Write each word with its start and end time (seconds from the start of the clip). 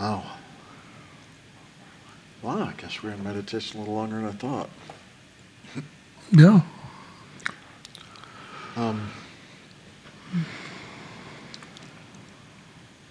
Wow. 0.00 0.24
Wow, 2.40 2.64
I 2.64 2.72
guess 2.80 3.02
we're 3.02 3.10
in 3.10 3.22
meditation 3.22 3.76
a 3.76 3.80
little 3.80 3.96
longer 3.96 4.16
than 4.16 4.24
I 4.24 4.32
thought. 4.32 4.70
Yeah. 6.32 6.62
Um, 8.76 9.10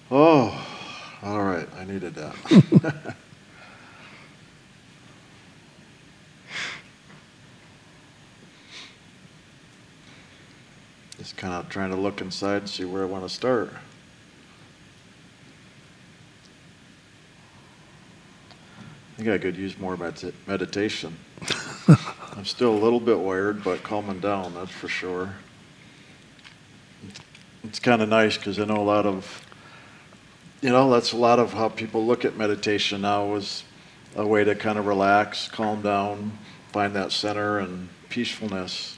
oh, 0.09 0.67
all 1.21 1.43
right. 1.43 1.67
I 1.77 1.85
needed 1.85 2.15
that. 2.15 2.35
Just 11.19 11.37
kind 11.37 11.53
of 11.53 11.69
trying 11.69 11.91
to 11.91 11.97
look 11.97 12.19
inside 12.19 12.63
and 12.63 12.69
see 12.69 12.85
where 12.85 13.03
I 13.03 13.05
want 13.05 13.25
to 13.25 13.29
start. 13.29 13.73
I 19.19 19.21
think 19.21 19.33
I 19.33 19.37
could 19.37 19.57
use 19.57 19.77
more 19.77 19.97
med- 19.97 20.33
meditation. 20.47 21.13
I'm 22.37 22.45
still 22.45 22.71
a 22.71 22.79
little 22.79 23.01
bit 23.01 23.19
wired, 23.19 23.65
but 23.65 23.83
calming 23.83 24.21
down, 24.21 24.53
that's 24.53 24.71
for 24.71 24.87
sure. 24.87 25.33
It's 27.65 27.79
kind 27.79 28.01
of 28.01 28.07
nice 28.07 28.37
because 28.37 28.57
I 28.59 28.63
know 28.63 28.77
a 28.77 28.81
lot 28.81 29.05
of, 29.05 29.45
you 30.61 30.69
know, 30.69 30.89
that's 30.89 31.11
a 31.11 31.17
lot 31.17 31.37
of 31.37 31.51
how 31.51 31.67
people 31.67 32.05
look 32.05 32.23
at 32.23 32.37
meditation 32.37 33.01
now 33.01 33.35
as 33.35 33.65
a 34.15 34.25
way 34.25 34.45
to 34.45 34.55
kind 34.55 34.79
of 34.79 34.85
relax, 34.85 35.49
calm 35.49 35.81
down, 35.81 36.39
find 36.71 36.95
that 36.95 37.11
center 37.11 37.59
and 37.59 37.89
peacefulness. 38.07 38.97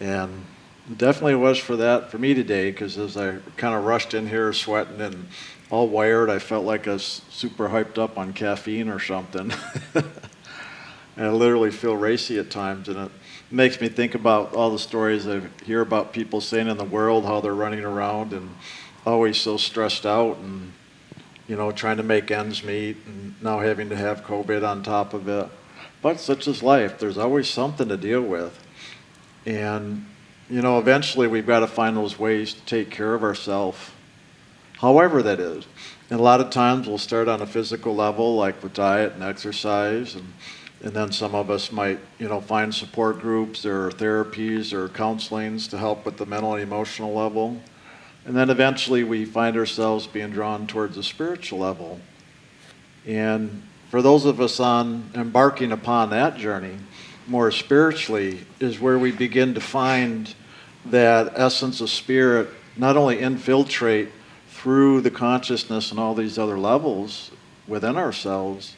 And 0.00 0.46
definitely 0.96 1.36
was 1.36 1.58
for 1.58 1.76
that 1.76 2.10
for 2.10 2.18
me 2.18 2.34
today 2.34 2.70
because 2.70 2.98
as 2.98 3.16
I 3.16 3.38
kind 3.56 3.74
of 3.74 3.84
rushed 3.84 4.14
in 4.14 4.28
here 4.28 4.52
sweating 4.52 5.00
and 5.00 5.28
all 5.70 5.88
wired, 5.88 6.28
I 6.28 6.38
felt 6.38 6.66
like 6.66 6.86
I 6.86 6.92
was 6.92 7.22
super 7.30 7.70
hyped 7.70 7.96
up 7.96 8.18
on 8.18 8.32
caffeine 8.32 8.88
or 8.88 8.98
something. 8.98 9.52
and 9.94 11.26
I 11.26 11.30
literally 11.30 11.70
feel 11.70 11.96
racy 11.96 12.38
at 12.38 12.50
times, 12.50 12.88
and 12.88 12.98
it 12.98 13.10
makes 13.50 13.80
me 13.80 13.88
think 13.88 14.14
about 14.14 14.54
all 14.54 14.70
the 14.70 14.78
stories 14.78 15.26
I 15.26 15.40
hear 15.64 15.80
about 15.80 16.12
people 16.12 16.40
saying 16.40 16.68
in 16.68 16.76
the 16.76 16.84
world 16.84 17.24
how 17.24 17.40
they're 17.40 17.54
running 17.54 17.84
around 17.84 18.32
and 18.32 18.54
always 19.06 19.38
so 19.40 19.56
stressed 19.56 20.06
out 20.06 20.38
and 20.38 20.72
you 21.48 21.56
know 21.56 21.72
trying 21.72 21.96
to 21.96 22.02
make 22.02 22.30
ends 22.30 22.62
meet 22.62 22.96
and 23.06 23.34
now 23.42 23.58
having 23.58 23.88
to 23.88 23.96
have 23.96 24.24
COVID 24.24 24.66
on 24.66 24.82
top 24.82 25.14
of 25.14 25.28
it. 25.28 25.48
But 26.02 26.18
such 26.18 26.48
is 26.48 26.62
life. 26.62 26.98
There's 26.98 27.18
always 27.18 27.48
something 27.48 27.88
to 27.88 27.96
deal 27.96 28.22
with, 28.22 28.58
and 29.46 30.04
you 30.52 30.60
know 30.60 30.78
eventually 30.78 31.26
we've 31.26 31.46
got 31.46 31.60
to 31.60 31.66
find 31.66 31.96
those 31.96 32.18
ways 32.18 32.52
to 32.52 32.60
take 32.66 32.90
care 32.90 33.14
of 33.14 33.22
ourselves, 33.22 33.78
however 34.78 35.22
that 35.22 35.40
is. 35.40 35.66
And 36.10 36.20
a 36.20 36.22
lot 36.22 36.42
of 36.42 36.50
times 36.50 36.86
we'll 36.86 36.98
start 36.98 37.26
on 37.26 37.40
a 37.40 37.46
physical 37.46 37.94
level, 37.94 38.36
like 38.36 38.62
with 38.62 38.74
diet 38.74 39.14
and 39.14 39.22
exercise 39.22 40.14
and 40.14 40.30
and 40.82 40.92
then 40.92 41.12
some 41.12 41.34
of 41.34 41.48
us 41.48 41.70
might, 41.70 42.00
you 42.18 42.28
know, 42.28 42.40
find 42.40 42.74
support 42.74 43.20
groups 43.20 43.64
or 43.64 43.90
therapies 43.90 44.72
or 44.72 44.88
counselings 44.88 45.70
to 45.70 45.78
help 45.78 46.04
with 46.04 46.16
the 46.16 46.26
mental 46.26 46.54
and 46.54 46.62
emotional 46.62 47.14
level. 47.14 47.60
And 48.26 48.36
then 48.36 48.50
eventually 48.50 49.04
we 49.04 49.24
find 49.24 49.56
ourselves 49.56 50.08
being 50.08 50.30
drawn 50.30 50.66
towards 50.66 50.96
the 50.96 51.04
spiritual 51.04 51.60
level. 51.60 52.00
And 53.06 53.62
for 53.90 54.02
those 54.02 54.24
of 54.24 54.40
us 54.40 54.58
on 54.58 55.08
embarking 55.14 55.70
upon 55.70 56.10
that 56.10 56.36
journey, 56.36 56.76
more 57.28 57.52
spiritually, 57.52 58.40
is 58.58 58.80
where 58.80 58.98
we 58.98 59.12
begin 59.12 59.54
to 59.54 59.60
find 59.60 60.34
that 60.86 61.32
essence 61.36 61.80
of 61.80 61.90
spirit 61.90 62.48
not 62.76 62.96
only 62.96 63.18
infiltrate 63.18 64.08
through 64.48 65.00
the 65.00 65.10
consciousness 65.10 65.90
and 65.90 66.00
all 66.00 66.14
these 66.14 66.38
other 66.38 66.58
levels 66.58 67.30
within 67.66 67.96
ourselves, 67.96 68.76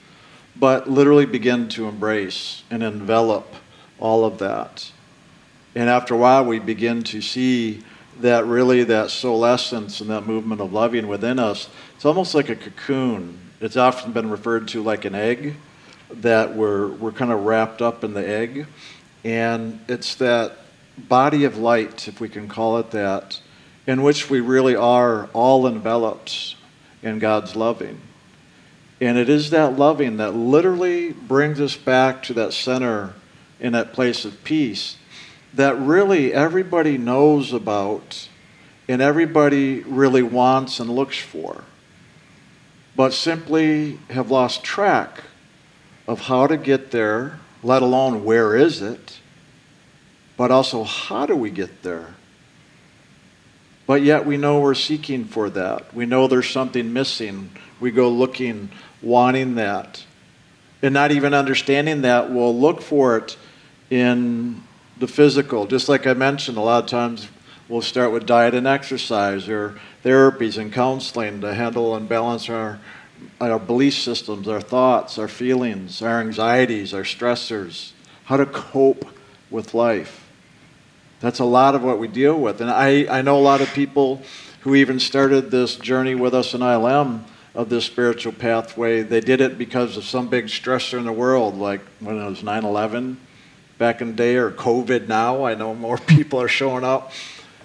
but 0.56 0.89
literally 0.89 1.27
begin 1.27 1.69
to 1.69 1.89
embrace 1.89 2.62
and 2.71 2.83
envelop 2.83 3.47
all 3.99 4.25
of 4.25 4.39
that. 4.39 4.91
And 5.75 5.89
after 5.89 6.15
a 6.15 6.17
while, 6.17 6.45
we 6.45 6.59
begin 6.59 7.03
to 7.05 7.21
see 7.21 7.83
that 8.21 8.47
really 8.47 8.84
that 8.84 9.11
soul 9.11 9.45
essence 9.45 10.00
and 10.00 10.09
that 10.11 10.27
movement 10.27 10.61
of 10.61 10.73
loving 10.73 11.09
within 11.09 11.39
us, 11.39 11.69
it's 11.97 12.05
almost 12.05 12.34
like 12.34 12.49
a 12.49 12.56
cocoon. 12.56 13.39
It's 13.61 13.77
often 13.77 14.12
been 14.12 14.31
referred 14.31 14.69
to 14.69 14.83
like 14.83 15.05
an 15.05 15.15
egg 15.15 15.56
that 16.11 16.55
we're, 16.55 16.89
we're 16.89 17.12
kind 17.12 17.33
of 17.33 17.45
wrapped 17.45 17.83
up 17.83 18.05
in 18.05 18.15
the 18.15 18.27
egg. 18.27 18.67
And 19.25 19.81
it's 19.89 20.15
that 20.17 20.59
body 20.97 21.44
of 21.44 21.56
light, 21.56 22.09
if 22.09 22.21
we 22.21 22.28
can 22.28 22.49
call 22.49 22.78
it 22.78 22.91
that, 22.93 23.41
in 23.87 24.03
which 24.03 24.31
we 24.31 24.41
really 24.41 24.77
are 24.77 25.27
all 25.32 25.66
enveloped 25.66 26.56
in 27.03 27.19
God's 27.19 27.55
loving. 27.55 28.00
And 29.00 29.19
it 29.19 29.28
is 29.28 29.50
that 29.50 29.77
loving 29.77 30.16
that 30.19 30.34
literally 30.34 31.12
brings 31.12 31.60
us 31.60 31.77
back 31.77 32.22
to 32.25 32.34
that 32.34 32.53
center 32.53 33.15
in 33.60 33.72
that 33.72 33.93
place 33.93 34.25
of 34.25 34.43
peace 34.44 34.97
that 35.55 35.78
really 35.78 36.32
everybody 36.32 36.99
knows 36.99 37.53
about 37.53 38.28
and 38.88 39.00
everybody 39.00 39.81
really 39.82 40.22
wants 40.22 40.81
and 40.81 40.91
looks 40.91 41.19
for, 41.19 41.65
but 42.97 43.12
simply 43.12 43.99
have 44.11 44.31
lost 44.31 44.62
track 44.62 45.22
of 46.06 46.22
how 46.22 46.47
to 46.47 46.56
get 46.56 46.91
there, 46.91 47.38
let 47.62 47.82
alone 47.82 48.25
where 48.25 48.56
is 48.56 48.82
it, 48.82 49.21
but 50.37 50.50
also 50.50 50.84
how 50.84 51.27
do 51.27 51.37
we 51.37 51.50
get 51.50 51.83
there. 51.83 52.15
But 53.87 54.03
yet 54.03 54.25
we 54.25 54.37
know 54.37 54.61
we're 54.61 54.75
seeking 54.75 55.25
for 55.25 55.50
that. 55.50 55.95
We 55.95 56.06
know 56.06 56.27
there's 56.27 56.49
something 56.49 56.93
missing. 56.93 57.50
We 57.81 57.91
go 57.91 58.09
looking 58.09 58.71
wanting 59.03 59.56
that. 59.56 60.05
And 60.83 60.94
not 60.94 61.12
even 61.12 61.34
understanding 61.34 62.03
that, 62.03 62.31
we'll 62.31 62.59
look 62.59 62.81
for 62.81 63.17
it 63.19 63.37
in 63.91 64.62
the 64.99 65.06
physical. 65.06 65.67
Just 65.67 65.89
like 65.89 66.06
I 66.06 66.15
mentioned, 66.15 66.56
a 66.56 66.61
lot 66.61 66.84
of 66.84 66.91
times 66.91 67.28
we'll 67.69 67.83
start 67.83 68.12
with 68.12 68.27
diet 68.27 68.55
and 68.55 68.67
exercise 68.67 69.49
or 69.49 69.78
therapies 70.05 70.59
and 70.59 70.73
counseling 70.73 71.41
to 71.41 71.55
handle 71.55 71.94
and 71.94 72.09
balance 72.09 72.49
our, 72.49 72.81
our 73.41 73.59
belief 73.59 73.94
systems, 73.94 74.49
our 74.49 74.61
thoughts, 74.61 75.19
our 75.19 75.28
feelings, 75.28 76.03
our 76.03 76.21
anxieties, 76.21 76.94
our 76.94 77.03
stressors, 77.03 77.93
how 78.25 78.37
to 78.37 78.47
cope 78.47 79.06
with 79.50 79.75
life. 79.75 80.24
That's 81.25 81.39
a 81.39 81.45
lot 81.47 81.75
of 81.75 81.83
what 81.83 81.99
we 81.99 82.07
deal 82.07 82.39
with. 82.39 82.61
And 82.61 82.71
I, 82.71 83.07
I 83.09 83.23
know 83.23 83.39
a 83.39 83.41
lot 83.41 83.62
of 83.62 83.73
people 83.73 84.21
who 84.61 84.75
even 84.75 85.01
started 85.01 85.51
this 85.51 85.75
journey 85.77 86.15
with 86.15 86.35
us 86.35 86.53
in 86.53 86.61
ILM 86.61 87.23
of 87.55 87.71
this 87.71 87.87
spiritual 87.87 88.35
pathway. 88.35 89.01
They 89.01 89.21
did 89.21 89.41
it 89.41 89.57
because 89.57 89.97
of 89.97 90.05
some 90.05 90.29
big 90.29 90.49
stressor 90.49 90.99
in 90.99 91.07
the 91.07 91.12
world, 91.12 91.57
like 91.57 91.81
when 92.01 92.21
it 92.21 92.29
was 92.29 92.43
9 92.43 92.67
11 92.67 93.19
back 93.79 94.03
in 94.03 94.09
the 94.09 94.12
day, 94.12 94.37
or 94.37 94.51
COVID 94.51 95.09
now. 95.09 95.47
I 95.47 95.55
know 95.55 95.75
more 95.75 95.97
people 96.07 96.43
are 96.43 96.49
showing 96.49 96.85
up. 96.85 97.11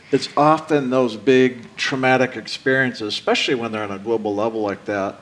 It's 0.10 0.30
often 0.38 0.90
those 0.90 1.18
big 1.18 1.76
traumatic 1.76 2.38
experiences, 2.38 3.10
especially 3.10 3.56
when 3.56 3.74
they're 3.74 3.84
on 3.84 3.92
a 3.92 4.00
global 4.00 4.34
level 4.34 4.62
like 4.62 4.86
that, 4.86 5.20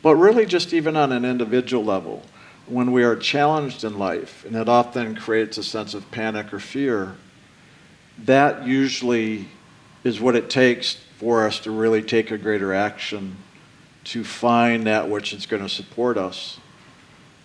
but 0.00 0.14
really 0.14 0.46
just 0.46 0.72
even 0.72 0.96
on 0.96 1.10
an 1.10 1.24
individual 1.24 1.84
level. 1.84 2.22
When 2.68 2.92
we 2.92 3.02
are 3.02 3.16
challenged 3.16 3.82
in 3.82 3.98
life, 3.98 4.44
and 4.44 4.54
it 4.54 4.68
often 4.68 5.16
creates 5.16 5.58
a 5.58 5.64
sense 5.64 5.92
of 5.92 6.08
panic 6.12 6.54
or 6.54 6.60
fear, 6.60 7.16
that 8.24 8.66
usually 8.66 9.48
is 10.04 10.20
what 10.20 10.36
it 10.36 10.50
takes 10.50 10.94
for 11.18 11.46
us 11.46 11.60
to 11.60 11.70
really 11.70 12.02
take 12.02 12.30
a 12.30 12.38
greater 12.38 12.72
action 12.72 13.36
to 14.04 14.24
find 14.24 14.86
that 14.86 15.08
which 15.08 15.32
is 15.32 15.46
going 15.46 15.62
to 15.62 15.68
support 15.68 16.16
us 16.16 16.58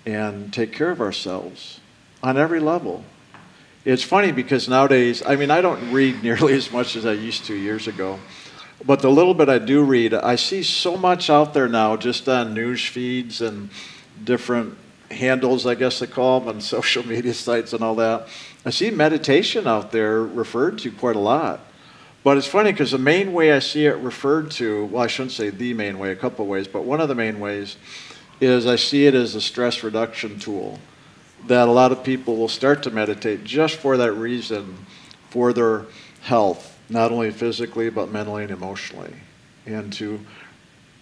and 0.06 0.53
take 0.53 0.72
care 0.72 0.91
of 0.91 1.02
ourselves 1.02 1.80
on 2.24 2.38
every 2.38 2.59
level. 2.59 3.03
It's 3.84 4.03
funny 4.03 4.31
because 4.31 4.68
nowadays, 4.69 5.22
I 5.25 5.36
mean, 5.36 5.52
I 5.52 5.62
don't 5.62 5.91
read 5.91 6.24
nearly 6.24 6.53
as 6.53 6.72
much 6.72 6.95
as 6.95 7.06
I 7.06 7.13
used 7.13 7.45
to 7.45 7.56
years 7.56 7.88
ago, 7.88 8.19
but 8.86 9.01
the 9.01 9.12
little 9.12 9.33
bit 9.33 9.50
I 9.50 9.60
do 9.60 9.83
read, 9.83 10.13
I 10.13 10.36
see 10.36 10.63
so 10.63 10.98
much 10.98 11.30
out 11.30 11.54
there 11.54 11.68
now 11.68 11.98
just 11.98 12.28
on 12.28 12.54
news 12.54 12.86
feeds 12.86 13.42
and 13.42 13.69
different 14.24 14.78
handles, 15.12 15.66
I 15.66 15.75
guess 15.75 16.00
they 16.00 16.07
call 16.07 16.39
them, 16.39 16.50
on 16.50 16.62
social 16.62 17.06
media 17.06 17.33
sites 17.33 17.74
and 17.74 17.83
all 17.83 17.95
that. 17.95 18.28
I 18.65 18.71
see 18.71 18.89
meditation 18.89 19.67
out 19.67 19.91
there 19.91 20.23
referred 20.23 20.79
to 20.79 20.91
quite 20.91 21.15
a 21.15 21.19
lot. 21.19 21.62
But 22.23 22.38
it's 22.38 22.47
funny 22.47 22.71
because 22.71 22.89
the 22.89 22.97
main 22.97 23.33
way 23.33 23.53
I 23.53 23.59
see 23.59 23.85
it 23.85 23.97
referred 23.97 24.50
to, 24.51 24.85
well, 24.85 25.03
I 25.03 25.07
shouldn't 25.07 25.33
say 25.33 25.51
the 25.51 25.75
main 25.75 26.00
way, 26.00 26.12
a 26.12 26.15
couple 26.15 26.44
of 26.44 26.50
ways, 26.50 26.67
but 26.67 26.83
one 26.83 27.00
of 27.00 27.07
the 27.07 27.13
main 27.13 27.39
ways 27.39 27.77
is 28.41 28.65
I 28.65 28.77
see 28.77 29.06
it 29.06 29.13
as 29.13 29.35
a 29.35 29.41
stress 29.41 29.83
reduction 29.83 30.39
tool 30.39 30.79
that 31.45 31.67
a 31.67 31.71
lot 31.71 31.91
of 31.91 32.03
people 32.03 32.35
will 32.35 32.47
start 32.47 32.81
to 32.83 32.89
meditate 32.89 33.44
just 33.44 33.75
for 33.75 33.97
that 33.97 34.13
reason, 34.13 34.75
for 35.29 35.53
their 35.53 35.85
health, 36.21 36.79
not 36.89 37.11
only 37.11 37.29
physically, 37.29 37.91
but 37.91 38.11
mentally 38.11 38.41
and 38.41 38.51
emotionally, 38.51 39.13
and 39.68 39.94
to, 39.94 40.19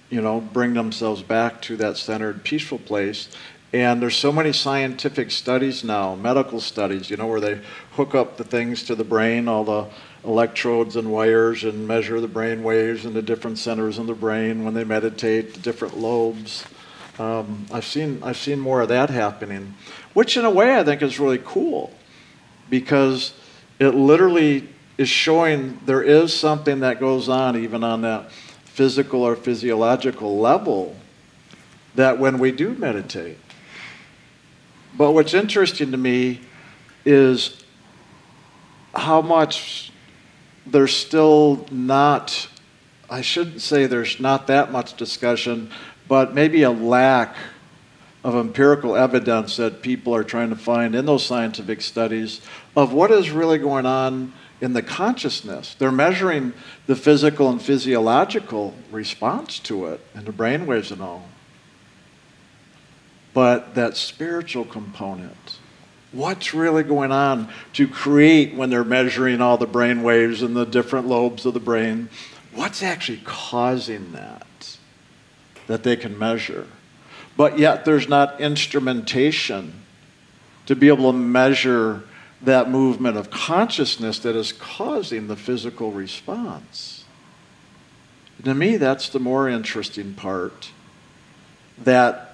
you 0.09 0.21
know, 0.21 0.41
bring 0.41 0.73
themselves 0.73 1.23
back 1.23 1.61
to 1.61 1.77
that 1.77 1.95
centered, 1.95 2.43
peaceful 2.43 2.79
place 2.79 3.29
And 3.73 3.99
there's 3.99 4.15
so 4.15 4.31
many 4.31 4.53
scientific 4.53 5.31
studies 5.31 5.83
now, 5.83 6.13
medical 6.13 6.61
studies, 6.61 7.09
you 7.09 7.17
know, 7.17 7.25
where 7.25 7.39
they 7.39 7.59
hook 7.93 8.13
up 8.13 8.37
the 8.37 8.43
things 8.43 8.83
to 8.83 8.93
the 8.93 9.03
brain, 9.03 9.47
all 9.47 9.63
the 9.63 9.87
electrodes 10.23 10.95
and 10.95 11.11
wires, 11.11 11.63
and 11.63 11.87
measure 11.87 12.21
the 12.21 12.27
brain 12.27 12.61
waves 12.61 13.03
in 13.03 13.15
the 13.15 13.21
different 13.23 13.57
centers 13.57 13.97
in 13.97 14.05
the 14.05 14.13
brain 14.13 14.63
when 14.63 14.75
they 14.75 14.83
meditate, 14.83 15.55
the 15.55 15.59
different 15.59 15.97
lobes. 15.97 16.65
Um, 17.17 17.65
I've 17.71 17.85
seen 17.85 18.19
I've 18.21 18.37
seen 18.37 18.59
more 18.59 18.81
of 18.81 18.89
that 18.89 19.09
happening, 19.09 19.73
which 20.13 20.37
in 20.37 20.45
a 20.45 20.51
way 20.51 20.77
I 20.77 20.83
think 20.83 21.01
is 21.01 21.19
really 21.19 21.41
cool, 21.43 21.91
because 22.69 23.33
it 23.79 23.95
literally 23.95 24.69
is 24.99 25.09
showing 25.09 25.79
there 25.87 26.03
is 26.03 26.31
something 26.31 26.81
that 26.81 26.99
goes 26.99 27.27
on 27.27 27.57
even 27.57 27.83
on 27.83 28.01
that 28.01 28.31
physical 28.65 29.23
or 29.23 29.35
physiological 29.35 30.37
level 30.39 30.95
that 31.95 32.19
when 32.19 32.37
we 32.37 32.51
do 32.51 32.75
meditate 32.75 33.37
but 34.97 35.11
what's 35.11 35.33
interesting 35.33 35.91
to 35.91 35.97
me 35.97 36.41
is 37.05 37.63
how 38.93 39.21
much 39.21 39.91
there's 40.65 40.95
still 40.95 41.65
not, 41.71 42.47
I 43.09 43.21
shouldn't 43.21 43.61
say 43.61 43.87
there's 43.87 44.19
not 44.19 44.47
that 44.47 44.71
much 44.71 44.95
discussion, 44.95 45.71
but 46.07 46.33
maybe 46.33 46.63
a 46.63 46.71
lack 46.71 47.35
of 48.23 48.35
empirical 48.35 48.95
evidence 48.95 49.57
that 49.57 49.81
people 49.81 50.15
are 50.15 50.23
trying 50.23 50.49
to 50.49 50.55
find 50.55 50.95
in 50.95 51.05
those 51.05 51.25
scientific 51.25 51.81
studies 51.81 52.41
of 52.75 52.93
what 52.93 53.11
is 53.11 53.31
really 53.31 53.57
going 53.57 53.85
on 53.85 54.31
in 54.61 54.71
the 54.71 54.81
consciousness. 54.81 55.75
They're 55.77 55.91
measuring 55.91 56.53
the 56.87 56.95
physical 56.95 57.49
and 57.49 57.61
physiological 57.61 58.73
response 58.91 59.59
to 59.59 59.87
it 59.87 59.99
and 60.13 60.25
the 60.25 60.31
brainwaves 60.31 60.91
and 60.91 61.01
all 61.01 61.27
but 63.33 63.75
that 63.75 63.97
spiritual 63.97 64.65
component. 64.65 65.57
What's 66.11 66.53
really 66.53 66.83
going 66.83 67.11
on 67.11 67.49
to 67.73 67.87
create 67.87 68.53
when 68.53 68.69
they're 68.69 68.83
measuring 68.83 69.41
all 69.41 69.57
the 69.57 69.65
brain 69.65 70.03
waves 70.03 70.43
and 70.43 70.55
the 70.55 70.65
different 70.65 71.07
lobes 71.07 71.45
of 71.45 71.55
the 71.55 71.59
brain? 71.59 72.09
What's 72.53 72.83
actually 72.83 73.21
causing 73.25 74.11
that 74.11 74.77
that 75.65 75.83
they 75.83 75.95
can 75.95 76.17
measure? 76.19 76.67
But 77.35 77.57
yet 77.57 77.83
there's 77.83 78.07
not 78.07 78.39
instrumentation 78.39 79.81
to 80.67 80.75
be 80.75 80.87
able 80.87 81.11
to 81.11 81.17
measure 81.17 82.03
that 82.43 82.69
movement 82.69 83.17
of 83.17 83.31
consciousness 83.31 84.19
that 84.19 84.35
is 84.35 84.51
causing 84.51 85.27
the 85.27 85.35
physical 85.35 85.91
response. 85.91 87.05
To 88.43 88.53
me, 88.53 88.75
that's 88.75 89.09
the 89.09 89.19
more 89.19 89.47
interesting 89.47 90.13
part. 90.13 90.71
That 91.77 92.32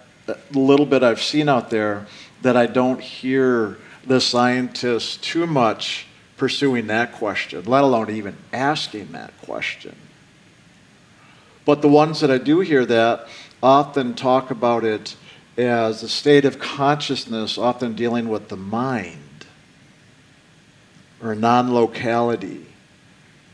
little 0.51 0.85
bit 0.85 1.03
I've 1.03 1.21
seen 1.21 1.49
out 1.49 1.69
there 1.69 2.07
that 2.41 2.55
I 2.55 2.65
don't 2.65 3.01
hear 3.01 3.77
the 4.05 4.21
scientists 4.21 5.17
too 5.17 5.45
much 5.45 6.07
pursuing 6.37 6.87
that 6.87 7.13
question, 7.13 7.63
let 7.65 7.83
alone 7.83 8.09
even 8.09 8.35
asking 8.53 9.11
that 9.11 9.37
question. 9.41 9.95
But 11.65 11.81
the 11.81 11.89
ones 11.89 12.21
that 12.21 12.31
I 12.31 12.37
do 12.37 12.61
hear 12.61 12.85
that 12.85 13.27
often 13.61 14.15
talk 14.15 14.49
about 14.49 14.83
it 14.83 15.15
as 15.57 16.01
a 16.01 16.09
state 16.09 16.45
of 16.45 16.57
consciousness, 16.59 17.57
often 17.57 17.93
dealing 17.93 18.29
with 18.29 18.47
the 18.47 18.57
mind 18.57 19.45
or 21.21 21.35
non 21.35 21.73
locality. 21.73 22.65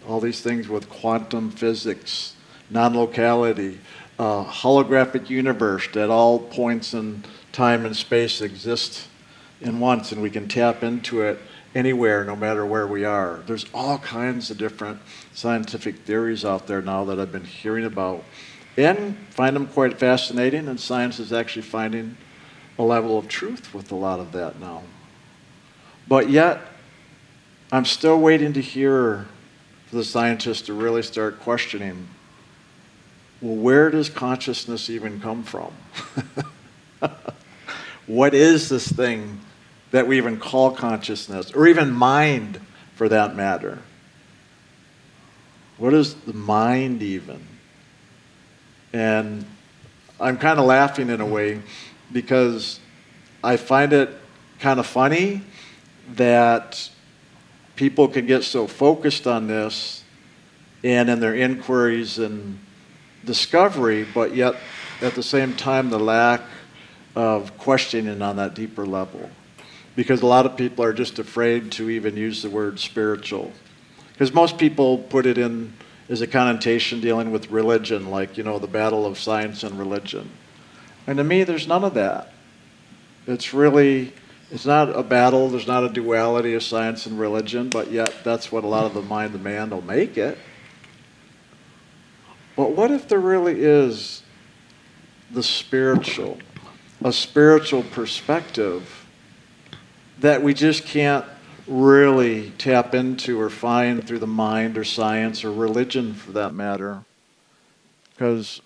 All 0.08 0.20
these 0.20 0.42
things 0.42 0.68
with 0.68 0.88
quantum 0.88 1.50
physics, 1.50 2.36
non 2.70 2.96
locality, 2.96 3.80
a 4.18 4.46
holographic 4.46 5.30
universe 5.30 5.88
that 5.94 6.10
all 6.10 6.40
points 6.40 6.94
in 6.94 7.24
time 7.52 7.86
and 7.86 7.96
space 7.96 8.42
exist 8.42 9.08
in 9.62 9.80
once, 9.80 10.12
and 10.12 10.22
we 10.22 10.30
can 10.30 10.48
tap 10.48 10.84
into 10.84 11.22
it 11.22 11.40
anywhere, 11.74 12.24
no 12.24 12.36
matter 12.36 12.66
where 12.66 12.88
we 12.88 13.04
are. 13.04 13.42
There's 13.46 13.66
all 13.74 13.98
kinds 13.98 14.50
of 14.50 14.58
different 14.58 15.00
scientific 15.34 16.00
theories 16.00 16.46
out 16.46 16.68
there 16.68 16.82
now 16.82 17.04
that 17.06 17.20
I've 17.20 17.32
been 17.32 17.44
hearing 17.44 17.86
about 17.86 18.24
and 18.78 19.18
find 19.30 19.56
them 19.56 19.68
quite 19.68 19.98
fascinating, 19.98 20.68
and 20.68 20.80
science 20.80 21.20
is 21.20 21.32
actually 21.32 21.62
finding 21.64 22.18
a 22.78 22.84
level 22.84 23.18
of 23.18 23.28
truth 23.28 23.74
with 23.74 23.92
a 23.92 23.96
lot 23.96 24.20
of 24.20 24.32
that 24.34 24.60
now. 24.60 24.84
But 26.08 26.30
yet, 26.30 26.62
I'm 27.72 27.86
still 27.86 28.20
waiting 28.20 28.54
to 28.54 28.62
hear 28.62 29.26
for 29.88 29.96
the 29.96 30.04
scientists 30.04 30.62
to 30.64 30.74
really 30.74 31.02
start 31.02 31.40
questioning 31.40 32.08
well, 33.46 33.58
where 33.58 33.92
does 33.92 34.10
consciousness 34.10 34.90
even 34.90 35.22
come 35.22 35.44
from? 35.44 35.72
what 38.08 38.34
is 38.34 38.70
this 38.70 38.92
thing 38.92 39.40
that 39.92 40.08
we 40.08 40.18
even 40.18 40.40
call 40.40 40.72
consciousness, 40.72 41.52
or 41.52 41.68
even 41.68 41.92
mind 41.92 42.60
for 42.96 43.08
that 43.08 43.36
matter? 43.36 43.78
What 45.78 45.94
is 45.94 46.16
the 46.16 46.34
mind 46.34 47.04
even? 47.04 47.46
And 48.94 49.46
I'm 50.20 50.40
kind 50.40 50.60
of 50.60 50.66
laughing 50.66 51.10
in 51.10 51.22
a 51.22 51.26
way 51.26 51.62
because 52.12 52.80
I 53.44 53.58
find 53.58 53.94
it 53.94 54.10
kind 54.60 54.80
of 54.80 54.88
funny 54.88 55.44
that 56.16 56.90
people 57.76 58.08
can 58.08 58.26
get 58.26 58.44
so 58.44 58.66
focused 58.66 59.28
on 59.28 59.46
this 59.46 60.04
and 60.84 61.12
in 61.12 61.20
their 61.20 61.36
inquiries 61.36 62.18
and 62.18 62.58
discovery, 63.26 64.06
but 64.14 64.36
yet 64.36 64.56
at 65.02 65.16
the 65.16 65.24
same 65.24 65.56
time, 65.56 65.90
the 65.90 66.00
lack 66.00 66.42
of 67.16 67.58
questioning 67.58 68.22
on 68.22 68.36
that 68.38 68.54
deeper 68.54 68.86
level. 68.86 69.30
Because 69.96 70.22
a 70.22 70.26
lot 70.26 70.46
of 70.46 70.58
people 70.58 70.84
are 70.84 70.94
just 70.94 71.20
afraid 71.20 71.72
to 71.74 71.90
even 71.90 72.18
use 72.18 72.42
the 72.42 72.50
word 72.50 72.80
spiritual. 72.80 73.52
Because 74.12 74.34
most 74.34 74.58
people 74.58 74.98
put 74.98 75.26
it 75.26 75.38
in 75.38 75.74
as 76.10 76.22
a 76.22 76.28
connotation 76.28 77.02
dealing 77.02 77.32
with 77.32 77.50
religion, 77.50 78.12
like, 78.12 78.38
you 78.38 78.44
know, 78.44 78.60
the 78.60 78.68
battle 78.68 79.06
of 79.06 79.18
science 79.18 79.64
and 79.64 79.80
religion. 79.80 80.30
And 81.08 81.18
to 81.18 81.24
me, 81.24 81.44
there's 81.44 81.68
none 81.68 81.84
of 81.84 81.94
that. 81.96 82.32
It's 83.28 83.54
really, 83.54 84.14
it's 84.52 84.66
not 84.66 84.96
a 84.96 85.02
battle, 85.02 85.50
there's 85.50 85.68
not 85.68 85.84
a 85.84 85.90
duality 85.90 86.54
of 86.54 86.64
science 86.64 87.06
and 87.06 87.20
religion, 87.20 87.70
but 87.70 87.92
yet 87.92 88.14
that's 88.24 88.52
what 88.52 88.64
a 88.64 88.68
lot 88.68 88.86
of 88.86 88.94
the 88.94 89.02
mind 89.02 89.34
of 89.34 89.42
man 89.42 89.72
will 89.72 89.82
make 89.82 90.18
it. 90.18 90.38
But 92.56 92.72
what 92.72 92.92
if 92.92 93.08
there 93.08 93.20
really 93.20 93.62
is 93.62 94.24
the 95.32 95.44
spiritual, 95.44 96.38
a 97.04 97.12
spiritual 97.12 97.84
perspective 97.84 99.06
that 100.20 100.42
we 100.42 100.54
just 100.54 100.86
can't 100.86 101.26
really 101.68 102.52
tap 102.58 102.94
into 102.96 103.40
or 103.40 103.50
find 103.50 104.08
through 104.08 104.20
the 104.20 104.28
mind 104.28 104.78
or 104.78 104.84
science 104.84 105.44
or 105.44 105.52
religion 105.52 106.14
for 106.14 106.32
that 106.32 106.54
matter? 106.54 107.04
Because 108.12 108.62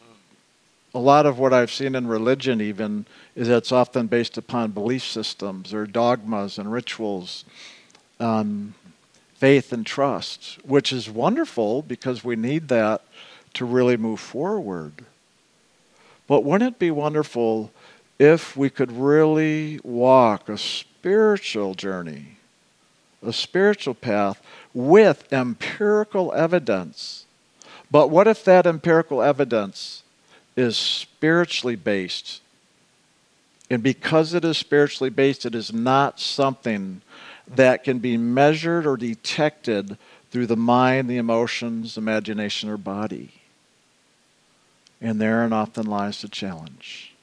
a 0.94 1.00
lot 1.00 1.26
of 1.26 1.40
what 1.40 1.54
I've 1.54 1.72
seen 1.72 1.96
in 1.96 2.06
religion, 2.06 2.62
even, 2.62 3.08
is 3.36 3.48
that 3.48 3.58
it's 3.58 3.72
often 3.72 4.06
based 4.06 4.38
upon 4.38 4.72
belief 4.72 5.04
systems 5.04 5.74
or 5.74 5.88
dogmas 5.88 6.60
and 6.60 6.72
rituals, 6.72 7.46
um, 8.20 8.76
faith 9.36 9.74
and 9.74 9.86
trust, 9.86 10.60
which 10.64 10.92
is 10.92 11.10
wonderful 11.10 11.82
because 11.82 12.24
we 12.24 12.36
need 12.36 12.68
that 12.68 13.02
to 13.54 13.66
really 13.66 13.98
move 13.98 14.20
forward. 14.20 15.06
But 16.28 16.44
wouldn't 16.44 16.76
it 16.76 16.80
be 16.80 16.92
wonderful 16.92 17.72
if 18.20 18.56
we 18.56 18.70
could 18.70 18.92
really 18.92 19.80
walk 19.84 20.50
a 20.50 20.58
spiritual 20.58 21.74
journey, 21.74 22.38
a 23.26 23.34
spiritual 23.34 23.96
path 23.96 24.42
with 24.74 25.32
empirical 25.34 26.32
evidence? 26.34 27.26
But 27.90 28.10
what 28.10 28.28
if 28.28 28.44
that 28.46 28.68
empirical 28.68 29.22
evidence 29.22 30.04
is 30.56 30.78
spiritually 30.78 31.76
based? 31.76 32.42
And 33.70 33.82
because 33.82 34.34
it 34.34 34.46
is 34.46 34.58
spiritually 34.58 35.10
based, 35.10 35.46
it 35.46 35.56
is 35.56 35.74
not 35.74 36.20
something 36.20 37.02
that 37.48 37.84
can 37.84 38.00
be 38.00 38.18
measured 38.18 38.86
or 38.86 38.98
detected 38.98 39.98
through 40.32 40.48
the 40.48 40.56
mind, 40.56 41.10
the 41.10 41.18
emotions, 41.18 41.98
imagination, 41.98 42.70
or 42.70 42.78
body. 42.78 43.32
And 45.02 45.20
therein 45.20 45.54
often 45.54 45.86
lies 45.86 46.22
the 46.22 46.28
challenge. 46.28 47.14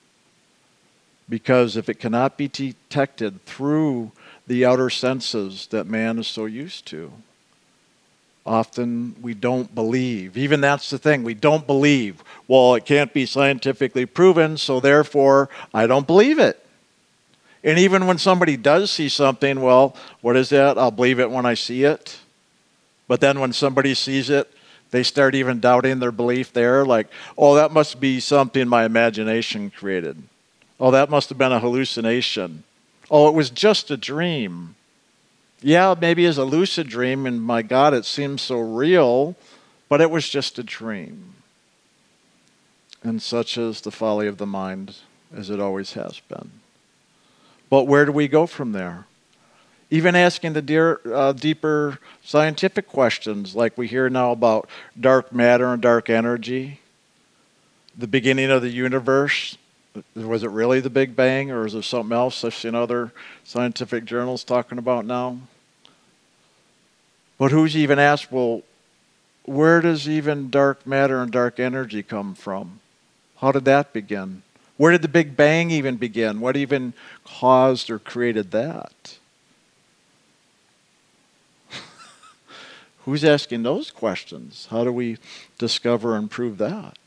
Because 1.28 1.76
if 1.76 1.88
it 1.88 1.98
cannot 1.98 2.38
be 2.38 2.48
detected 2.48 3.44
through 3.44 4.12
the 4.46 4.64
outer 4.64 4.90
senses 4.90 5.66
that 5.68 5.86
man 5.86 6.18
is 6.18 6.26
so 6.26 6.46
used 6.46 6.86
to, 6.86 7.12
often 8.46 9.16
we 9.20 9.34
don't 9.34 9.74
believe. 9.74 10.36
Even 10.36 10.60
that's 10.60 10.88
the 10.88 10.98
thing, 10.98 11.24
we 11.24 11.34
don't 11.34 11.66
believe. 11.66 12.22
Well, 12.46 12.76
it 12.76 12.86
can't 12.86 13.12
be 13.12 13.26
scientifically 13.26 14.06
proven, 14.06 14.56
so 14.56 14.78
therefore 14.78 15.50
I 15.74 15.86
don't 15.86 16.06
believe 16.06 16.38
it. 16.38 16.62
And 17.64 17.80
even 17.80 18.06
when 18.06 18.18
somebody 18.18 18.56
does 18.56 18.92
see 18.92 19.08
something, 19.08 19.60
well, 19.60 19.96
what 20.20 20.36
is 20.36 20.50
that? 20.50 20.78
I'll 20.78 20.92
believe 20.92 21.18
it 21.18 21.30
when 21.30 21.44
I 21.44 21.54
see 21.54 21.82
it. 21.82 22.18
But 23.08 23.20
then 23.20 23.40
when 23.40 23.52
somebody 23.52 23.94
sees 23.94 24.30
it, 24.30 24.48
they 24.96 25.02
start 25.02 25.34
even 25.34 25.60
doubting 25.60 25.98
their 25.98 26.10
belief 26.10 26.54
there, 26.54 26.82
like, 26.82 27.08
oh, 27.36 27.56
that 27.56 27.70
must 27.70 28.00
be 28.00 28.18
something 28.18 28.66
my 28.66 28.84
imagination 28.84 29.70
created. 29.70 30.22
Oh, 30.80 30.90
that 30.90 31.10
must 31.10 31.28
have 31.28 31.36
been 31.36 31.52
a 31.52 31.60
hallucination. 31.60 32.64
Oh, 33.10 33.28
it 33.28 33.34
was 33.34 33.50
just 33.50 33.90
a 33.90 33.98
dream. 33.98 34.74
Yeah, 35.60 35.94
maybe 36.00 36.24
it's 36.24 36.38
a 36.38 36.44
lucid 36.44 36.88
dream, 36.88 37.26
and 37.26 37.42
my 37.42 37.60
God, 37.60 37.92
it 37.92 38.06
seems 38.06 38.40
so 38.40 38.58
real, 38.58 39.36
but 39.90 40.00
it 40.00 40.10
was 40.10 40.30
just 40.30 40.58
a 40.58 40.62
dream. 40.62 41.34
And 43.02 43.20
such 43.20 43.58
is 43.58 43.82
the 43.82 43.90
folly 43.90 44.26
of 44.26 44.38
the 44.38 44.46
mind, 44.46 44.96
as 45.34 45.50
it 45.50 45.60
always 45.60 45.92
has 45.92 46.20
been. 46.20 46.52
But 47.68 47.86
where 47.86 48.06
do 48.06 48.12
we 48.12 48.28
go 48.28 48.46
from 48.46 48.72
there? 48.72 49.04
Even 49.90 50.16
asking 50.16 50.54
the 50.54 50.62
dear, 50.62 51.00
uh, 51.12 51.32
deeper 51.32 51.98
scientific 52.22 52.88
questions, 52.88 53.54
like 53.54 53.78
we 53.78 53.86
hear 53.86 54.10
now 54.10 54.32
about 54.32 54.68
dark 54.98 55.32
matter 55.32 55.72
and 55.72 55.80
dark 55.80 56.10
energy, 56.10 56.80
the 57.96 58.08
beginning 58.08 58.50
of 58.50 58.62
the 58.62 58.70
universe. 58.70 59.56
Was 60.14 60.42
it 60.42 60.50
really 60.50 60.80
the 60.80 60.90
Big 60.90 61.16
Bang, 61.16 61.50
or 61.50 61.64
is 61.64 61.72
there 61.72 61.82
something 61.82 62.14
else 62.14 62.44
I've 62.44 62.54
seen 62.54 62.74
other 62.74 63.12
scientific 63.44 64.04
journals 64.04 64.44
talking 64.44 64.76
about 64.76 65.06
now? 65.06 65.38
But 67.38 67.52
who's 67.52 67.76
even 67.76 67.98
asked, 67.98 68.30
well, 68.32 68.62
where 69.44 69.80
does 69.80 70.08
even 70.08 70.50
dark 70.50 70.86
matter 70.86 71.22
and 71.22 71.30
dark 71.30 71.60
energy 71.60 72.02
come 72.02 72.34
from? 72.34 72.80
How 73.36 73.52
did 73.52 73.64
that 73.66 73.92
begin? 73.92 74.42
Where 74.76 74.92
did 74.92 75.02
the 75.02 75.08
Big 75.08 75.36
Bang 75.36 75.70
even 75.70 75.96
begin? 75.96 76.40
What 76.40 76.56
even 76.56 76.92
caused 77.24 77.88
or 77.88 77.98
created 77.98 78.50
that? 78.50 79.18
Who's 83.06 83.24
asking 83.24 83.62
those 83.62 83.92
questions? 83.92 84.66
How 84.70 84.82
do 84.82 84.92
we 84.92 85.18
discover 85.58 86.16
and 86.16 86.28
prove 86.28 86.58
that? 86.58 86.98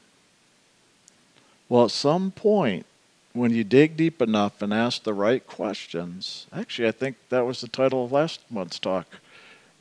Well, 1.67 1.85
at 1.85 1.91
some 1.91 2.31
point, 2.31 2.85
when 3.33 3.51
you 3.51 3.65
dig 3.65 3.97
deep 3.97 4.21
enough 4.21 4.61
and 4.61 4.73
ask 4.73 5.03
the 5.03 5.13
right 5.13 5.45
questions, 5.45 6.47
actually, 6.53 6.87
I 6.87 6.91
think 6.91 7.17
that 7.27 7.45
was 7.45 7.59
the 7.59 7.67
title 7.67 8.05
of 8.05 8.13
last 8.13 8.39
month's 8.49 8.79
talk 8.79 9.07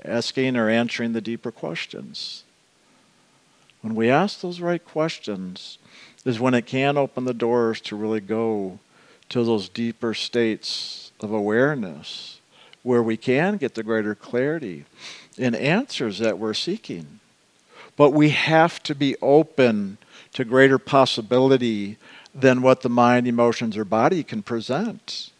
asking 0.04 0.56
or 0.56 0.68
answering 0.68 1.12
the 1.12 1.20
deeper 1.20 1.52
questions. 1.52 2.42
When 3.80 3.94
we 3.94 4.10
ask 4.10 4.40
those 4.40 4.60
right 4.60 4.84
questions, 4.84 5.78
is 6.24 6.40
when 6.40 6.54
it 6.54 6.66
can 6.66 6.98
open 6.98 7.26
the 7.26 7.32
doors 7.34 7.80
to 7.80 7.96
really 7.96 8.20
go 8.20 8.80
to 9.28 9.44
those 9.44 9.68
deeper 9.68 10.14
states 10.14 11.12
of 11.20 11.30
awareness 11.32 12.40
where 12.82 13.02
we 13.02 13.16
can 13.16 13.56
get 13.56 13.74
the 13.74 13.82
greater 13.82 14.14
clarity 14.14 14.84
and 15.38 15.54
answers 15.56 16.18
that 16.18 16.38
we're 16.38 16.54
seeking. 16.54 17.20
But 17.96 18.10
we 18.10 18.30
have 18.30 18.82
to 18.84 18.94
be 18.94 19.16
open 19.20 19.98
to 20.34 20.44
greater 20.44 20.78
possibility 20.78 21.96
than 22.34 22.62
what 22.62 22.82
the 22.82 22.88
mind, 22.88 23.26
emotions, 23.26 23.76
or 23.76 23.84
body 23.84 24.22
can 24.22 24.42
present. 24.42 25.30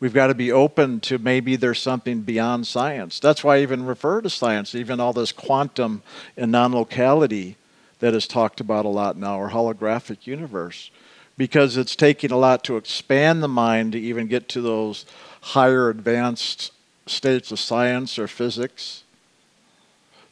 We've 0.00 0.12
got 0.12 0.26
to 0.26 0.34
be 0.34 0.50
open 0.50 1.00
to 1.02 1.18
maybe 1.18 1.54
there's 1.56 1.80
something 1.80 2.22
beyond 2.22 2.66
science. 2.66 3.20
That's 3.20 3.44
why 3.44 3.58
I 3.58 3.62
even 3.62 3.86
refer 3.86 4.20
to 4.20 4.28
science, 4.28 4.74
even 4.74 4.98
all 4.98 5.12
this 5.12 5.30
quantum 5.32 6.02
and 6.36 6.50
non 6.50 6.72
locality 6.72 7.56
that 8.00 8.12
is 8.12 8.26
talked 8.26 8.60
about 8.60 8.84
a 8.84 8.88
lot 8.88 9.16
now, 9.16 9.40
or 9.40 9.50
holographic 9.50 10.26
universe, 10.26 10.90
because 11.36 11.76
it's 11.76 11.94
taking 11.94 12.32
a 12.32 12.36
lot 12.36 12.64
to 12.64 12.76
expand 12.76 13.44
the 13.44 13.48
mind 13.48 13.92
to 13.92 14.00
even 14.00 14.26
get 14.26 14.48
to 14.48 14.60
those 14.60 15.06
higher 15.40 15.88
advanced 15.88 16.72
states 17.06 17.52
of 17.52 17.60
science 17.60 18.18
or 18.18 18.26
physics. 18.26 19.01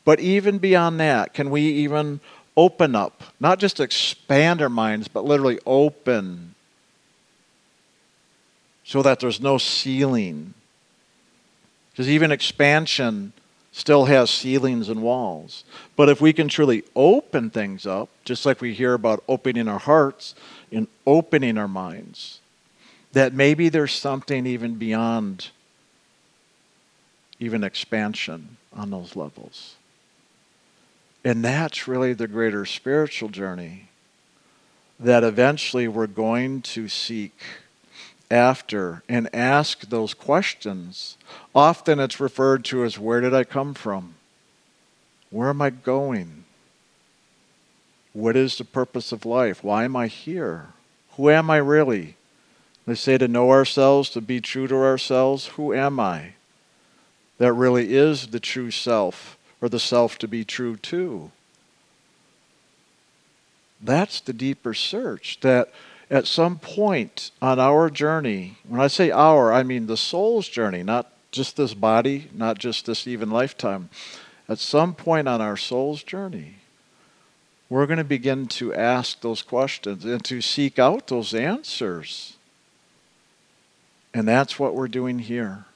But 0.05 0.21
even 0.21 0.59
beyond 0.59 1.01
that, 1.01 1.35
can 1.35 1.51
we 1.51 1.63
even 1.63 2.21
open 2.57 2.95
up, 2.95 3.23
not 3.39 3.59
just 3.59 3.81
expand 3.81 4.63
our 4.63 4.69
minds, 4.69 5.09
but 5.09 5.25
literally 5.25 5.59
open 5.67 6.55
so 8.85 9.03
that 9.03 9.21
there's 9.21 9.41
no 9.41 9.59
ceiling? 9.59 10.55
Because 11.93 12.09
even 12.09 12.33
expansion 12.33 13.33
still 13.73 14.07
has 14.07 14.31
ceilings 14.31 14.89
and 14.89 15.03
walls. 15.03 15.65
But 15.97 16.09
if 16.09 16.21
we 16.21 16.33
can 16.33 16.49
truly 16.49 16.83
open 16.97 17.51
things 17.51 17.87
up, 17.87 18.09
just 18.25 18.45
like 18.45 18.61
we 18.61 18.75
hear 18.75 18.95
about 18.95 19.23
opening 19.29 19.69
our 19.69 19.79
hearts 19.79 20.35
and 20.73 20.89
opening 21.07 21.57
our 21.57 21.69
minds, 21.69 22.41
that 23.13 23.33
maybe 23.33 23.69
there's 23.69 23.93
something 23.93 24.47
even 24.47 24.75
beyond 24.77 25.51
even 27.39 27.65
expansion 27.65 28.57
on 28.73 28.91
those 28.91 29.17
levels. 29.17 29.77
And 31.25 31.45
that's 31.45 31.87
really 31.87 32.13
the 32.13 32.29
greater 32.29 32.65
spiritual 32.65 33.29
journey 33.29 33.89
that 34.99 35.25
eventually 35.25 35.89
we're 35.89 36.07
going 36.07 36.61
to 36.61 36.89
seek 36.89 37.41
after 38.31 39.03
and 39.09 39.35
ask 39.35 39.81
those 39.89 40.15
questions. 40.15 41.17
Often 41.55 42.01
it's 42.01 42.21
referred 42.21 42.65
to 42.67 42.85
as 42.85 42.99
where 42.99 43.21
did 43.21 43.35
I 43.35 43.45
come 43.45 43.75
from? 43.75 44.15
Where 45.31 45.49
am 45.49 45.63
I 45.63 45.71
going? 45.71 46.45
What 48.13 48.37
is 48.37 48.59
the 48.59 48.65
purpose 48.65 49.13
of 49.13 49.25
life? 49.25 49.63
Why 49.63 49.85
am 49.85 49.97
I 49.97 50.07
here? 50.07 50.69
Who 51.17 51.31
am 51.31 51.51
I 51.51 51.57
really? 51.59 52.17
They 52.87 52.95
say 52.95 53.19
to 53.19 53.29
know 53.29 53.51
ourselves, 53.51 54.11
to 54.11 54.21
be 54.21 54.41
true 54.41 54.67
to 54.67 54.75
ourselves. 54.75 55.47
Who 55.49 55.73
am 55.73 56.01
I? 56.01 56.33
That 57.39 57.53
really 57.53 57.95
is 57.95 58.29
the 58.29 58.41
true 58.41 58.71
self, 58.71 59.39
or 59.61 59.69
the 59.69 59.81
self 59.81 60.19
to 60.19 60.29
be 60.29 60.45
true 60.45 60.77
too. 60.77 61.31
That's 63.81 64.21
the 64.21 64.33
deeper 64.33 64.75
search 64.75 65.39
that 65.41 65.71
at 66.11 66.27
some 66.27 66.59
point 66.59 67.31
on 67.41 67.59
our 67.59 67.89
journey, 67.89 68.59
when 68.69 68.81
I 68.81 68.89
say 68.89 69.11
our, 69.11 69.53
I 69.53 69.63
mean 69.63 69.87
the 69.87 69.97
soul's 69.97 70.49
journey, 70.49 70.83
not 70.83 71.11
just 71.31 71.57
this 71.57 71.75
body, 71.75 72.29
not 72.35 72.59
just 72.59 72.87
this 72.87 73.07
even 73.07 73.31
lifetime. 73.31 73.89
At 74.49 74.59
some 74.59 74.95
point 74.95 75.29
on 75.29 75.41
our 75.41 75.57
soul's 75.57 76.03
journey, 76.03 76.57
we're 77.69 77.87
going 77.87 77.99
to 77.99 78.05
begin 78.05 78.49
to 78.49 78.75
ask 78.75 79.21
those 79.21 79.43
questions 79.43 80.05
and 80.05 80.25
to 80.25 80.41
seek 80.41 80.79
out 80.79 81.07
those 81.07 81.33
answers. 81.33 82.37
And 84.13 84.27
that's 84.27 84.59
what 84.59 84.75
we're 84.75 84.89
doing 84.89 85.21
here. 85.21 85.67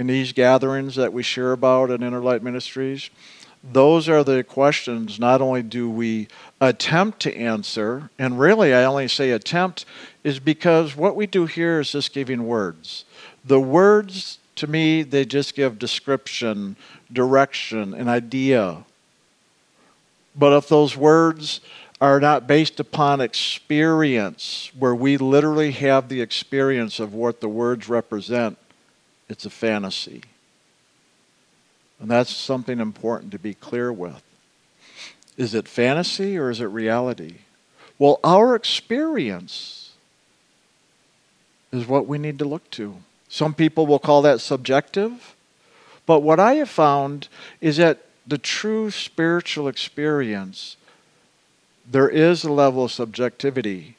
In 0.00 0.06
these 0.06 0.32
gatherings 0.32 0.96
that 0.96 1.12
we 1.12 1.22
share 1.22 1.52
about 1.52 1.90
at 1.90 2.00
Inner 2.00 2.22
Light 2.22 2.42
Ministries, 2.42 3.10
those 3.62 4.08
are 4.08 4.24
the 4.24 4.42
questions 4.42 5.20
not 5.20 5.42
only 5.42 5.62
do 5.62 5.90
we 5.90 6.26
attempt 6.58 7.20
to 7.20 7.36
answer, 7.36 8.08
and 8.18 8.40
really 8.40 8.72
I 8.72 8.84
only 8.84 9.08
say 9.08 9.30
attempt, 9.30 9.84
is 10.24 10.40
because 10.40 10.96
what 10.96 11.16
we 11.16 11.26
do 11.26 11.44
here 11.44 11.80
is 11.80 11.92
just 11.92 12.14
giving 12.14 12.46
words. 12.46 13.04
The 13.44 13.60
words, 13.60 14.38
to 14.56 14.66
me, 14.66 15.02
they 15.02 15.26
just 15.26 15.54
give 15.54 15.78
description, 15.78 16.76
direction, 17.12 17.92
an 17.92 18.08
idea. 18.08 18.84
But 20.34 20.56
if 20.56 20.66
those 20.66 20.96
words 20.96 21.60
are 22.00 22.20
not 22.20 22.46
based 22.46 22.80
upon 22.80 23.20
experience, 23.20 24.70
where 24.78 24.94
we 24.94 25.18
literally 25.18 25.72
have 25.72 26.08
the 26.08 26.22
experience 26.22 27.00
of 27.00 27.12
what 27.12 27.42
the 27.42 27.50
words 27.50 27.86
represent, 27.90 28.56
it's 29.30 29.46
a 29.46 29.50
fantasy. 29.50 30.22
And 32.00 32.10
that's 32.10 32.34
something 32.34 32.80
important 32.80 33.30
to 33.32 33.38
be 33.38 33.54
clear 33.54 33.92
with. 33.92 34.22
Is 35.36 35.54
it 35.54 35.68
fantasy 35.68 36.36
or 36.36 36.50
is 36.50 36.60
it 36.60 36.64
reality? 36.64 37.36
Well, 37.98 38.18
our 38.24 38.56
experience 38.56 39.92
is 41.72 41.86
what 41.86 42.08
we 42.08 42.18
need 42.18 42.40
to 42.40 42.44
look 42.44 42.68
to. 42.72 42.96
Some 43.28 43.54
people 43.54 43.86
will 43.86 44.00
call 44.00 44.22
that 44.22 44.40
subjective, 44.40 45.36
but 46.06 46.20
what 46.20 46.40
I 46.40 46.54
have 46.54 46.68
found 46.68 47.28
is 47.60 47.76
that 47.76 48.00
the 48.26 48.38
true 48.38 48.90
spiritual 48.90 49.68
experience, 49.68 50.76
there 51.88 52.08
is 52.08 52.42
a 52.42 52.52
level 52.52 52.84
of 52.84 52.92
subjectivity, 52.92 53.96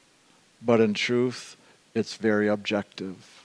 but 0.62 0.82
in 0.82 0.94
truth, 0.94 1.56
it's 1.96 2.16
very 2.16 2.50
objective. 2.50 3.41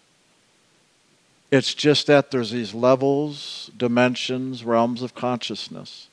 It's 1.50 1.74
just 1.74 2.08
that 2.08 2.30
there's 2.30 2.50
these 2.50 2.74
levels, 2.74 3.70
dimensions, 3.76 4.64
realms 4.64 5.02
of 5.02 5.14
consciousness 5.14 6.08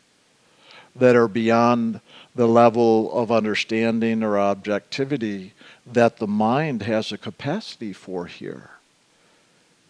that 0.96 1.16
are 1.16 1.28
beyond 1.28 2.02
the 2.36 2.48
level 2.48 3.12
of 3.14 3.32
understanding 3.32 4.24
or 4.24 4.38
objectivity 4.38 5.54
that 5.92 6.18
the 6.18 6.28
mind 6.28 6.84
has 6.84 7.12
a 7.12 7.18
capacity 7.18 7.94
for 7.94 8.28
here. 8.28 8.72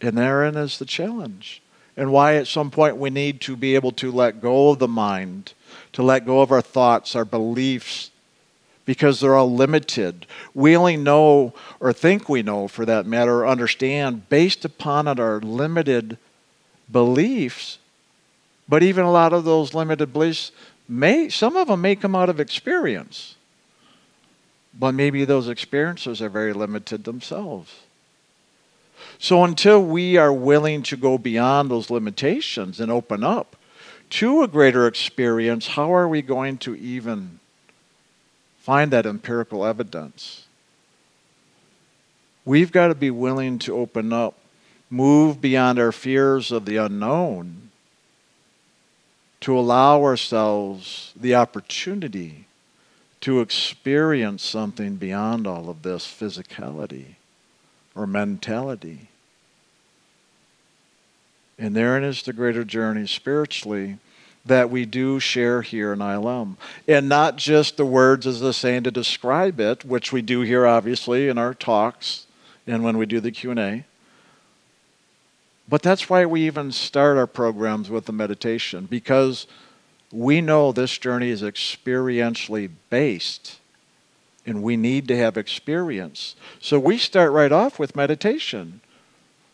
And 0.02 0.18
therein 0.18 0.56
is 0.56 0.80
the 0.80 0.86
challenge. 0.86 1.62
And 1.96 2.12
why 2.12 2.36
at 2.36 2.48
some 2.48 2.72
point 2.72 2.98
we 2.98 3.10
need 3.10 3.40
to 3.42 3.56
be 3.56 3.76
able 3.76 3.92
to 3.94 4.12
let 4.12 4.42
go 4.42 4.70
of 4.70 4.80
the 4.80 4.88
mind, 4.88 5.54
to 5.92 6.02
let 6.02 6.26
go 6.26 6.42
of 6.42 6.52
our 6.52 6.62
thoughts, 6.62 7.16
our 7.16 7.26
beliefs, 7.26 8.10
because 8.86 9.20
they're 9.20 9.36
all 9.36 9.54
limited. 9.54 10.26
We 10.54 10.76
only 10.76 10.98
know, 10.98 11.54
or 11.80 11.94
think 11.94 12.28
we 12.28 12.42
know 12.44 12.68
for 12.68 12.86
that 12.86 13.06
matter, 13.06 13.40
or 13.40 13.48
understand 13.48 14.28
based 14.30 14.66
upon 14.66 15.08
our 15.08 15.40
limited 15.40 16.18
beliefs. 16.92 17.80
But 18.68 18.84
even 18.84 19.06
a 19.06 19.12
lot 19.12 19.34
of 19.34 19.46
those 19.46 19.74
limited 19.74 20.12
beliefs 20.14 20.52
may, 20.88 21.30
some 21.30 21.56
of 21.56 21.68
them 21.68 21.82
may 21.82 21.96
come 21.96 22.16
out 22.16 22.30
of 22.30 22.40
experience. 22.40 23.36
but 24.78 24.94
maybe 24.94 25.26
those 25.26 25.48
experiences 25.48 26.22
are 26.22 26.30
very 26.30 26.54
limited 26.54 27.04
themselves. 27.04 27.82
So 29.20 29.44
until 29.44 29.84
we 29.84 30.18
are 30.18 30.34
willing 30.34 30.84
to 30.84 30.98
go 30.98 31.18
beyond 31.18 31.70
those 31.70 31.90
limitations 31.90 32.80
and 32.80 32.92
open 32.92 33.24
up 33.24 33.56
to 34.12 34.44
a 34.44 34.48
greater 34.48 34.88
experience, 34.88 35.68
how 35.68 35.94
are 35.94 36.08
we 36.08 36.22
going 36.22 36.58
to 36.60 36.76
even 36.76 37.40
find 38.64 38.92
that 38.92 39.06
empirical 39.06 39.66
evidence? 39.66 40.46
We've 42.46 42.72
got 42.72 42.88
to 42.88 42.96
be 42.96 43.12
willing 43.12 43.60
to 43.60 43.76
open 43.76 44.14
up, 44.14 44.36
move 44.90 45.42
beyond 45.42 45.80
our 45.80 45.92
fears 45.92 46.50
of 46.50 46.64
the 46.64 46.78
unknown, 46.78 47.72
to 49.42 49.60
allow 49.60 50.02
ourselves 50.02 51.12
the 51.14 51.36
opportunity 51.36 52.46
to 53.20 53.42
experience 53.42 54.44
something 54.44 54.96
beyond 54.96 55.46
all 55.46 55.70
of 55.70 55.82
this 55.82 56.06
physicality 56.06 57.16
or 57.94 58.08
mentality. 58.08 59.10
And 61.60 61.76
therein 61.76 62.06
is 62.06 62.24
the 62.24 62.32
greater 62.32 62.64
journey 62.64 63.08
spiritually 63.08 63.98
that 64.46 64.70
we 64.70 64.86
do 64.86 65.20
share 65.20 65.62
here 65.62 65.94
in 65.94 66.00
ILM. 66.00 66.58
And 66.88 67.08
not 67.08 67.38
just 67.38 67.78
the 67.78 67.86
words 67.86 68.28
as 68.28 68.42
a 68.42 68.54
saying 68.54 68.84
to 68.84 68.92
describe 68.92 69.60
it, 69.60 69.86
which 69.86 70.12
we 70.12 70.22
do 70.22 70.42
here 70.42 70.68
obviously 70.68 71.30
in 71.30 71.38
our 71.38 71.54
talks 71.54 72.28
and 72.68 72.84
when 72.84 72.98
we 72.98 73.06
do 73.06 73.20
the 73.20 73.32
Q&A. 73.32 73.86
But 75.70 75.82
that's 75.82 76.10
why 76.10 76.26
we 76.26 76.46
even 76.46 76.72
start 76.72 77.18
our 77.18 77.28
programs 77.28 77.90
with 77.90 78.06
the 78.06 78.12
meditation 78.12 78.86
because 78.86 79.48
we 80.12 80.42
know 80.42 80.72
this 80.72 80.98
journey 80.98 81.30
is 81.30 81.42
experientially 81.42 82.70
based 82.90 83.60
and 84.46 84.62
we 84.62 84.76
need 84.76 85.08
to 85.08 85.18
have 85.18 85.38
experience. 85.38 86.36
So 86.60 86.78
we 86.80 86.98
start 86.98 87.32
right 87.32 87.52
off 87.52 87.80
with 87.80 87.96
meditation 87.96 88.82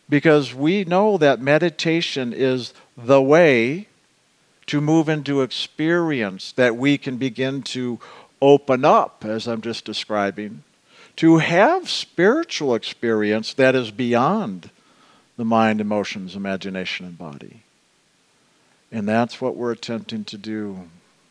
because 0.08 0.52
we 0.52 0.84
know 0.84 1.16
that 1.16 1.40
meditation 1.40 2.32
is 2.32 2.74
the 2.96 3.22
way 3.22 3.86
to 4.70 4.80
move 4.80 5.08
into 5.08 5.42
experience 5.42 6.52
that 6.52 6.76
we 6.76 6.96
can 6.96 7.16
begin 7.16 7.60
to 7.60 7.98
open 8.40 8.84
up, 8.84 9.24
as 9.24 9.48
I'm 9.48 9.62
just 9.62 9.84
describing, 9.84 10.62
to 11.16 11.38
have 11.38 11.90
spiritual 11.90 12.76
experience 12.76 13.52
that 13.54 13.74
is 13.74 13.90
beyond 13.90 14.70
the 15.36 15.44
mind, 15.44 15.80
emotions, 15.80 16.36
imagination, 16.36 17.04
and 17.04 17.18
body. 17.18 17.64
And 18.92 19.08
that's 19.08 19.40
what 19.40 19.56
we're 19.56 19.72
attempting 19.72 20.22
to 20.26 20.38
do 20.38 20.88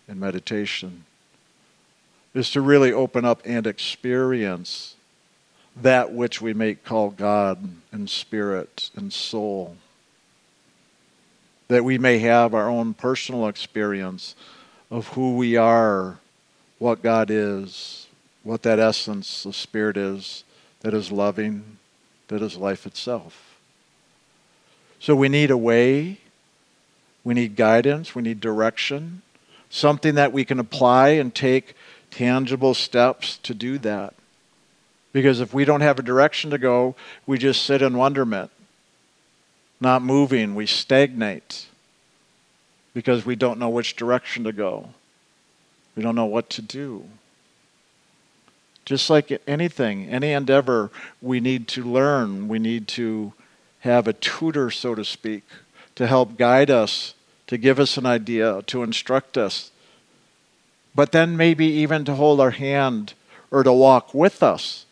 in 0.09 0.19
meditation 0.19 1.05
is 2.33 2.51
to 2.51 2.59
really 2.59 2.91
open 2.91 3.23
up 3.23 3.41
and 3.45 3.65
experience 3.65 4.97
that 5.81 6.11
which 6.11 6.41
we 6.41 6.53
may 6.53 6.75
call 6.75 7.09
God 7.09 7.69
and 7.93 8.09
spirit 8.09 8.89
and 8.97 9.13
soul. 9.13 9.77
That 11.69 11.83
we 11.83 11.97
may 11.97 12.19
have 12.19 12.53
our 12.53 12.67
own 12.67 12.93
personal 12.93 13.47
experience 13.47 14.35
of 14.91 15.07
who 15.09 15.35
we 15.35 15.55
are, 15.55 16.19
what 16.77 17.01
God 17.01 17.29
is, 17.31 18.07
what 18.43 18.63
that 18.63 18.79
essence 18.79 19.45
of 19.45 19.55
spirit 19.55 19.95
is 19.95 20.43
that 20.81 20.93
is 20.93 21.11
loving, 21.11 21.77
that 22.27 22.41
is 22.41 22.57
life 22.57 22.85
itself. 22.85 23.57
So 24.99 25.15
we 25.15 25.29
need 25.29 25.51
a 25.51 25.57
way, 25.57 26.19
we 27.23 27.33
need 27.33 27.55
guidance, 27.55 28.15
we 28.15 28.21
need 28.21 28.39
direction, 28.39 29.21
something 29.69 30.15
that 30.15 30.33
we 30.33 30.45
can 30.45 30.59
apply 30.59 31.09
and 31.09 31.33
take 31.33 31.75
tangible 32.11 32.73
steps 32.73 33.37
to 33.43 33.53
do 33.53 33.77
that. 33.79 34.13
Because 35.13 35.39
if 35.39 35.53
we 35.53 35.65
don't 35.65 35.81
have 35.81 35.99
a 35.99 36.03
direction 36.03 36.51
to 36.51 36.57
go, 36.57 36.95
we 37.25 37.37
just 37.37 37.63
sit 37.63 37.81
in 37.81 37.97
wonderment, 37.97 38.51
not 39.79 40.01
moving, 40.01 40.55
we 40.55 40.65
stagnate 40.65 41.67
because 42.93 43.25
we 43.25 43.35
don't 43.35 43.59
know 43.59 43.69
which 43.69 43.95
direction 43.95 44.43
to 44.43 44.51
go. 44.51 44.89
We 45.95 46.03
don't 46.03 46.15
know 46.15 46.25
what 46.25 46.49
to 46.51 46.61
do. 46.61 47.05
Just 48.85 49.09
like 49.09 49.31
anything, 49.47 50.09
any 50.09 50.31
endeavor, 50.31 50.89
we 51.21 51.39
need 51.39 51.67
to 51.69 51.83
learn. 51.83 52.47
We 52.47 52.57
need 52.57 52.87
to 52.89 53.33
have 53.81 54.07
a 54.07 54.13
tutor, 54.13 54.71
so 54.71 54.95
to 54.95 55.05
speak, 55.05 55.43
to 55.95 56.07
help 56.07 56.37
guide 56.37 56.69
us, 56.69 57.13
to 57.47 57.57
give 57.57 57.79
us 57.79 57.97
an 57.97 58.05
idea, 58.05 58.61
to 58.63 58.83
instruct 58.83 59.37
us. 59.37 59.71
But 60.95 61.11
then 61.11 61.37
maybe 61.37 61.65
even 61.65 62.03
to 62.05 62.15
hold 62.15 62.41
our 62.41 62.51
hand 62.51 63.13
or 63.51 63.63
to 63.63 63.71
walk 63.71 64.13
with 64.13 64.41
us, 64.41 64.85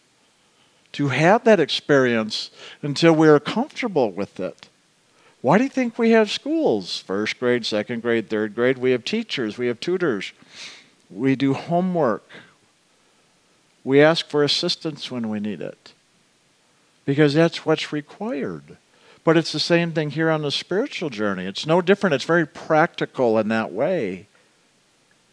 to 0.94 1.10
have 1.10 1.44
that 1.44 1.60
experience 1.60 2.52
until 2.82 3.14
we 3.14 3.28
are 3.28 3.40
comfortable 3.40 4.12
with 4.12 4.40
it. 4.40 4.67
Why 5.42 5.58
do 5.58 5.64
you 5.64 5.70
think 5.70 5.98
we 5.98 6.12
have 6.12 6.32
schools? 6.32 7.00
First 7.00 7.40
grade, 7.40 7.66
second 7.66 8.02
grade, 8.02 8.30
third 8.30 8.56
grade. 8.56 8.78
We 8.78 8.92
have 8.92 9.04
teachers, 9.04 9.58
we 9.58 9.68
have 9.68 9.80
tutors. 9.80 10.34
We 11.10 11.36
do 11.36 11.54
homework. 11.54 12.28
We 13.84 14.02
ask 14.02 14.28
for 14.28 14.44
assistance 14.44 15.10
when 15.10 15.30
we 15.30 15.40
need 15.40 15.62
it 15.62 15.94
because 17.06 17.34
that's 17.34 17.66
what's 17.66 17.94
required. 17.94 18.78
But 19.24 19.38
it's 19.38 19.52
the 19.52 19.60
same 19.60 19.94
thing 19.94 20.12
here 20.12 20.30
on 20.30 20.42
the 20.42 20.52
spiritual 20.52 21.10
journey. 21.10 21.46
It's 21.46 21.66
no 21.66 21.82
different. 21.82 22.14
It's 22.14 22.24
very 22.24 22.46
practical 22.46 23.38
in 23.38 23.48
that 23.50 23.72
way. 23.72 24.28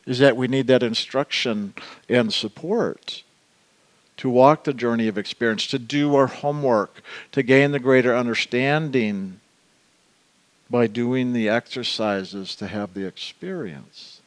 Is 0.06 0.18
that 0.18 0.36
we 0.36 0.48
need 0.48 0.66
that 0.68 0.82
instruction 0.82 1.74
and 2.08 2.32
support 2.32 3.22
to 4.18 4.30
walk 4.30 4.64
the 4.64 4.74
journey 4.74 5.08
of 5.08 5.18
experience, 5.18 5.66
to 5.68 5.78
do 5.78 6.14
our 6.14 6.26
homework, 6.28 7.02
to 7.32 7.42
gain 7.42 7.72
the 7.72 7.80
greater 7.80 8.14
understanding 8.14 9.40
by 10.70 10.86
doing 10.86 11.32
the 11.32 11.48
exercises 11.48 12.56
to 12.56 12.66
have 12.66 12.94
the 12.94 13.06
experience. 13.06 14.20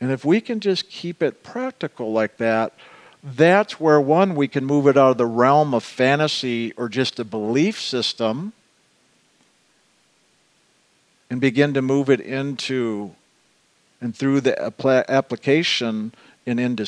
And 0.00 0.10
if 0.10 0.24
we 0.24 0.40
can 0.40 0.60
just 0.60 0.88
keep 0.88 1.22
it 1.22 1.42
practical 1.42 2.12
like 2.12 2.38
that, 2.38 2.72
that's 3.22 3.78
where 3.78 4.00
one, 4.00 4.34
we 4.34 4.48
can 4.48 4.64
move 4.64 4.88
it 4.88 4.96
out 4.96 5.12
of 5.12 5.18
the 5.18 5.26
realm 5.26 5.74
of 5.74 5.84
fantasy 5.84 6.72
or 6.72 6.88
just 6.88 7.20
a 7.20 7.24
belief 7.24 7.80
system 7.80 8.52
and 11.30 11.40
begin 11.40 11.72
to 11.74 11.82
move 11.82 12.10
it 12.10 12.20
into 12.20 13.14
and 14.00 14.16
through 14.16 14.40
the 14.40 14.60
application 15.08 16.12
and 16.44 16.58
into 16.58 16.84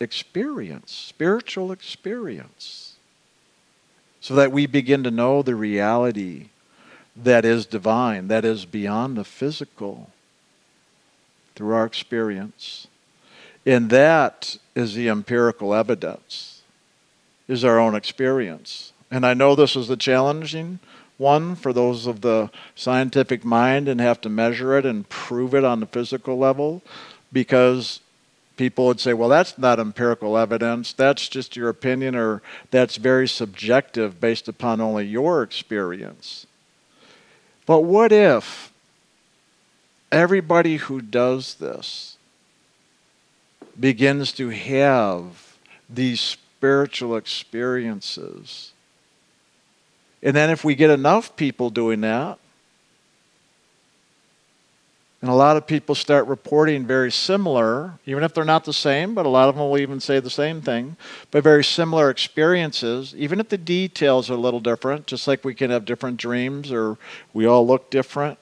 experience, 0.00 0.90
spiritual 0.90 1.70
experience, 1.70 2.96
so 4.22 4.34
that 4.34 4.50
we 4.50 4.66
begin 4.66 5.04
to 5.04 5.10
know 5.10 5.42
the 5.42 5.54
reality 5.54 6.48
that 7.24 7.44
is 7.44 7.66
divine, 7.66 8.28
that 8.28 8.44
is 8.44 8.64
beyond 8.64 9.16
the 9.16 9.24
physical 9.24 10.10
through 11.54 11.74
our 11.74 11.84
experience. 11.84 12.86
And 13.66 13.90
that 13.90 14.56
is 14.74 14.94
the 14.94 15.08
empirical 15.08 15.74
evidence, 15.74 16.62
is 17.48 17.64
our 17.64 17.78
own 17.78 17.94
experience. 17.94 18.92
And 19.10 19.26
I 19.26 19.34
know 19.34 19.54
this 19.54 19.76
is 19.76 19.88
the 19.88 19.96
challenging 19.96 20.78
one 21.16 21.56
for 21.56 21.72
those 21.72 22.06
of 22.06 22.20
the 22.20 22.50
scientific 22.74 23.44
mind 23.44 23.88
and 23.88 24.00
have 24.00 24.20
to 24.20 24.28
measure 24.28 24.78
it 24.78 24.86
and 24.86 25.08
prove 25.08 25.54
it 25.54 25.64
on 25.64 25.80
the 25.80 25.86
physical 25.86 26.38
level 26.38 26.80
because 27.32 28.00
people 28.56 28.86
would 28.86 29.00
say, 29.00 29.12
well, 29.12 29.28
that's 29.28 29.58
not 29.58 29.80
empirical 29.80 30.38
evidence. 30.38 30.92
That's 30.92 31.28
just 31.28 31.56
your 31.56 31.68
opinion, 31.68 32.14
or 32.14 32.42
that's 32.70 32.96
very 32.96 33.26
subjective 33.28 34.20
based 34.20 34.48
upon 34.48 34.80
only 34.80 35.06
your 35.06 35.42
experience. 35.42 36.46
But 37.68 37.82
what 37.82 38.10
if 38.10 38.72
everybody 40.10 40.76
who 40.76 41.00
does 41.00 41.54
this 41.54 42.16
begins 43.78 44.32
to 44.32 44.48
have 44.48 45.56
these 45.88 46.20
spiritual 46.20 47.16
experiences. 47.16 48.72
And 50.22 50.34
then, 50.34 50.50
if 50.50 50.64
we 50.64 50.74
get 50.74 50.90
enough 50.90 51.36
people 51.36 51.70
doing 51.70 52.00
that, 52.00 52.38
and 55.20 55.30
a 55.30 55.34
lot 55.34 55.56
of 55.56 55.66
people 55.66 55.94
start 55.94 56.26
reporting 56.28 56.86
very 56.86 57.10
similar, 57.10 57.94
even 58.06 58.22
if 58.22 58.32
they're 58.32 58.44
not 58.44 58.64
the 58.64 58.72
same, 58.72 59.14
but 59.14 59.26
a 59.26 59.28
lot 59.28 59.48
of 59.48 59.56
them 59.56 59.68
will 59.68 59.78
even 59.78 59.98
say 59.98 60.20
the 60.20 60.30
same 60.30 60.62
thing, 60.62 60.96
but 61.32 61.42
very 61.42 61.64
similar 61.64 62.08
experiences, 62.08 63.14
even 63.16 63.40
if 63.40 63.48
the 63.48 63.58
details 63.58 64.30
are 64.30 64.34
a 64.34 64.36
little 64.36 64.60
different, 64.60 65.06
just 65.06 65.26
like 65.26 65.44
we 65.44 65.54
can 65.54 65.70
have 65.70 65.84
different 65.84 66.18
dreams 66.18 66.70
or 66.70 66.98
we 67.32 67.46
all 67.46 67.66
look 67.66 67.90
different 67.90 68.38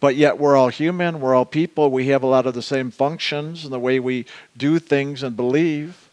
but 0.00 0.16
yet 0.16 0.38
we're 0.38 0.56
all 0.56 0.68
human, 0.68 1.20
we're 1.20 1.34
all 1.34 1.44
people, 1.44 1.90
we 1.90 2.08
have 2.08 2.22
a 2.22 2.26
lot 2.26 2.46
of 2.46 2.54
the 2.54 2.62
same 2.62 2.90
functions 2.90 3.64
and 3.64 3.72
the 3.72 3.78
way 3.78 4.00
we 4.00 4.24
do 4.56 4.78
things 4.78 5.22
and 5.22 5.36
believe. 5.36 6.08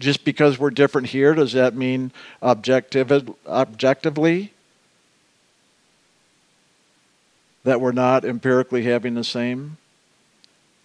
Just 0.00 0.24
because 0.24 0.58
we're 0.58 0.70
different 0.70 1.06
here, 1.08 1.34
does 1.34 1.52
that 1.52 1.76
mean 1.76 2.10
objective, 2.42 3.30
objectively 3.46 4.52
that 7.64 7.80
we're 7.80 7.92
not 7.92 8.24
empirically 8.24 8.84
having 8.84 9.14
the 9.14 9.24
same 9.24 9.76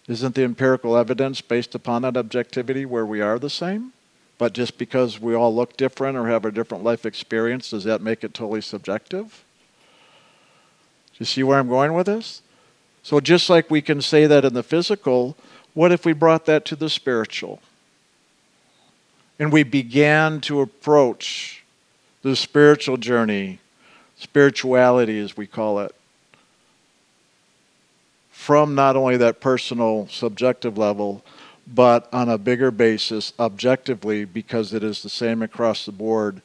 Isn't 0.06 0.34
the 0.34 0.44
empirical 0.44 0.96
evidence 0.96 1.40
based 1.42 1.74
upon 1.74 2.02
that 2.02 2.16
objectivity 2.16 2.86
where 2.86 3.04
we 3.04 3.20
are 3.20 3.38
the 3.38 3.50
same? 3.50 3.92
But 4.38 4.54
just 4.54 4.78
because 4.78 5.20
we 5.20 5.34
all 5.34 5.54
look 5.54 5.76
different 5.76 6.16
or 6.16 6.28
have 6.28 6.44
a 6.44 6.52
different 6.52 6.84
life 6.84 7.04
experience, 7.04 7.70
does 7.70 7.84
that 7.84 8.00
make 8.00 8.24
it 8.24 8.32
totally 8.32 8.62
subjective? 8.62 9.44
Do 11.12 11.16
you 11.18 11.26
see 11.26 11.42
where 11.42 11.58
I'm 11.58 11.68
going 11.68 11.92
with 11.92 12.06
this? 12.06 12.40
So, 13.02 13.20
just 13.20 13.50
like 13.50 13.70
we 13.70 13.82
can 13.82 14.00
say 14.00 14.26
that 14.26 14.44
in 14.44 14.54
the 14.54 14.62
physical, 14.62 15.36
what 15.74 15.92
if 15.92 16.06
we 16.06 16.12
brought 16.12 16.46
that 16.46 16.64
to 16.66 16.76
the 16.76 16.88
spiritual? 16.88 17.60
And 19.38 19.52
we 19.52 19.62
began 19.62 20.40
to 20.42 20.60
approach 20.60 21.64
the 22.22 22.36
spiritual 22.36 22.96
journey, 22.96 23.60
spirituality 24.16 25.18
as 25.18 25.36
we 25.36 25.46
call 25.46 25.80
it, 25.80 25.94
from 28.48 28.74
not 28.74 28.96
only 28.96 29.18
that 29.18 29.42
personal 29.42 30.08
subjective 30.08 30.78
level, 30.78 31.22
but 31.66 32.08
on 32.14 32.30
a 32.30 32.38
bigger 32.38 32.70
basis, 32.70 33.34
objectively, 33.38 34.24
because 34.24 34.72
it 34.72 34.82
is 34.82 35.02
the 35.02 35.10
same 35.10 35.42
across 35.42 35.84
the 35.84 35.92
board. 35.92 36.40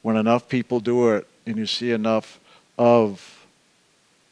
When 0.00 0.16
enough 0.16 0.48
people 0.48 0.80
do 0.80 1.10
it 1.10 1.26
and 1.44 1.58
you 1.58 1.66
see 1.66 1.90
enough 1.90 2.40
of 2.78 3.46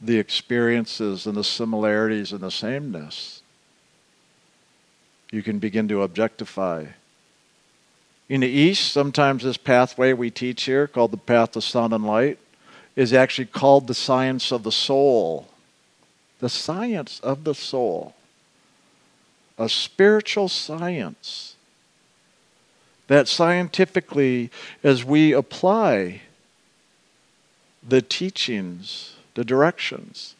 the 0.00 0.18
experiences 0.18 1.26
and 1.26 1.36
the 1.36 1.44
similarities 1.44 2.32
and 2.32 2.40
the 2.40 2.50
sameness, 2.50 3.42
you 5.30 5.42
can 5.42 5.58
begin 5.58 5.88
to 5.88 6.00
objectify. 6.00 6.86
In 8.30 8.40
the 8.40 8.48
East, 8.48 8.90
sometimes 8.94 9.42
this 9.42 9.58
pathway 9.58 10.14
we 10.14 10.30
teach 10.30 10.62
here, 10.62 10.86
called 10.86 11.10
the 11.10 11.18
path 11.18 11.54
of 11.54 11.64
sound 11.64 11.92
and 11.92 12.06
light, 12.06 12.38
is 12.96 13.12
actually 13.12 13.44
called 13.44 13.88
the 13.88 13.94
science 13.94 14.50
of 14.50 14.62
the 14.62 14.72
soul. 14.72 15.50
The 16.40 16.48
science 16.48 17.20
of 17.20 17.44
the 17.44 17.54
soul 17.54 18.14
a 19.58 19.68
spiritual 19.68 20.48
science 20.48 21.56
that 23.06 23.28
scientifically, 23.28 24.50
as 24.82 25.04
we 25.04 25.32
apply 25.32 26.22
the 27.86 28.02
teachings, 28.02 29.14
the 29.34 29.44
directions, 29.44 30.34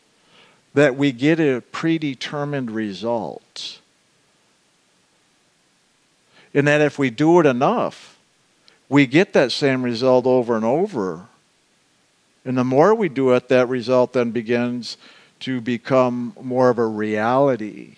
that 0.75 0.97
we 0.97 1.13
get 1.13 1.39
a 1.39 1.63
predetermined 1.73 2.71
result. 2.71 3.81
And 6.53 6.67
that 6.67 6.81
if 6.81 6.99
we 6.99 7.09
do 7.09 7.39
it 7.39 7.47
enough, 7.47 8.19
we 8.89 9.07
get 9.07 9.33
that 9.33 9.53
same 9.53 9.83
result 9.83 10.27
over 10.27 10.57
and 10.57 10.65
over. 10.65 11.27
And 12.45 12.59
the 12.59 12.65
more 12.65 12.95
we 12.95 13.09
do 13.09 13.33
it, 13.33 13.49
that 13.49 13.69
result 13.69 14.13
then 14.13 14.33
begins 14.33 14.97
to 15.41 15.61
become 15.61 16.35
more 16.41 16.71
of 16.71 16.79
a 16.79 16.87
reality 16.87 17.97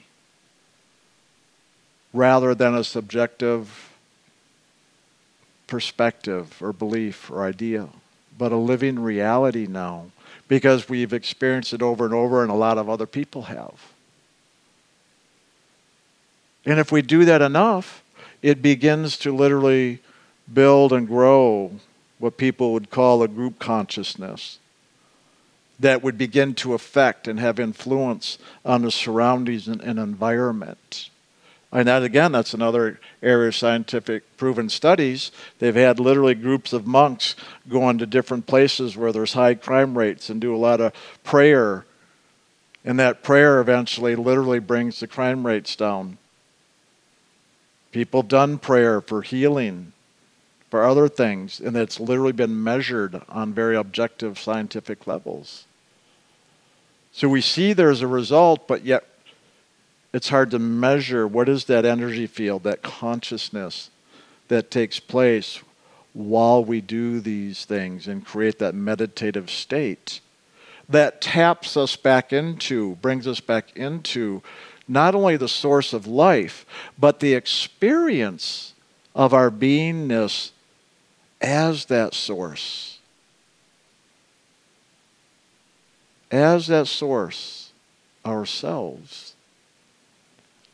rather 2.13 2.55
than 2.55 2.75
a 2.75 2.85
subjective 2.85 3.93
perspective 5.67 6.61
or 6.63 6.73
belief 6.73 7.31
or 7.31 7.45
idea, 7.45 7.89
but 8.37 8.53
a 8.53 8.57
living 8.57 8.99
reality 8.99 9.67
now 9.67 10.07
because 10.49 10.89
we've 10.89 11.13
experienced 11.13 11.73
it 11.73 11.83
over 11.83 12.05
and 12.05 12.15
over 12.15 12.43
and 12.43 12.51
a 12.51 12.55
lot 12.55 12.79
of 12.79 12.89
other 12.89 13.07
people 13.07 13.43
have. 13.43 13.93
And 16.65 16.79
if 16.79 16.91
we 16.91 17.03
do 17.03 17.25
that 17.27 17.43
enough, 17.43 18.03
it 18.43 18.63
begins 18.63 19.17
to 19.19 19.35
literally 19.35 20.01
build 20.53 20.93
and 20.93 21.07
grow 21.07 21.73
what 22.19 22.37
people 22.37 22.73
would 22.73 22.91
call 22.91 23.23
a 23.23 23.29
group 23.29 23.59
consciousness 23.59 24.59
that 25.79 26.03
would 26.03 26.19
begin 26.19 26.55
to 26.55 26.75
affect 26.75 27.29
and 27.29 27.39
have 27.39 27.61
influence 27.61 28.39
on 28.65 28.83
the 28.83 28.91
surroundings 28.91 29.69
and, 29.69 29.81
and 29.81 29.99
environment. 29.99 31.11
And 31.71 31.87
that 31.87 32.03
again, 32.03 32.33
that's 32.33 32.55
another 32.55 32.99
area 33.23 33.49
of 33.49 33.57
scientific 33.57 34.37
proven 34.39 34.71
studies. 34.71 35.31
They've 35.59 35.75
had 35.75 36.01
literally 36.01 36.35
groups 36.35 36.73
of 36.73 36.87
monks 36.87 37.37
go 37.69 37.93
to 37.93 38.07
different 38.07 38.47
places 38.47 38.97
where 38.97 39.13
there's 39.13 39.35
high 39.35 39.55
crime 39.55 39.97
rates 39.97 40.31
and 40.31 40.41
do 40.41 40.55
a 40.55 40.57
lot 40.57 40.81
of 40.81 40.93
prayer. 41.25 41.85
And 42.85 42.99
that 42.99 43.23
prayer 43.23 43.61
eventually 43.61 44.17
literally 44.17 44.61
brings 44.61 45.01
the 45.01 45.07
crime 45.07 45.47
rates 45.47 45.77
down. 45.77 46.17
People 47.93 48.23
done 48.23 48.59
prayer 48.59 49.01
for 49.01 49.23
healing, 49.23 49.93
for 50.71 50.85
other 50.85 51.09
things, 51.09 51.61
and 51.61 51.77
it's 51.77 51.99
literally 51.99 52.33
been 52.33 52.63
measured 52.63 53.23
on 53.29 53.55
very 53.55 53.77
objective 53.77 54.39
scientific 54.39 55.07
levels. 55.07 55.65
So 57.13 57.29
we 57.29 57.41
see 57.41 57.73
there's 57.73 58.03
a 58.03 58.07
result, 58.07 58.69
but 58.69 58.85
yet 58.85 59.05
it's 60.13 60.29
hard 60.29 60.51
to 60.53 60.59
measure 60.59 61.27
what 61.27 61.49
is 61.49 61.65
that 61.65 61.85
energy 61.85 62.27
field, 62.27 62.63
that 62.65 62.83
consciousness 62.83 63.91
that 64.49 64.71
takes 64.71 65.01
place 65.01 65.61
while 66.13 66.65
we 66.65 66.81
do 66.81 67.21
these 67.21 67.65
things 67.65 68.07
and 68.09 68.25
create 68.25 68.59
that 68.59 68.75
meditative 68.75 69.51
state 69.51 70.21
that 70.89 71.21
taps 71.21 71.77
us 71.77 71.97
back 71.97 72.33
into, 72.33 72.97
brings 72.97 73.27
us 73.27 73.41
back 73.41 73.77
into 73.77 74.43
not 74.87 75.15
only 75.15 75.37
the 75.37 75.49
source 75.49 75.93
of 75.93 76.07
life, 76.07 76.65
but 76.99 77.21
the 77.21 77.35
experience 77.35 78.73
of 79.15 79.35
our 79.35 79.51
beingness 79.51 80.53
as 81.41 81.87
that 81.87 82.15
source. 82.15 82.99
As 86.31 86.67
that 86.67 86.87
source 86.87 87.71
ourselves. 88.25 89.35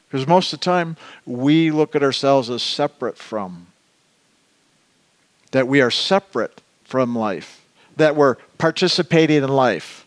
Because 0.09 0.27
most 0.27 0.53
of 0.53 0.61
the 0.61 0.65
time, 0.65 0.97
we 1.27 1.71
look 1.71 1.97
at 1.97 2.03
ourselves 2.03 2.51
as 2.51 2.63
separate 2.63 3.19
from. 3.19 3.67
That 5.51 5.69
we 5.69 5.81
are 5.81 5.91
separate 5.91 6.61
from 6.85 7.17
life. 7.17 7.65
That 7.97 8.17
we're 8.17 8.37
participating 8.59 9.43
in 9.43 9.49
life. 9.49 10.07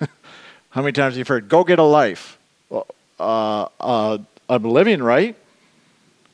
How 0.70 0.82
many 0.82 0.92
times 0.92 1.14
have 1.14 1.18
you 1.18 1.24
heard, 1.26 1.48
go 1.48 1.64
get 1.64 1.78
a 1.78 1.82
life? 1.82 2.38
Well, 2.68 2.86
uh, 3.18 3.68
uh, 3.80 4.18
I'm 4.48 4.62
living, 4.62 5.02
right? 5.02 5.36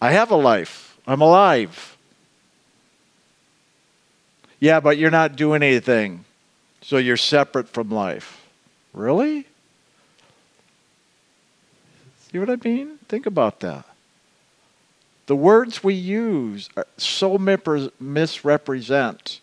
I 0.01 0.13
have 0.13 0.31
a 0.31 0.37
life. 0.37 0.97
I'm 1.07 1.21
alive. 1.21 1.92
Yeah, 4.63 4.79
but 4.79 4.97
you're 4.97 5.11
not 5.11 5.35
doing 5.35 5.61
anything. 5.61 6.25
So 6.83 6.97
you're 6.97 7.17
separate 7.17 7.69
from 7.69 7.91
life. 7.91 8.47
Really? 8.93 9.45
See 12.31 12.39
what 12.39 12.49
I 12.49 12.55
mean? 12.63 12.99
Think 13.09 13.27
about 13.27 13.59
that. 13.59 13.85
The 15.27 15.35
words 15.35 15.83
we 15.83 15.95
use 15.95 16.71
so 16.97 17.39
misrepresent 17.39 19.41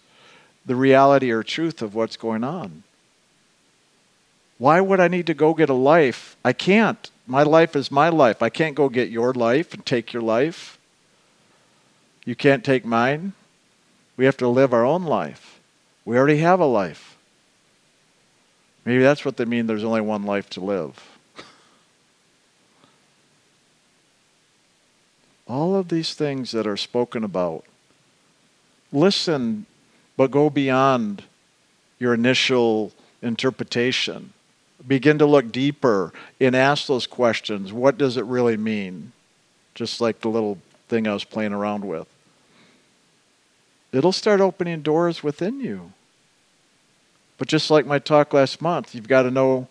the 0.65 0.77
reality 0.77 1.31
or 1.31 1.43
truth 1.43 1.81
of 1.81 1.93
what's 1.93 2.15
going 2.15 2.45
on. 2.45 2.83
Why 4.57 4.79
would 4.79 5.01
I 5.01 5.09
need 5.09 5.27
to 5.27 5.33
go 5.33 5.53
get 5.53 5.69
a 5.69 5.73
life? 5.73 6.37
I 6.45 6.53
can't. 6.53 7.11
My 7.27 7.43
life 7.43 7.75
is 7.75 7.91
my 7.91 8.07
life. 8.07 8.41
I 8.41 8.47
can't 8.47 8.73
go 8.73 8.87
get 8.87 9.09
your 9.09 9.33
life 9.33 9.73
and 9.73 9.85
take 9.85 10.13
your 10.13 10.23
life. 10.23 10.79
You 12.23 12.37
can't 12.37 12.63
take 12.63 12.85
mine. 12.85 13.33
We 14.19 14.25
have 14.25 14.37
to 14.37 14.49
live 14.49 14.73
our 14.73 14.83
own 14.83 15.05
life. 15.05 15.61
We 16.03 16.17
already 16.17 16.39
have 16.39 16.59
a 16.59 16.65
life. 16.65 17.15
Maybe 18.83 19.01
that's 19.01 19.23
what 19.23 19.37
they 19.37 19.45
mean 19.45 19.65
there's 19.65 19.85
only 19.85 20.01
one 20.01 20.25
life 20.25 20.49
to 20.49 20.59
live. 20.59 21.17
All 25.47 25.73
of 25.73 25.87
these 25.87 26.15
things 26.15 26.51
that 26.51 26.67
are 26.67 26.75
spoken 26.75 27.23
about. 27.23 27.63
Listen, 28.91 29.65
but 30.17 30.31
go 30.31 30.49
beyond 30.49 31.23
your 31.97 32.13
initial 32.13 32.91
interpretation. 33.21 34.33
Begin 34.85 35.17
to 35.19 35.25
look 35.25 35.49
deeper 35.49 36.11
and 36.41 36.57
ask 36.57 36.87
those 36.87 37.07
questions. 37.07 37.71
What 37.71 37.97
does 37.97 38.17
it 38.17 38.25
really 38.25 38.57
mean? 38.57 39.13
Just 39.75 40.01
like 40.01 40.19
the 40.19 40.29
little 40.29 40.57
thing 40.89 41.07
I 41.07 41.13
was 41.13 41.23
playing 41.23 41.53
around 41.53 41.85
with. 41.85 42.13
It'll 43.91 44.11
start 44.11 44.39
opening 44.39 44.81
doors 44.81 45.23
within 45.23 45.59
you. 45.59 45.93
But 47.37 47.47
just 47.47 47.71
like 47.71 47.85
my 47.85 47.99
talk 47.99 48.33
last 48.33 48.61
month, 48.61 48.93
you've 48.93 49.07
got 49.07 49.23
to 49.23 49.31
know 49.31 49.67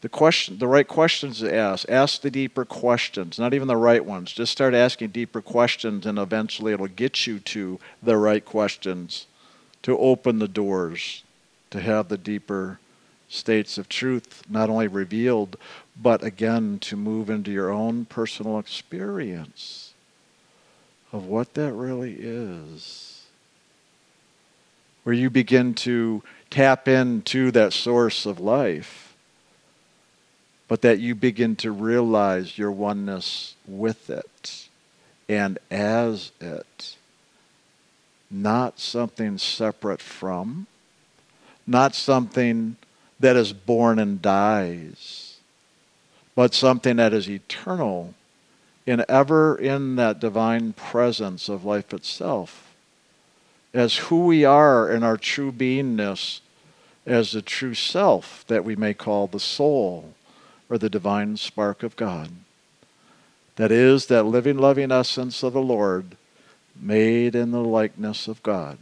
the 0.00 0.08
question 0.08 0.58
the 0.58 0.66
right 0.66 0.86
questions 0.86 1.38
to 1.40 1.54
ask. 1.54 1.88
Ask 1.88 2.20
the 2.20 2.30
deeper 2.30 2.64
questions 2.64 3.38
not 3.38 3.54
even 3.54 3.68
the 3.68 3.76
right 3.76 4.04
ones. 4.04 4.32
Just 4.32 4.52
start 4.52 4.74
asking 4.74 5.10
deeper 5.10 5.40
questions 5.40 6.04
and 6.04 6.18
eventually 6.18 6.72
it'll 6.72 6.88
get 6.88 7.26
you 7.26 7.38
to 7.40 7.78
the 8.02 8.16
right 8.16 8.44
questions 8.44 9.26
to 9.82 9.96
open 9.98 10.40
the 10.40 10.48
doors 10.48 11.22
to 11.70 11.80
have 11.80 12.08
the 12.08 12.18
deeper 12.18 12.80
states 13.28 13.78
of 13.78 13.88
truth 13.88 14.42
not 14.48 14.70
only 14.70 14.86
revealed 14.86 15.56
but 16.00 16.22
again 16.22 16.78
to 16.78 16.96
move 16.96 17.30
into 17.30 17.50
your 17.50 17.70
own 17.70 18.04
personal 18.04 18.58
experience 18.58 19.92
of 21.12 21.24
what 21.24 21.54
that 21.54 21.72
really 21.72 22.14
is 22.18 23.13
where 25.04 25.14
you 25.14 25.30
begin 25.30 25.74
to 25.74 26.22
tap 26.50 26.88
into 26.88 27.50
that 27.52 27.72
source 27.72 28.26
of 28.26 28.40
life 28.40 29.04
but 30.68 30.82
that 30.82 30.98
you 30.98 31.14
begin 31.14 31.56
to 31.56 31.70
realize 31.70 32.58
your 32.58 32.70
oneness 32.70 33.54
with 33.66 34.10
it 34.10 34.68
and 35.28 35.58
as 35.70 36.32
it. 36.40 36.96
Not 38.30 38.80
something 38.80 39.38
separate 39.38 40.00
from, 40.00 40.66
not 41.66 41.94
something 41.94 42.76
that 43.20 43.36
is 43.36 43.52
born 43.52 43.98
and 43.98 44.20
dies, 44.20 45.36
but 46.34 46.54
something 46.54 46.96
that 46.96 47.12
is 47.12 47.28
eternal 47.28 48.14
and 48.86 49.04
ever 49.08 49.56
in 49.56 49.96
that 49.96 50.20
divine 50.20 50.72
presence 50.72 51.48
of 51.48 51.64
life 51.64 51.94
itself. 51.94 52.63
As 53.74 53.96
who 53.96 54.24
we 54.24 54.44
are 54.44 54.90
in 54.90 55.02
our 55.02 55.18
true 55.18 55.52
beingness, 55.52 56.40
as 57.04 57.32
the 57.32 57.42
true 57.42 57.74
self 57.74 58.44
that 58.46 58.64
we 58.64 58.76
may 58.76 58.94
call 58.94 59.26
the 59.26 59.40
soul 59.40 60.14
or 60.70 60.78
the 60.78 60.88
divine 60.88 61.36
spark 61.36 61.82
of 61.82 61.96
God. 61.96 62.30
That 63.56 63.70
is 63.70 64.06
that 64.06 64.22
living, 64.22 64.56
loving 64.56 64.90
essence 64.90 65.42
of 65.42 65.52
the 65.52 65.60
Lord 65.60 66.16
made 66.80 67.34
in 67.34 67.50
the 67.50 67.62
likeness 67.62 68.26
of 68.26 68.42
God. 68.42 68.78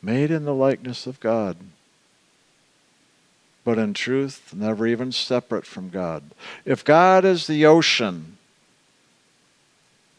Made 0.00 0.30
in 0.30 0.44
the 0.44 0.54
likeness 0.54 1.06
of 1.06 1.18
God 1.18 1.56
but 3.64 3.78
in 3.78 3.94
truth, 3.94 4.52
never 4.54 4.86
even 4.86 5.12
separate 5.12 5.66
from 5.66 5.90
God. 5.90 6.22
If 6.64 6.84
God 6.84 7.24
is 7.24 7.46
the 7.46 7.66
ocean, 7.66 8.38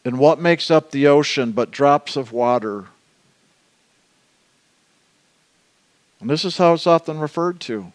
and 0.04 0.18
what 0.18 0.40
makes 0.40 0.70
up 0.70 0.90
the 0.90 1.06
ocean 1.06 1.52
but 1.52 1.70
drops 1.70 2.16
of 2.16 2.32
water? 2.32 2.86
And 6.20 6.28
this 6.30 6.44
is 6.44 6.56
how 6.56 6.74
it's 6.74 6.86
often 6.86 7.18
referred 7.18 7.60
to. 7.60 7.92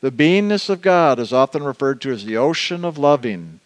The 0.00 0.12
beingness 0.12 0.70
of 0.70 0.80
God 0.80 1.18
is 1.18 1.32
often 1.32 1.62
referred 1.62 2.00
to 2.02 2.12
as 2.12 2.24
the 2.24 2.36
ocean 2.36 2.84
of 2.84 2.98
loving, 2.98 3.60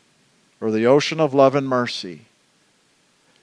or 0.60 0.70
the 0.70 0.86
ocean 0.86 1.20
of 1.20 1.34
love 1.34 1.54
and 1.54 1.68
mercy. 1.68 2.22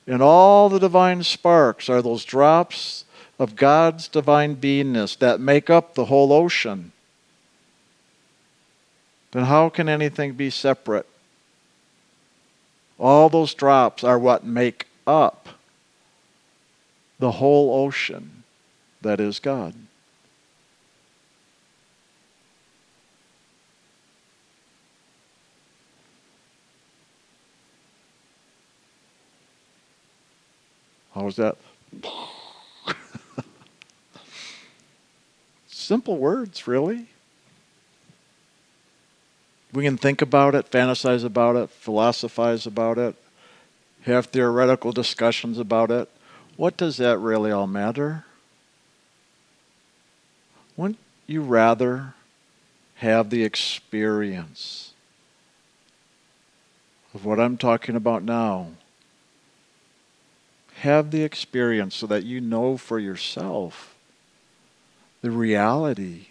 And 0.08 0.22
all 0.22 0.70
the 0.70 0.80
divine 0.80 1.24
sparks 1.24 1.88
are 1.88 2.02
those 2.02 2.26
drops 2.26 3.06
of 3.38 3.56
God's 3.56 4.08
divine 4.08 4.56
beingness 4.56 5.18
that 5.20 5.40
make 5.40 5.70
up 5.70 5.94
the 5.94 6.06
whole 6.06 6.34
ocean 6.34 6.92
then 9.32 9.46
how 9.46 9.70
can 9.70 9.88
anything 9.88 10.34
be 10.34 10.50
separate? 10.50 11.08
All 13.00 13.30
those 13.30 13.54
drops 13.54 14.04
are 14.04 14.20
what 14.20 14.44
make 14.44 14.88
up 15.08 15.48
the 17.18 17.32
whole 17.32 17.86
ocean 17.86 18.44
that 19.02 19.20
is 19.20 19.40
God. 19.40 19.74
How 31.14 31.26
was 31.26 31.36
that? 31.38 31.58
Simple 35.68 36.18
words, 36.18 36.68
really. 36.68 37.09
We 39.72 39.84
can 39.84 39.98
think 39.98 40.22
about 40.22 40.56
it, 40.56 40.72
fantasize 40.72 41.24
about 41.24 41.56
it, 41.56 41.70
philosophize 41.70 42.66
about 42.66 42.98
it, 42.98 43.16
have 44.04 44.28
theoretical 44.28 44.92
discussions 44.92 45.60
about 45.60 45.92
it. 45.92 46.10
What 46.58 46.76
does 46.76 46.98
that 46.98 47.20
really 47.20 47.52
all 47.52 47.68
matter? 47.68 48.26
Wouldn't 50.76 51.00
you 51.28 51.42
rather 51.42 52.16
have 52.96 53.30
the 53.30 53.44
experience 53.44 54.94
of 57.14 57.26
what 57.26 57.40
I'm 57.40 57.58
talking 57.58 57.96
about 57.96 58.24
now? 58.24 58.72
Have 60.82 61.12
the 61.12 61.24
experience 61.24 61.96
so 61.96 62.08
that 62.08 62.24
you 62.24 62.42
know 62.42 62.78
for 62.78 62.98
yourself 62.98 63.96
the 65.22 65.32
reality 65.32 66.28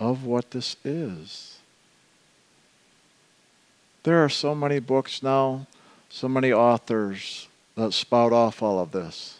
of 0.00 0.24
what 0.24 0.50
this 0.50 0.76
is. 0.84 1.57
There 4.02 4.22
are 4.24 4.28
so 4.28 4.54
many 4.54 4.78
books 4.78 5.22
now, 5.22 5.66
so 6.08 6.28
many 6.28 6.52
authors 6.52 7.48
that 7.74 7.92
spout 7.92 8.32
off 8.32 8.62
all 8.62 8.80
of 8.80 8.92
this. 8.92 9.38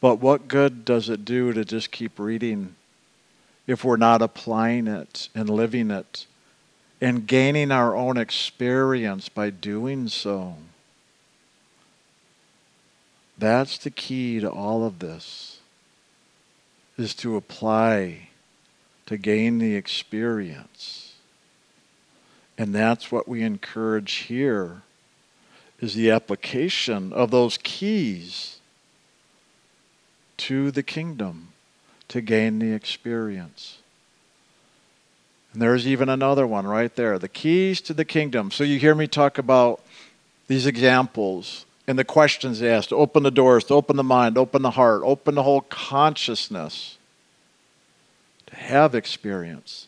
But 0.00 0.20
what 0.20 0.48
good 0.48 0.84
does 0.84 1.08
it 1.08 1.24
do 1.24 1.52
to 1.52 1.64
just 1.64 1.90
keep 1.90 2.18
reading 2.18 2.74
if 3.66 3.84
we're 3.84 3.96
not 3.96 4.22
applying 4.22 4.86
it 4.86 5.28
and 5.34 5.50
living 5.50 5.90
it 5.90 6.26
and 7.00 7.26
gaining 7.26 7.70
our 7.70 7.96
own 7.96 8.16
experience 8.16 9.28
by 9.28 9.50
doing 9.50 10.08
so? 10.08 10.56
That's 13.36 13.78
the 13.78 13.90
key 13.90 14.40
to 14.40 14.50
all 14.50 14.84
of 14.84 14.98
this 14.98 15.60
is 16.96 17.14
to 17.14 17.36
apply 17.36 18.28
to 19.06 19.16
gain 19.16 19.58
the 19.58 19.76
experience. 19.76 21.07
And 22.58 22.74
that's 22.74 23.12
what 23.12 23.28
we 23.28 23.42
encourage 23.42 24.12
here 24.12 24.82
is 25.80 25.94
the 25.94 26.10
application 26.10 27.12
of 27.12 27.30
those 27.30 27.56
keys 27.62 28.58
to 30.38 30.72
the 30.72 30.82
kingdom 30.82 31.52
to 32.08 32.20
gain 32.20 32.58
the 32.58 32.72
experience. 32.72 33.78
And 35.52 35.62
there's 35.62 35.86
even 35.86 36.08
another 36.08 36.46
one 36.46 36.66
right 36.66 36.94
there 36.94 37.18
the 37.18 37.28
keys 37.28 37.80
to 37.82 37.94
the 37.94 38.04
kingdom. 38.04 38.50
So 38.50 38.64
you 38.64 38.78
hear 38.78 38.94
me 38.94 39.06
talk 39.06 39.38
about 39.38 39.80
these 40.48 40.66
examples 40.66 41.64
and 41.86 41.98
the 41.98 42.04
questions 42.04 42.62
asked 42.62 42.90
to 42.90 42.96
open 42.96 43.22
the 43.22 43.30
doors, 43.30 43.64
to 43.64 43.74
open 43.74 43.96
the 43.96 44.02
mind, 44.02 44.36
open 44.36 44.62
the 44.62 44.72
heart, 44.72 45.02
open 45.04 45.34
the 45.34 45.42
whole 45.42 45.62
consciousness 45.62 46.98
to 48.46 48.56
have 48.56 48.94
experience. 48.94 49.87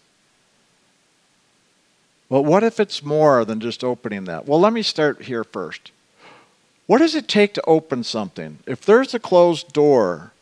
Well, 2.30 2.44
what 2.44 2.62
if 2.62 2.78
it's 2.78 3.02
more 3.02 3.44
than 3.44 3.58
just 3.58 3.82
opening 3.82 4.24
that? 4.24 4.46
Well, 4.46 4.60
let 4.60 4.72
me 4.72 4.82
start 4.82 5.22
here 5.22 5.42
first. 5.42 5.90
What 6.86 6.98
does 6.98 7.16
it 7.16 7.28
take 7.28 7.52
to 7.54 7.64
open 7.66 8.04
something? 8.04 8.60
If 8.66 8.82
there's 8.82 9.12
a 9.14 9.18
closed 9.18 9.72
door 9.72 10.32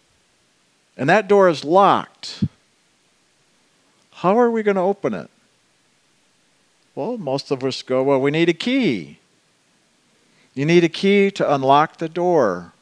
and 0.96 1.08
that 1.08 1.28
door 1.28 1.48
is 1.48 1.64
locked, 1.64 2.44
how 4.12 4.38
are 4.38 4.50
we 4.50 4.62
going 4.62 4.76
to 4.76 4.82
open 4.82 5.14
it? 5.14 5.30
Well, 6.94 7.16
most 7.16 7.50
of 7.50 7.64
us 7.64 7.80
go, 7.82 8.02
well, 8.02 8.20
we 8.20 8.30
need 8.30 8.48
a 8.50 8.54
key. 8.54 9.18
You 10.54 10.66
need 10.66 10.84
a 10.84 10.88
key 10.88 11.30
to 11.30 11.54
unlock 11.54 11.98
the 11.98 12.08
door, 12.08 12.72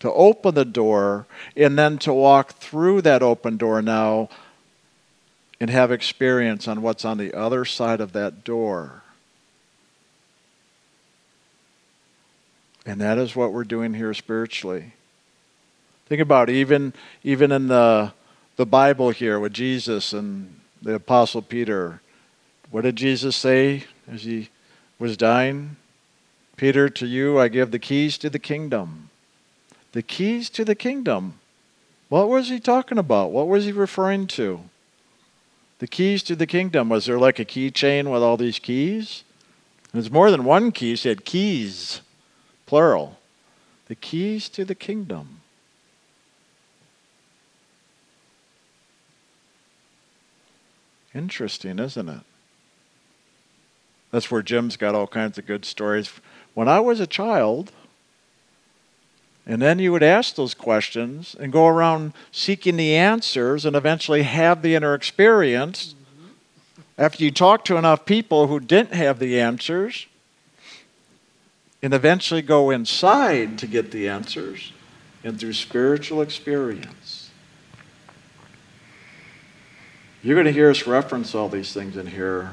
to 0.00 0.12
open 0.12 0.54
the 0.54 0.64
door, 0.64 1.26
and 1.56 1.78
then 1.78 1.98
to 1.98 2.12
walk 2.12 2.52
through 2.52 3.02
that 3.02 3.22
open 3.22 3.56
door 3.56 3.82
now 3.82 4.28
and 5.60 5.68
have 5.68 5.92
experience 5.92 6.66
on 6.66 6.80
what's 6.80 7.04
on 7.04 7.18
the 7.18 7.34
other 7.34 7.64
side 7.64 8.00
of 8.00 8.12
that 8.12 8.44
door. 8.44 9.02
And 12.86 13.00
that 13.00 13.18
is 13.18 13.36
what 13.36 13.52
we're 13.52 13.64
doing 13.64 13.94
here 13.94 14.14
spiritually. 14.14 14.94
Think 16.06 16.22
about 16.22 16.48
it, 16.48 16.54
even 16.54 16.94
even 17.22 17.52
in 17.52 17.68
the 17.68 18.12
the 18.56 18.66
Bible 18.66 19.10
here 19.10 19.38
with 19.38 19.52
Jesus 19.52 20.12
and 20.12 20.60
the 20.82 20.94
apostle 20.94 21.42
Peter. 21.42 22.00
What 22.70 22.82
did 22.82 22.96
Jesus 22.96 23.36
say 23.36 23.84
as 24.10 24.24
he 24.24 24.48
was 24.98 25.16
dying? 25.16 25.76
Peter, 26.56 26.88
to 26.88 27.06
you 27.06 27.38
I 27.38 27.48
give 27.48 27.70
the 27.70 27.78
keys 27.78 28.16
to 28.18 28.30
the 28.30 28.38
kingdom. 28.38 29.10
The 29.92 30.02
keys 30.02 30.48
to 30.50 30.64
the 30.64 30.74
kingdom. 30.74 31.34
What 32.08 32.28
was 32.28 32.48
he 32.48 32.60
talking 32.60 32.98
about? 32.98 33.30
What 33.30 33.46
was 33.46 33.66
he 33.66 33.72
referring 33.72 34.26
to? 34.28 34.60
The 35.80 35.88
keys 35.88 36.22
to 36.22 36.36
the 36.36 36.46
kingdom. 36.46 36.88
Was 36.88 37.06
there 37.06 37.18
like 37.18 37.38
a 37.38 37.44
keychain 37.44 38.10
with 38.12 38.22
all 38.22 38.36
these 38.36 38.58
keys? 38.58 39.24
There's 39.92 40.10
more 40.10 40.30
than 40.30 40.44
one 40.44 40.70
key. 40.70 40.90
He 40.90 40.96
said 40.96 41.24
keys, 41.24 42.02
plural. 42.66 43.18
The 43.88 43.96
keys 43.96 44.48
to 44.50 44.64
the 44.64 44.76
kingdom. 44.76 45.40
Interesting, 51.12 51.80
isn't 51.80 52.08
it? 52.08 52.20
That's 54.12 54.30
where 54.30 54.42
Jim's 54.42 54.76
got 54.76 54.94
all 54.94 55.08
kinds 55.08 55.38
of 55.38 55.46
good 55.46 55.64
stories. 55.64 56.12
When 56.54 56.68
I 56.68 56.78
was 56.78 57.00
a 57.00 57.06
child, 57.06 57.72
and 59.50 59.60
then 59.60 59.80
you 59.80 59.90
would 59.90 60.04
ask 60.04 60.36
those 60.36 60.54
questions 60.54 61.34
and 61.40 61.52
go 61.52 61.66
around 61.66 62.12
seeking 62.30 62.76
the 62.76 62.94
answers 62.94 63.66
and 63.66 63.74
eventually 63.74 64.22
have 64.22 64.62
the 64.62 64.76
inner 64.76 64.94
experience. 64.94 65.96
After 66.96 67.24
you 67.24 67.32
talk 67.32 67.64
to 67.64 67.76
enough 67.76 68.06
people 68.06 68.46
who 68.46 68.60
didn't 68.60 68.94
have 68.94 69.18
the 69.18 69.40
answers, 69.40 70.06
and 71.82 71.92
eventually 71.92 72.42
go 72.42 72.70
inside 72.70 73.58
to 73.58 73.66
get 73.66 73.90
the 73.90 74.08
answers 74.08 74.72
and 75.24 75.40
through 75.40 75.54
spiritual 75.54 76.22
experience. 76.22 77.30
You're 80.22 80.36
going 80.36 80.46
to 80.46 80.52
hear 80.52 80.70
us 80.70 80.86
reference 80.86 81.34
all 81.34 81.48
these 81.48 81.72
things 81.72 81.96
in 81.96 82.06
here 82.06 82.52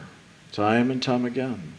time 0.52 0.90
and 0.90 1.04
time 1.04 1.26
again. 1.26 1.74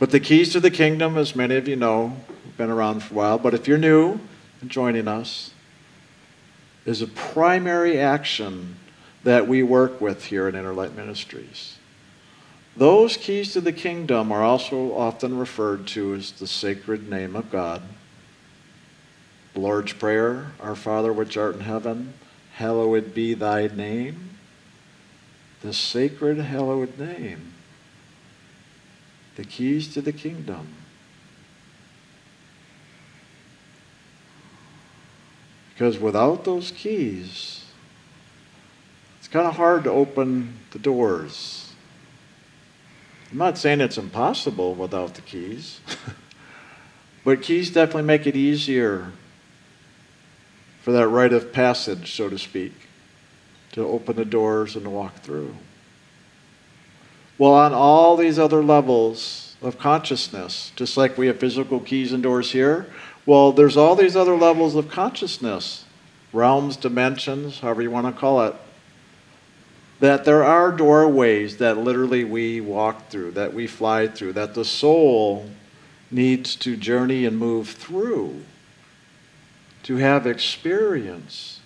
But 0.00 0.10
the 0.10 0.18
keys 0.18 0.52
to 0.54 0.58
the 0.58 0.72
kingdom, 0.72 1.16
as 1.16 1.36
many 1.36 1.54
of 1.54 1.68
you 1.68 1.76
know, 1.76 2.16
been 2.58 2.70
around 2.70 3.02
for 3.02 3.14
a 3.14 3.16
while, 3.16 3.38
but 3.38 3.54
if 3.54 3.66
you're 3.66 3.78
new 3.78 4.20
and 4.60 4.68
joining 4.68 5.08
us, 5.08 5.52
is 6.84 7.00
a 7.00 7.06
primary 7.06 7.98
action 7.98 8.76
that 9.22 9.46
we 9.46 9.62
work 9.62 10.00
with 10.00 10.26
here 10.26 10.48
in 10.48 10.54
Inner 10.54 10.74
Light 10.74 10.94
Ministries. 10.94 11.78
Those 12.76 13.16
keys 13.16 13.52
to 13.52 13.60
the 13.60 13.72
kingdom 13.72 14.32
are 14.32 14.42
also 14.42 14.94
often 14.94 15.38
referred 15.38 15.86
to 15.88 16.14
as 16.14 16.32
the 16.32 16.46
sacred 16.46 17.08
name 17.08 17.36
of 17.36 17.50
God. 17.50 17.82
The 19.54 19.60
Lord's 19.60 19.92
Prayer, 19.92 20.52
Our 20.60 20.76
Father 20.76 21.12
which 21.12 21.36
art 21.36 21.56
in 21.56 21.60
heaven, 21.62 22.14
hallowed 22.54 23.14
be 23.14 23.34
thy 23.34 23.68
name. 23.68 24.30
The 25.60 25.72
sacred 25.72 26.38
hallowed 26.38 26.98
name. 26.98 27.52
The 29.36 29.44
keys 29.44 29.92
to 29.94 30.00
the 30.00 30.12
kingdom. 30.12 30.77
Because 35.78 36.00
without 36.00 36.42
those 36.42 36.72
keys, 36.72 37.64
it's 39.20 39.28
kind 39.28 39.46
of 39.46 39.54
hard 39.54 39.84
to 39.84 39.90
open 39.92 40.58
the 40.72 40.78
doors. 40.80 41.72
I'm 43.30 43.38
not 43.38 43.58
saying 43.58 43.80
it's 43.80 43.96
impossible 43.96 44.74
without 44.74 45.14
the 45.14 45.20
keys, 45.20 45.78
but 47.24 47.42
keys 47.42 47.70
definitely 47.70 48.02
make 48.02 48.26
it 48.26 48.34
easier 48.34 49.12
for 50.82 50.90
that 50.90 51.06
rite 51.06 51.32
of 51.32 51.52
passage, 51.52 52.12
so 52.12 52.28
to 52.28 52.40
speak, 52.40 52.72
to 53.70 53.86
open 53.86 54.16
the 54.16 54.24
doors 54.24 54.74
and 54.74 54.82
to 54.82 54.90
walk 54.90 55.20
through. 55.20 55.54
Well, 57.38 57.54
on 57.54 57.72
all 57.72 58.16
these 58.16 58.36
other 58.36 58.64
levels 58.64 59.54
of 59.62 59.78
consciousness, 59.78 60.72
just 60.74 60.96
like 60.96 61.16
we 61.16 61.28
have 61.28 61.38
physical 61.38 61.78
keys 61.78 62.12
and 62.12 62.20
doors 62.20 62.50
here, 62.50 62.92
well, 63.28 63.52
there's 63.52 63.76
all 63.76 63.94
these 63.94 64.16
other 64.16 64.34
levels 64.34 64.74
of 64.74 64.88
consciousness, 64.88 65.84
realms, 66.32 66.78
dimensions, 66.78 67.60
however 67.60 67.82
you 67.82 67.90
want 67.90 68.06
to 68.06 68.18
call 68.18 68.42
it, 68.46 68.54
that 70.00 70.24
there 70.24 70.42
are 70.42 70.72
doorways 70.72 71.58
that 71.58 71.76
literally 71.76 72.24
we 72.24 72.58
walk 72.62 73.10
through, 73.10 73.32
that 73.32 73.52
we 73.52 73.66
fly 73.66 74.08
through, 74.08 74.32
that 74.32 74.54
the 74.54 74.64
soul 74.64 75.50
needs 76.10 76.56
to 76.56 76.74
journey 76.74 77.26
and 77.26 77.36
move 77.38 77.68
through 77.68 78.42
to 79.82 79.96
have 79.96 80.26
experience 80.26 81.60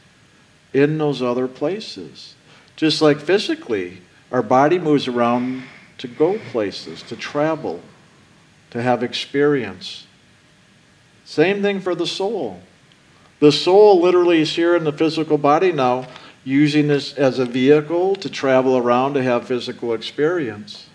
in 0.72 0.98
those 0.98 1.22
other 1.22 1.46
places. 1.46 2.34
Just 2.74 3.00
like 3.00 3.20
physically, 3.20 4.02
our 4.32 4.42
body 4.42 4.80
moves 4.80 5.06
around 5.06 5.62
to 5.98 6.08
go 6.08 6.40
places, 6.50 7.04
to 7.04 7.14
travel, 7.14 7.80
to 8.70 8.82
have 8.82 9.04
experience. 9.04 10.08
Same 11.32 11.62
thing 11.62 11.80
for 11.80 11.94
the 11.94 12.06
soul. 12.06 12.60
The 13.40 13.50
soul 13.50 14.02
literally 14.02 14.42
is 14.42 14.54
here 14.54 14.76
in 14.76 14.84
the 14.84 14.92
physical 14.92 15.38
body 15.38 15.72
now, 15.72 16.06
using 16.44 16.88
this 16.88 17.14
as 17.14 17.38
a 17.38 17.46
vehicle 17.46 18.16
to 18.16 18.28
travel 18.28 18.76
around 18.76 19.14
to 19.14 19.22
have 19.22 19.46
physical 19.46 19.94
experience. 19.94 20.90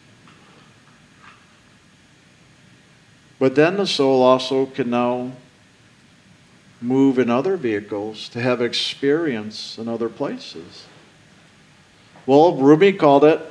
But 3.39 3.55
then 3.55 3.77
the 3.77 3.87
soul 3.87 4.21
also 4.21 4.67
can 4.67 4.91
now 4.91 5.31
move 6.81 7.17
in 7.17 7.31
other 7.31 7.57
vehicles 7.57 8.29
to 8.29 8.39
have 8.39 8.61
experience 8.61 9.79
in 9.79 9.87
other 9.87 10.07
places. 10.07 10.85
Well, 12.27 12.55
Rumi 12.57 12.93
called 12.93 13.23
it 13.23 13.41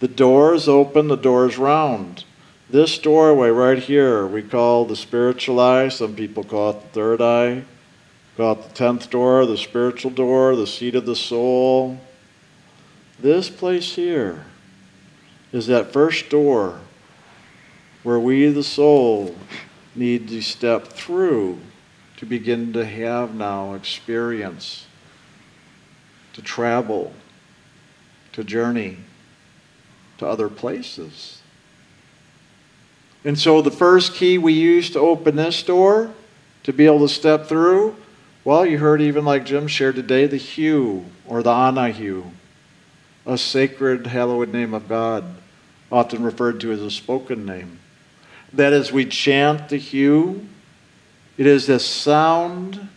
the 0.00 0.08
door 0.08 0.54
is 0.54 0.68
open, 0.68 1.06
the 1.06 1.14
door 1.14 1.46
is 1.46 1.56
round. 1.56 2.24
This 2.72 2.98
doorway 2.98 3.50
right 3.50 3.78
here, 3.78 4.26
we 4.26 4.40
call 4.40 4.86
the 4.86 4.96
spiritual 4.96 5.60
eye. 5.60 5.88
Some 5.88 6.16
people 6.16 6.42
call 6.42 6.70
it 6.70 6.80
the 6.80 6.88
third 6.88 7.20
eye. 7.20 7.64
Call 8.38 8.52
it 8.52 8.62
the 8.62 8.74
tenth 8.74 9.10
door, 9.10 9.44
the 9.44 9.58
spiritual 9.58 10.10
door, 10.10 10.56
the 10.56 10.66
seat 10.66 10.94
of 10.94 11.04
the 11.04 11.14
soul. 11.14 12.00
This 13.20 13.50
place 13.50 13.94
here 13.94 14.46
is 15.52 15.66
that 15.66 15.92
first 15.92 16.30
door 16.30 16.80
where 18.04 18.18
we, 18.18 18.48
the 18.48 18.62
soul, 18.62 19.36
need 19.94 20.28
to 20.28 20.40
step 20.40 20.86
through 20.86 21.58
to 22.16 22.24
begin 22.24 22.72
to 22.72 22.86
have 22.86 23.34
now 23.34 23.74
experience, 23.74 24.86
to 26.32 26.40
travel, 26.40 27.12
to 28.32 28.42
journey 28.42 28.96
to 30.16 30.26
other 30.26 30.48
places. 30.48 31.41
And 33.24 33.38
so 33.38 33.62
the 33.62 33.70
first 33.70 34.14
key 34.14 34.38
we 34.38 34.52
use 34.52 34.90
to 34.90 34.98
open 34.98 35.36
this 35.36 35.62
door, 35.62 36.12
to 36.64 36.72
be 36.72 36.86
able 36.86 37.00
to 37.00 37.08
step 37.08 37.46
through, 37.46 37.96
well, 38.44 38.66
you 38.66 38.78
heard 38.78 39.00
even 39.00 39.24
like 39.24 39.44
Jim 39.44 39.68
shared 39.68 39.94
today, 39.94 40.26
the 40.26 40.38
HU 40.38 41.04
or 41.26 41.42
the 41.42 41.50
Anahu, 41.50 42.30
a 43.24 43.38
sacred, 43.38 44.08
hallowed 44.08 44.52
name 44.52 44.74
of 44.74 44.88
God, 44.88 45.24
often 45.92 46.24
referred 46.24 46.60
to 46.60 46.72
as 46.72 46.82
a 46.82 46.90
spoken 46.90 47.46
name. 47.46 47.78
That 48.52 48.72
as 48.72 48.90
we 48.90 49.04
chant 49.04 49.68
the 49.68 49.78
HU, 49.78 50.44
it 51.38 51.46
is 51.46 51.66
the 51.66 51.78
sound 51.78 52.88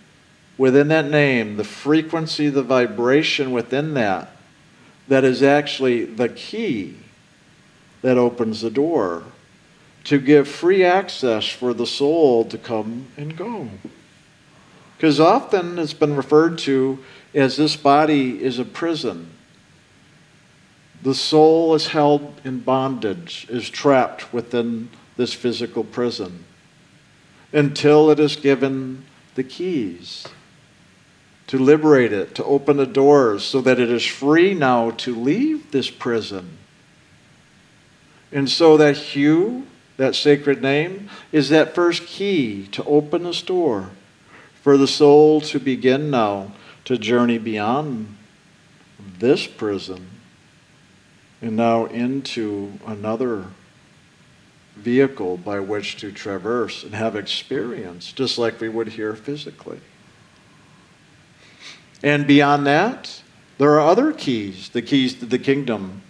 within 0.57 0.87
that 0.87 1.09
name, 1.09 1.57
the 1.57 1.63
frequency, 1.63 2.49
the 2.49 2.63
vibration 2.63 3.51
within 3.51 3.93
that, 3.93 4.31
that 5.07 5.23
is 5.23 5.43
actually 5.43 6.05
the 6.05 6.29
key 6.29 6.95
that 8.01 8.17
opens 8.17 8.61
the 8.61 8.71
door 8.71 9.23
to 10.05 10.19
give 10.19 10.47
free 10.47 10.83
access 10.83 11.47
for 11.47 11.73
the 11.73 11.85
soul 11.85 12.45
to 12.45 12.57
come 12.57 13.07
and 13.17 13.35
go. 13.35 13.69
Because 14.95 15.19
often 15.19 15.77
it's 15.77 15.93
been 15.93 16.15
referred 16.15 16.57
to 16.59 17.03
as 17.33 17.57
this 17.57 17.75
body 17.75 18.41
is 18.41 18.59
a 18.59 18.65
prison. 18.65 19.31
The 21.03 21.15
soul 21.15 21.75
is 21.75 21.87
held 21.87 22.39
in 22.43 22.59
bondage, 22.59 23.45
is 23.49 23.69
trapped 23.69 24.33
within 24.33 24.89
this 25.17 25.33
physical 25.33 25.83
prison 25.83 26.45
until 27.51 28.09
it 28.09 28.19
is 28.19 28.35
given 28.35 29.05
the 29.35 29.43
keys 29.43 30.27
to 31.47 31.59
liberate 31.59 32.11
it, 32.11 32.35
to 32.35 32.43
open 32.43 32.77
the 32.77 32.85
doors 32.85 33.43
so 33.43 33.61
that 33.61 33.79
it 33.79 33.91
is 33.91 34.05
free 34.05 34.53
now 34.53 34.91
to 34.91 35.15
leave 35.15 35.71
this 35.71 35.89
prison. 35.89 36.57
And 38.31 38.49
so 38.49 38.77
that 38.77 38.97
HU 38.97 39.65
that 39.97 40.15
sacred 40.15 40.61
name, 40.61 41.09
is 41.31 41.49
that 41.49 41.75
first 41.75 42.05
key 42.05 42.67
to 42.67 42.83
open 42.83 43.23
this 43.23 43.41
door 43.41 43.91
for 44.61 44.77
the 44.77 44.87
soul 44.87 45.41
to 45.41 45.59
begin 45.59 46.09
now 46.09 46.51
to 46.85 46.97
journey 46.97 47.37
beyond 47.37 48.17
this 49.19 49.47
prison 49.47 50.07
and 51.41 51.55
now 51.55 51.85
into 51.85 52.73
another 52.85 53.45
vehicle 54.75 55.37
by 55.37 55.59
which 55.59 55.97
to 55.97 56.11
traverse 56.11 56.83
and 56.83 56.93
have 56.93 57.15
experience, 57.15 58.11
just 58.11 58.37
like 58.37 58.59
we 58.59 58.69
would 58.69 58.89
here 58.89 59.15
physically. 59.15 59.79
And 62.03 62.27
beyond 62.27 62.67
that, 62.67 63.21
there 63.57 63.71
are 63.71 63.87
other 63.87 64.11
keys, 64.11 64.69
the 64.69 64.81
keys 64.81 65.15
to 65.15 65.25
the 65.25 65.39
kingdom 65.39 66.01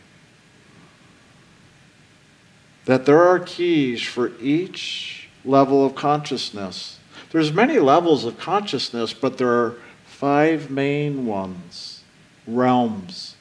that 2.85 3.05
there 3.05 3.21
are 3.21 3.39
keys 3.39 4.01
for 4.01 4.31
each 4.39 5.27
level 5.43 5.85
of 5.85 5.95
consciousness. 5.95 6.99
There's 7.31 7.51
many 7.51 7.79
levels 7.79 8.25
of 8.25 8.37
consciousness, 8.39 9.13
but 9.13 9.37
there 9.37 9.49
are 9.49 9.75
five 10.05 10.69
main 10.69 11.25
ones, 11.25 12.03
realms 12.47 13.35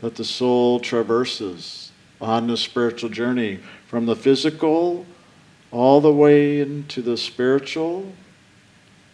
that 0.00 0.16
the 0.16 0.24
soul 0.24 0.78
traverses 0.80 1.90
on 2.20 2.46
the 2.46 2.56
spiritual 2.56 3.10
journey 3.10 3.60
from 3.86 4.06
the 4.06 4.16
physical 4.16 5.06
all 5.70 6.00
the 6.00 6.12
way 6.12 6.60
into 6.60 7.02
the 7.02 7.16
spiritual 7.16 8.12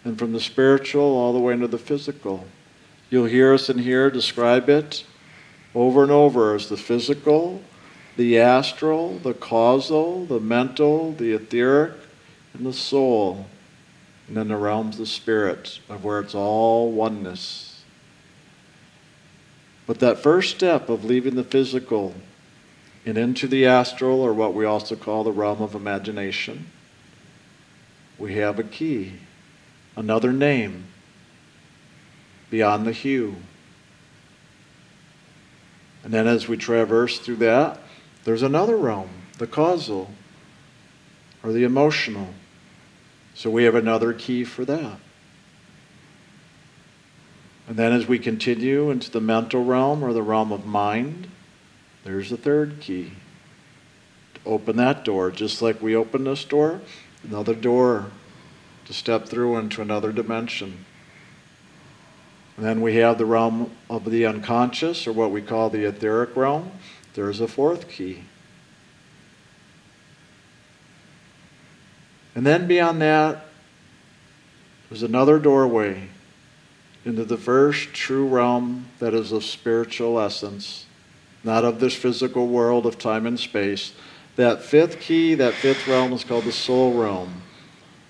and 0.05 0.19
from 0.19 0.33
the 0.33 0.41
spiritual 0.41 1.03
all 1.03 1.33
the 1.33 1.39
way 1.39 1.53
into 1.53 1.69
the 1.69 1.79
physical. 1.79 2.47
You'll 3.11 3.27
hear 3.27 3.55
us 3.55 3.71
in 3.71 3.79
here 3.79 4.11
describe 4.11 4.69
it 4.69 5.05
over 5.75 6.03
and 6.03 6.13
over 6.13 6.55
as 6.55 6.69
the 6.69 6.77
physical, 6.77 7.63
the 8.17 8.39
astral, 8.39 9.19
the 9.19 9.35
causal, 9.35 10.25
the 10.27 10.41
mental, 10.41 11.13
the 11.13 11.33
etheric, 11.33 11.93
and 12.53 12.65
the 12.65 12.73
soul, 12.73 13.47
and 14.29 14.37
then 14.37 14.49
the 14.49 14.57
realms 14.57 14.99
of 15.01 15.09
spirit, 15.09 15.81
of 15.89 16.05
where 16.05 16.21
it's 16.21 16.35
all 16.35 16.93
oneness. 16.93 17.83
But 19.87 19.99
that 19.99 20.23
first 20.23 20.55
step 20.55 20.89
of 20.89 21.05
leaving 21.05 21.35
the 21.35 21.45
physical 21.45 22.15
and 23.05 23.19
into 23.19 23.47
the 23.47 23.67
astral, 23.67 24.21
or 24.21 24.33
what 24.33 24.55
we 24.55 24.65
also 24.65 24.97
call 24.97 25.25
the 25.25 25.33
realm 25.33 25.61
of 25.61 25.75
imagination, 25.75 26.67
we 28.19 28.37
have 28.37 28.59
a 28.59 28.65
key, 28.65 29.13
another 29.97 30.33
name 30.33 30.85
beyond 32.49 32.87
the 32.87 32.93
HU. 32.93 33.35
And 36.03 36.15
then 36.15 36.27
as 36.27 36.49
we 36.49 36.57
traverse 36.57 37.19
through 37.19 37.37
that, 37.37 37.79
there's 38.25 38.43
another 38.43 38.77
realm, 38.77 39.11
the 39.39 39.47
causal 39.47 40.11
or 41.43 41.53
the 41.53 41.65
emotional. 41.65 42.29
So 43.35 43.51
we 43.51 43.65
have 43.65 43.75
another 43.75 44.13
key 44.13 44.45
for 44.45 44.65
that. 44.65 44.99
And 47.67 47.77
then 47.77 47.93
as 47.93 48.07
we 48.07 48.19
continue 48.19 48.91
into 48.91 49.11
the 49.11 49.21
mental 49.21 49.65
realm 49.65 50.03
or 50.03 50.13
the 50.13 50.23
realm 50.23 50.53
of 50.53 50.67
mind, 50.67 51.29
there's 52.05 52.31
the 52.31 52.37
third 52.37 52.81
key. 52.81 53.13
To 54.35 54.41
open 54.47 54.77
that 54.77 55.05
door, 55.05 55.31
just 55.31 55.63
like 55.63 55.81
we 55.81 55.97
open 55.97 56.25
this 56.25 56.45
door, 56.45 56.81
another 57.23 57.55
door 57.55 58.11
to 58.85 58.93
step 58.93 59.27
through 59.27 59.57
into 59.57 59.81
another 59.81 60.13
dimension. 60.13 60.85
And 62.57 62.65
then 62.65 62.83
we 62.83 62.97
have 62.97 63.19
the 63.19 63.27
realm 63.27 63.71
of 63.91 64.05
the 64.05 64.27
unconscious, 64.27 65.07
or 65.07 65.13
what 65.13 65.31
we 65.31 65.43
call 65.43 65.71
the 65.71 65.85
etheric 65.85 66.37
realm. 66.37 66.71
There's 67.15 67.41
a 67.41 67.49
fourth 67.49 67.89
key. 67.89 68.25
And 72.35 72.45
then 72.45 72.67
beyond 72.67 73.01
that, 73.01 73.47
there's 74.89 75.05
another 75.05 75.39
doorway 75.39 76.09
into 77.05 77.25
the 77.25 77.37
first 77.37 77.93
true 77.93 78.27
realm 78.27 78.87
that 78.99 79.15
is 79.15 79.31
of 79.31 79.45
spiritual 79.45 80.19
essence, 80.19 80.87
not 81.45 81.65
of 81.65 81.79
this 81.79 81.95
physical 81.95 82.49
world 82.49 82.87
of 82.87 82.99
time 82.99 83.27
and 83.27 83.39
space. 83.39 83.93
That 84.37 84.63
fifth 84.63 85.01
key, 85.01 85.35
that 85.37 85.55
fifth 85.55 85.87
realm 85.87 86.13
is 86.13 86.25
called 86.25 86.45
the 86.45 86.53
soul 86.53 86.95
realm, 86.95 87.43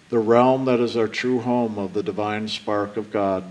the 0.09 0.18
realm 0.18 0.64
that 0.64 0.80
is 0.80 0.96
our 0.96 1.09
true 1.09 1.40
home 1.40 1.78
of 1.78 1.92
the 1.92 2.02
divine 2.02 2.48
spark 2.48 2.96
of 2.96 3.11
God. 3.11 3.44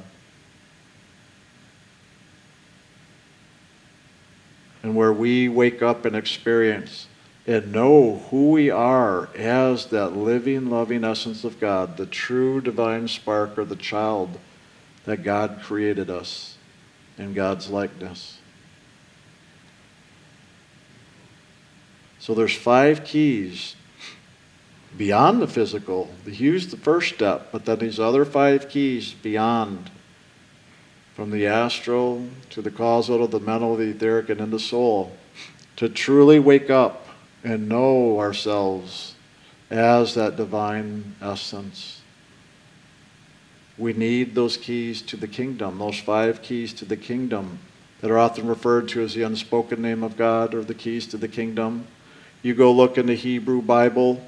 And 4.84 4.96
where 4.96 5.14
we 5.14 5.50
wake 5.50 5.82
up 5.82 6.06
and 6.06 6.16
experience 6.16 7.08
and 7.48 7.72
know 7.72 8.26
who 8.30 8.52
we 8.52 8.70
are 8.70 9.30
as 9.36 9.88
that 9.88 10.16
living, 10.16 10.70
loving 10.70 11.04
essence 11.04 11.44
of 11.44 11.60
God, 11.60 11.98
the 11.98 12.06
true 12.06 12.62
divine 12.62 13.08
spark 13.08 13.58
or 13.58 13.66
the 13.66 13.76
child 13.76 14.38
that 15.06 15.24
God 15.24 15.62
created 15.64 16.10
us 16.10 16.58
in 17.18 17.34
God's 17.34 17.70
likeness. 17.70 18.40
So 22.20 22.34
there's 22.34 22.56
five 22.56 23.04
keys 23.04 23.76
beyond 24.98 25.42
the 25.42 25.48
physical. 25.48 26.10
The 26.24 26.34
HU's 26.34 26.72
the 26.72 26.78
first 26.78 27.14
step, 27.16 27.52
but 27.52 27.66
then 27.66 27.80
these 27.80 28.00
other 28.00 28.24
five 28.24 28.70
keys 28.70 29.14
beyond, 29.14 29.92
from 31.16 31.30
the 31.30 31.46
astral 31.46 32.26
to 32.50 32.62
the 32.62 32.72
causal 32.72 33.20
to 33.20 33.28
the 33.28 33.40
mental, 33.40 33.76
the 33.76 33.90
etheric, 33.90 34.30
and 34.30 34.42
in 34.42 34.50
the 34.50 34.60
soul, 34.60 35.16
to 35.76 35.88
truly 35.90 36.40
wake 36.40 36.70
up 36.70 37.08
and 37.44 37.70
know 37.70 38.20
ourselves 38.20 39.16
as 39.70 40.16
that 40.16 40.36
divine 40.36 41.16
essence. 41.22 42.02
We 43.78 43.94
need 43.94 44.36
those 44.36 44.58
keys 44.58 45.02
to 45.04 45.18
the 45.18 45.28
kingdom, 45.28 45.80
those 45.80 46.00
five 46.00 46.42
keys 46.42 46.74
to 46.74 46.86
the 46.86 46.98
kingdom 46.98 47.60
that 48.02 48.12
are 48.12 48.20
often 48.20 48.48
referred 48.48 48.88
to 48.90 49.02
as 49.02 49.14
the 49.14 49.24
unspoken 49.24 49.82
name 49.82 50.04
of 50.04 50.18
God 50.18 50.54
or 50.54 50.64
the 50.64 50.74
keys 50.74 51.08
to 51.08 51.18
the 51.18 51.28
kingdom. 51.28 51.88
You 52.42 52.54
go 52.54 52.72
look 52.72 52.98
in 52.98 53.06
the 53.06 53.16
Hebrew 53.16 53.62
Bible 53.62 54.22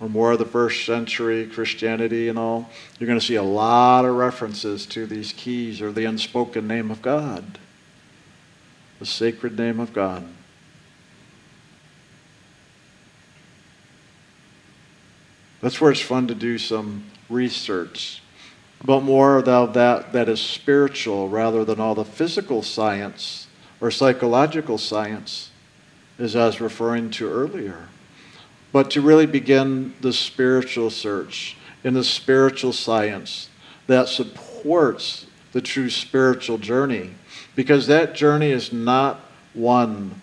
or 0.00 0.08
more 0.08 0.32
of 0.32 0.38
the 0.38 0.46
first 0.46 0.86
century 0.86 1.46
Christianity 1.46 2.28
and 2.28 2.38
all, 2.38 2.70
you're 2.98 3.06
going 3.06 3.20
to 3.20 3.24
see 3.24 3.34
a 3.34 3.42
lot 3.42 4.06
of 4.06 4.16
references 4.16 4.86
to 4.86 5.06
these 5.06 5.32
keys 5.34 5.82
or 5.82 5.92
the 5.92 6.06
unspoken 6.06 6.66
name 6.66 6.90
of 6.90 7.02
God, 7.02 7.58
the 8.98 9.06
sacred 9.06 9.58
name 9.58 9.78
of 9.78 9.92
God. 9.92 10.24
That's 15.60 15.78
where 15.78 15.90
it's 15.90 16.00
fun 16.00 16.26
to 16.28 16.34
do 16.34 16.56
some 16.56 17.04
research. 17.28 18.22
But 18.82 19.02
more 19.02 19.36
of 19.36 19.74
that 19.74 20.12
that 20.14 20.28
is 20.30 20.40
spiritual 20.40 21.28
rather 21.28 21.66
than 21.66 21.78
all 21.78 21.94
the 21.94 22.06
physical 22.06 22.62
science 22.62 23.46
or 23.78 23.90
psychological 23.90 24.78
science, 24.78 25.50
as 26.18 26.34
I 26.34 26.46
was 26.46 26.62
referring 26.62 27.10
to 27.12 27.30
earlier. 27.30 27.88
But 28.72 28.90
to 28.92 29.00
really 29.00 29.26
begin 29.26 29.94
the 30.00 30.12
spiritual 30.12 30.90
search 30.90 31.56
in 31.82 31.94
the 31.94 32.04
spiritual 32.04 32.72
science 32.72 33.48
that 33.86 34.08
supports 34.08 35.26
the 35.52 35.60
true 35.60 35.90
spiritual 35.90 36.58
journey. 36.58 37.10
Because 37.56 37.86
that 37.88 38.14
journey 38.14 38.50
is 38.50 38.72
not 38.72 39.20
one 39.54 40.20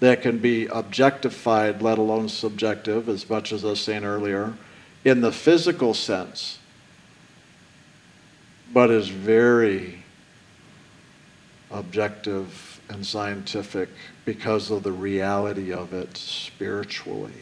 that 0.00 0.22
can 0.22 0.38
be 0.38 0.66
objectified, 0.66 1.82
let 1.82 1.98
alone 1.98 2.28
subjective, 2.28 3.08
as 3.08 3.28
much 3.28 3.52
as 3.52 3.64
I 3.64 3.68
was 3.68 3.80
saying 3.80 4.04
earlier, 4.04 4.54
in 5.04 5.22
the 5.22 5.32
physical 5.32 5.94
sense, 5.94 6.58
but 8.72 8.90
is 8.90 9.08
very 9.08 10.04
objective 11.70 12.67
and 12.88 13.06
scientific 13.06 13.88
because 14.24 14.70
of 14.70 14.82
the 14.82 14.92
reality 14.92 15.72
of 15.72 15.92
it 15.92 16.16
spiritually. 16.16 17.32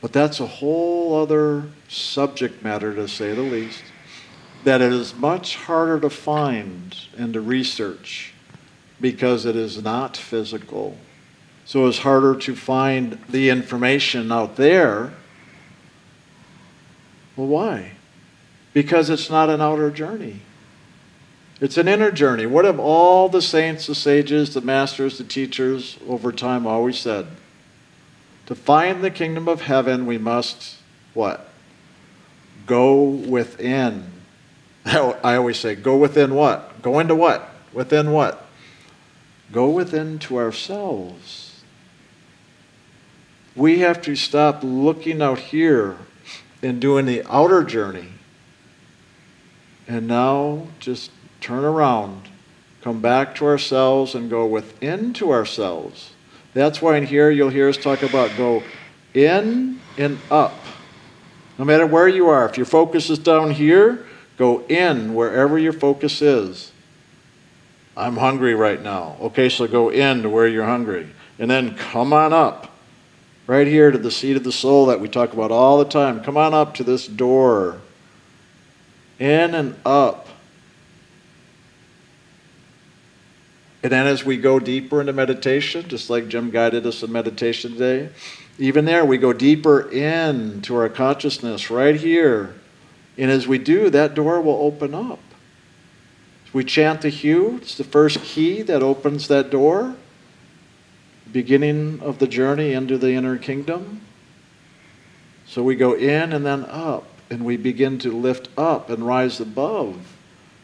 But 0.00 0.12
that's 0.12 0.40
a 0.40 0.46
whole 0.46 1.20
other 1.20 1.64
subject 1.88 2.62
matter, 2.62 2.94
to 2.94 3.06
say 3.06 3.34
the 3.34 3.42
least, 3.42 3.82
that 4.64 4.80
it 4.80 4.92
is 4.92 5.14
much 5.14 5.56
harder 5.56 6.00
to 6.00 6.10
find 6.10 6.96
and 7.18 7.34
to 7.34 7.40
research 7.40 8.32
because 9.00 9.44
it 9.44 9.56
is 9.56 9.82
not 9.82 10.16
physical. 10.16 10.96
So 11.64 11.86
it's 11.86 11.98
harder 11.98 12.34
to 12.36 12.56
find 12.56 13.18
the 13.28 13.50
information 13.50 14.32
out 14.32 14.56
there. 14.56 15.12
Well, 17.36 17.46
why? 17.46 17.92
Because 18.72 19.10
it's 19.10 19.30
not 19.30 19.50
an 19.50 19.60
outer 19.60 19.90
journey. 19.90 20.40
It's 21.60 21.76
an 21.76 21.88
inner 21.88 22.10
journey. 22.10 22.46
What 22.46 22.64
have 22.64 22.80
all 22.80 23.28
the 23.28 23.42
saints, 23.42 23.86
the 23.86 23.94
sages, 23.94 24.54
the 24.54 24.62
masters, 24.62 25.18
the 25.18 25.24
teachers 25.24 25.98
over 26.08 26.32
time 26.32 26.66
always 26.66 26.98
said? 26.98 27.26
To 28.46 28.54
find 28.54 29.04
the 29.04 29.10
kingdom 29.10 29.46
of 29.46 29.60
heaven, 29.60 30.06
we 30.06 30.16
must 30.16 30.76
what? 31.12 31.50
Go 32.66 33.02
within. 33.02 34.10
I 34.86 35.36
always 35.36 35.58
say, 35.58 35.74
go 35.74 35.98
within 35.98 36.34
what? 36.34 36.80
Go 36.80 36.98
into 36.98 37.14
what? 37.14 37.50
Within 37.74 38.10
what? 38.12 38.46
Go 39.52 39.68
within 39.68 40.18
to 40.20 40.38
ourselves. 40.38 41.62
We 43.54 43.80
have 43.80 44.00
to 44.02 44.16
stop 44.16 44.60
looking 44.62 45.20
out 45.20 45.38
here 45.38 45.98
and 46.62 46.80
doing 46.80 47.04
the 47.04 47.22
outer 47.28 47.64
journey. 47.64 48.08
And 49.86 50.06
now 50.06 50.68
just 50.78 51.10
turn 51.40 51.64
around, 51.64 52.28
come 52.82 53.00
back 53.00 53.34
to 53.36 53.46
ourselves, 53.46 54.14
and 54.14 54.30
go 54.30 54.46
within 54.46 55.12
to 55.14 55.32
ourselves. 55.32 56.12
That's 56.54 56.82
why 56.82 56.96
in 56.96 57.06
here 57.06 57.30
you'll 57.30 57.50
hear 57.50 57.68
us 57.68 57.76
talk 57.76 58.02
about 58.02 58.36
go 58.36 58.62
in 59.14 59.80
and 59.96 60.18
up. 60.30 60.54
No 61.58 61.64
matter 61.64 61.86
where 61.86 62.08
you 62.08 62.28
are, 62.28 62.48
if 62.48 62.56
your 62.56 62.66
focus 62.66 63.10
is 63.10 63.18
down 63.18 63.50
here, 63.50 64.06
go 64.38 64.62
in 64.66 65.14
wherever 65.14 65.58
your 65.58 65.74
focus 65.74 66.22
is. 66.22 66.72
I'm 67.96 68.16
hungry 68.16 68.54
right 68.54 68.82
now. 68.82 69.16
Okay, 69.20 69.50
so 69.50 69.66
go 69.66 69.90
in 69.90 70.22
to 70.22 70.30
where 70.30 70.48
you're 70.48 70.64
hungry. 70.64 71.08
And 71.38 71.50
then 71.50 71.76
come 71.76 72.14
on 72.14 72.32
up, 72.32 72.74
right 73.46 73.66
here 73.66 73.90
to 73.90 73.98
the 73.98 74.10
seat 74.10 74.36
of 74.36 74.44
the 74.44 74.52
soul 74.52 74.86
that 74.86 75.00
we 75.00 75.08
talk 75.08 75.34
about 75.34 75.50
all 75.50 75.78
the 75.78 75.84
time. 75.84 76.22
Come 76.22 76.38
on 76.38 76.54
up 76.54 76.74
to 76.76 76.84
this 76.84 77.06
door. 77.06 77.78
In 79.18 79.54
and 79.54 79.76
up. 79.84 80.28
And 83.82 83.90
then 83.90 84.06
as 84.06 84.24
we 84.24 84.36
go 84.36 84.58
deeper 84.58 85.00
into 85.00 85.12
meditation, 85.12 85.88
just 85.88 86.10
like 86.10 86.28
Jim 86.28 86.50
guided 86.50 86.86
us 86.86 87.02
in 87.02 87.10
meditation 87.10 87.72
today, 87.72 88.10
even 88.58 88.84
there 88.84 89.04
we 89.04 89.16
go 89.16 89.32
deeper 89.32 89.80
into 89.90 90.76
our 90.76 90.90
consciousness 90.90 91.70
right 91.70 91.96
here. 91.96 92.54
And 93.16 93.30
as 93.30 93.48
we 93.48 93.58
do, 93.58 93.88
that 93.90 94.14
door 94.14 94.40
will 94.40 94.60
open 94.60 94.94
up. 94.94 95.20
We 96.52 96.64
chant 96.64 97.00
the 97.02 97.10
HU, 97.10 97.60
it's 97.62 97.76
the 97.76 97.84
first 97.84 98.22
key 98.22 98.62
that 98.62 98.82
opens 98.82 99.28
that 99.28 99.50
door, 99.50 99.94
beginning 101.32 102.00
of 102.00 102.18
the 102.18 102.26
journey 102.26 102.72
into 102.72 102.98
the 102.98 103.12
inner 103.12 103.38
kingdom. 103.38 104.00
So 105.46 105.62
we 105.62 105.76
go 105.76 105.94
in 105.94 106.32
and 106.32 106.44
then 106.44 106.64
up, 106.64 107.06
and 107.30 107.44
we 107.44 107.56
begin 107.56 107.98
to 108.00 108.10
lift 108.10 108.48
up 108.58 108.90
and 108.90 109.06
rise 109.06 109.40
above 109.40 110.09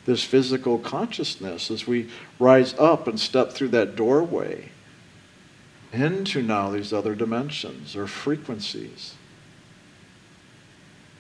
this 0.06 0.24
physical 0.24 0.78
consciousness 0.78 1.70
as 1.70 1.86
we 1.86 2.08
rise 2.38 2.74
up 2.78 3.06
and 3.06 3.20
step 3.20 3.52
through 3.52 3.68
that 3.68 3.96
doorway 3.96 4.70
into 5.92 6.42
now 6.42 6.70
these 6.70 6.92
other 6.92 7.14
dimensions 7.14 7.94
or 7.96 8.06
frequencies. 8.06 9.14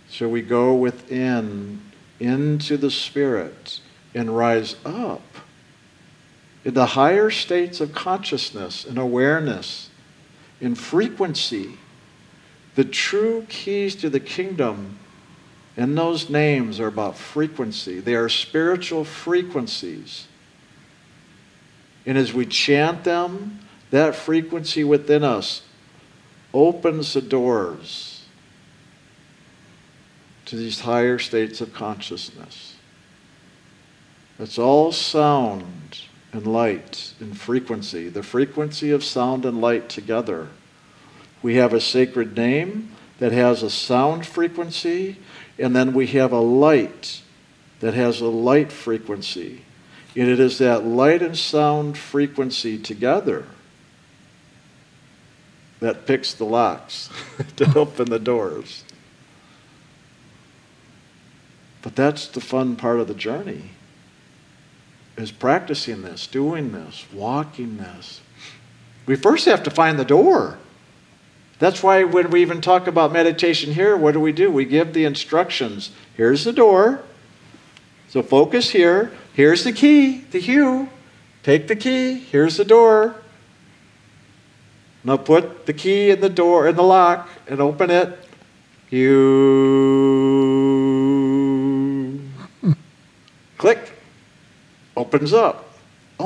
So 0.08 0.28
we 0.28 0.42
go 0.42 0.74
within 0.74 1.82
into 2.18 2.76
the 2.76 2.90
Spirit 2.90 3.80
and 4.14 4.36
rise 4.36 4.76
up 4.84 5.22
in 6.64 6.74
the 6.74 6.86
higher 6.86 7.30
states 7.30 7.80
of 7.80 7.94
consciousness 7.94 8.84
and 8.84 8.98
awareness, 8.98 9.88
in 10.60 10.74
frequency, 10.74 11.78
the 12.74 12.84
true 12.84 13.46
keys 13.48 13.94
to 13.96 14.10
the 14.10 14.18
kingdom. 14.18 14.98
And 15.76 15.96
those 15.96 16.30
names 16.30 16.80
are 16.80 16.86
about 16.86 17.18
frequency. 17.18 18.00
They 18.00 18.14
are 18.14 18.28
spiritual 18.28 19.04
frequencies. 19.04 20.26
And 22.06 22.16
as 22.16 22.32
we 22.32 22.46
chant 22.46 23.04
them, 23.04 23.60
that 23.90 24.14
frequency 24.14 24.84
within 24.84 25.22
us 25.22 25.62
opens 26.54 27.12
the 27.12 27.20
doors 27.20 28.24
to 30.46 30.56
these 30.56 30.80
higher 30.80 31.18
states 31.18 31.60
of 31.60 31.74
consciousness. 31.74 32.76
It's 34.38 34.58
all 34.58 34.92
sound 34.92 36.00
and 36.32 36.46
light 36.46 37.14
and 37.20 37.36
frequency, 37.36 38.08
the 38.08 38.22
frequency 38.22 38.90
of 38.90 39.02
sound 39.02 39.44
and 39.44 39.60
light 39.60 39.88
together. 39.88 40.48
We 41.42 41.56
have 41.56 41.72
a 41.72 41.80
sacred 41.80 42.36
name 42.36 42.92
that 43.18 43.32
has 43.32 43.62
a 43.62 43.70
sound 43.70 44.26
frequency, 44.26 45.18
and 45.58 45.74
then 45.74 45.92
we 45.92 46.06
have 46.08 46.32
a 46.32 46.40
light 46.40 47.22
that 47.80 47.94
has 47.94 48.20
a 48.20 48.26
light 48.26 48.72
frequency. 48.72 49.62
And 50.14 50.28
it 50.28 50.40
is 50.40 50.58
that 50.58 50.84
light 50.84 51.22
and 51.22 51.36
sound 51.36 51.98
frequency 51.98 52.78
together 52.78 53.44
that 55.80 56.06
picks 56.06 56.32
the 56.32 56.44
locks 56.44 57.10
to 57.56 57.78
open 57.78 58.06
the 58.06 58.18
doors. 58.18 58.84
But 61.82 61.94
that's 61.94 62.26
the 62.28 62.40
fun 62.40 62.76
part 62.76 62.98
of 62.98 63.08
the 63.08 63.14
journey 63.14 63.70
is 65.16 65.30
practicing 65.30 66.02
this, 66.02 66.26
doing 66.26 66.72
this, 66.72 67.06
walking 67.12 67.78
this. 67.78 68.20
We 69.06 69.16
first 69.16 69.46
have 69.46 69.62
to 69.62 69.70
find 69.70 69.98
the 69.98 70.04
door. 70.04 70.58
That's 71.58 71.82
why 71.82 72.04
when 72.04 72.30
we 72.30 72.42
even 72.42 72.60
talk 72.60 72.86
about 72.86 73.12
meditation 73.12 73.72
here, 73.72 73.96
what 73.96 74.12
do 74.12 74.20
we 74.20 74.32
do? 74.32 74.50
We 74.50 74.66
give 74.66 74.92
the 74.92 75.04
instructions. 75.04 75.90
Here's 76.16 76.44
the 76.44 76.52
door. 76.52 77.00
So 78.08 78.22
focus 78.22 78.70
here. 78.70 79.10
Here's 79.32 79.64
the 79.64 79.72
key, 79.72 80.18
the 80.30 80.40
HU. 80.40 80.88
Take 81.42 81.68
the 81.68 81.76
key. 81.76 82.14
Here's 82.18 82.56
the 82.56 82.64
door. 82.64 83.16
Now 85.04 85.16
put 85.16 85.66
the 85.66 85.72
key 85.72 86.10
in 86.10 86.20
the 86.20 86.28
door 86.28 86.66
in 86.68 86.76
the 86.76 86.82
lock 86.82 87.28
and 87.46 87.60
open 87.60 87.90
it. 87.90 88.18
You 88.90 89.00
click 93.58 93.92
opens 94.96 95.32
up. 95.32 95.65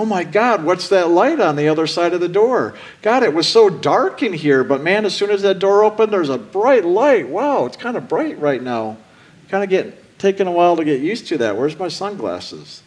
Oh 0.01 0.07
my 0.07 0.25
God, 0.25 0.65
what's 0.65 0.89
that 0.89 1.11
light 1.11 1.41
on 1.41 1.57
the 1.57 1.69
other 1.69 1.87
side 1.87 2.15
of 2.15 2.23
the 2.23 2.29
door? 2.29 2.75
God, 3.03 3.23
it 3.23 3.35
was 3.35 3.47
so 3.47 3.69
dark 3.69 4.23
in 4.23 4.33
here, 4.33 4.65
but 4.65 4.83
man, 4.83 5.05
as 5.05 5.15
soon 5.15 5.29
as 5.29 5.43
that 5.43 5.59
door 5.59 5.85
opened, 5.85 6.11
there's 6.11 6.31
a 6.31 6.39
bright 6.39 6.87
light. 6.87 7.29
Wow, 7.29 7.67
it's 7.67 7.77
kind 7.77 7.99
of 7.99 8.09
bright 8.09 8.39
right 8.39 8.63
now. 8.63 8.97
Kind 9.51 9.63
of 9.63 9.69
getting 9.69 9.93
taking 10.17 10.47
a 10.47 10.53
while 10.53 10.75
to 10.77 10.87
get 10.87 11.03
used 11.03 11.27
to 11.27 11.37
that. 11.37 11.55
Where's 11.55 11.79
my 11.79 11.89
sunglasses? 11.89 12.83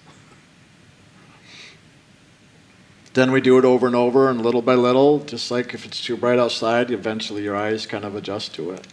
Then 3.14 3.32
we 3.32 3.42
do 3.42 3.60
it 3.60 3.64
over 3.64 3.86
and 3.86 3.96
over, 3.96 4.28
and 4.28 4.42
little 4.42 4.64
by 4.64 4.74
little, 4.74 5.20
just 5.20 5.52
like 5.52 5.76
if 5.76 5.86
it's 5.86 6.04
too 6.04 6.18
bright 6.18 6.40
outside, 6.40 6.90
eventually 6.90 7.44
your 7.44 7.56
eyes 7.56 7.86
kind 7.86 8.06
of 8.06 8.16
adjust 8.16 8.56
to 8.56 8.72
it. 8.72 8.88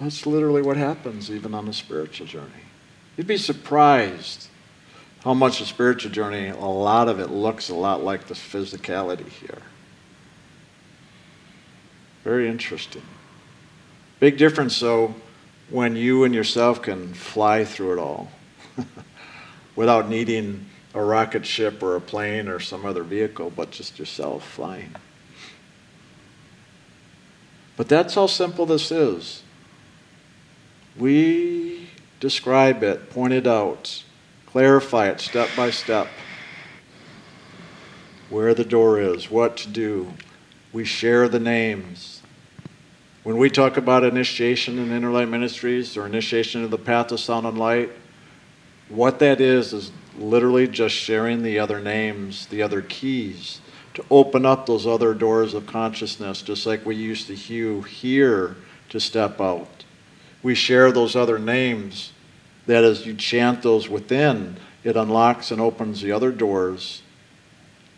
That's 0.00 0.26
literally 0.26 0.60
what 0.60 0.76
happens 0.76 1.30
even 1.30 1.54
on 1.54 1.68
a 1.68 1.72
spiritual 1.72 2.26
journey. 2.26 2.64
You'd 3.20 3.26
be 3.26 3.36
surprised 3.36 4.48
how 5.22 5.34
much 5.34 5.58
the 5.58 5.66
spiritual 5.66 6.10
journey, 6.10 6.48
a 6.48 6.56
lot 6.56 7.06
of 7.06 7.20
it 7.20 7.28
looks 7.28 7.68
a 7.68 7.74
lot 7.74 8.02
like 8.02 8.28
the 8.28 8.34
physicality 8.34 9.28
here. 9.28 9.60
Very 12.24 12.48
interesting. 12.48 13.02
Big 14.20 14.38
difference, 14.38 14.80
though, 14.80 15.14
when 15.68 15.96
you 15.96 16.24
and 16.24 16.34
yourself 16.34 16.80
can 16.80 17.12
fly 17.12 17.66
through 17.66 17.92
it 17.92 17.98
all 17.98 18.30
without 19.76 20.08
needing 20.08 20.64
a 20.94 21.02
rocket 21.02 21.44
ship 21.44 21.82
or 21.82 21.96
a 21.96 22.00
plane 22.00 22.48
or 22.48 22.58
some 22.58 22.86
other 22.86 23.02
vehicle, 23.02 23.52
but 23.54 23.70
just 23.70 23.98
yourself 23.98 24.48
flying. 24.48 24.94
But 27.76 27.90
that's 27.90 28.14
how 28.14 28.28
simple 28.28 28.64
this 28.64 28.90
is. 28.90 29.42
We 30.96 31.79
describe 32.20 32.82
it, 32.82 33.10
point 33.10 33.32
it 33.32 33.46
out, 33.46 34.04
clarify 34.46 35.08
it 35.08 35.20
step 35.20 35.48
by 35.56 35.70
step. 35.70 36.06
Where 38.28 38.54
the 38.54 38.64
door 38.64 39.00
is, 39.00 39.30
what 39.30 39.56
to 39.58 39.68
do. 39.68 40.12
We 40.72 40.84
share 40.84 41.28
the 41.28 41.40
names. 41.40 42.22
When 43.24 43.38
we 43.38 43.50
talk 43.50 43.76
about 43.76 44.04
initiation 44.04 44.78
in 44.78 44.92
Inner 44.92 45.10
Light 45.10 45.28
Ministries 45.28 45.96
or 45.96 46.06
initiation 46.06 46.62
of 46.62 46.70
the 46.70 46.78
path 46.78 47.10
of 47.10 47.18
sound 47.18 47.46
and 47.46 47.58
light, 47.58 47.90
what 48.88 49.18
that 49.18 49.40
is 49.40 49.72
is 49.72 49.90
literally 50.16 50.68
just 50.68 50.94
sharing 50.94 51.42
the 51.42 51.58
other 51.58 51.80
names, 51.80 52.46
the 52.46 52.62
other 52.62 52.82
keys 52.82 53.60
to 53.94 54.04
open 54.10 54.46
up 54.46 54.66
those 54.66 54.86
other 54.86 55.14
doors 55.14 55.54
of 55.54 55.66
consciousness, 55.66 56.42
just 56.42 56.66
like 56.66 56.86
we 56.86 56.94
used 56.94 57.26
to 57.26 57.34
HU 57.34 57.82
here 57.82 58.56
to 58.90 59.00
step 59.00 59.40
out 59.40 59.79
we 60.42 60.54
share 60.54 60.90
those 60.92 61.16
other 61.16 61.38
names, 61.38 62.12
that 62.66 62.84
as 62.84 63.06
you 63.06 63.14
chant 63.14 63.62
those 63.62 63.88
within, 63.88 64.56
it 64.84 64.96
unlocks 64.96 65.50
and 65.50 65.60
opens 65.60 66.00
the 66.00 66.12
other 66.12 66.32
doors, 66.32 67.02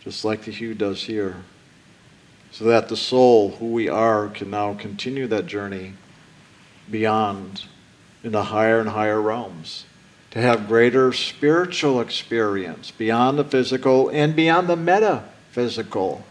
just 0.03 0.24
like 0.24 0.43
the 0.45 0.53
HU 0.53 0.74
does 0.74 1.05
here. 1.05 1.36
So 2.51 2.64
that 2.64 2.88
the 2.88 2.97
soul, 2.97 3.53
who 3.53 3.66
we 3.66 3.88
are, 3.88 4.28
can 4.28 4.51
now 4.51 4.74
continue 4.74 5.26
that 5.28 5.47
journey 5.47 5.95
beyond 6.90 7.64
into 8.22 8.43
higher 8.43 8.80
and 8.80 8.90
higher 8.90 9.20
realms. 9.20 9.86
To 10.32 10.40
have 10.40 10.66
greater 10.66 11.12
spiritual 11.12 12.01
experience 12.01 12.90
beyond 12.90 13.38
the 13.38 13.45
physical 13.45 14.09
and 14.09 14.34
beyond 14.34 14.68
the 14.68 14.76
metaphysical. 14.76 16.24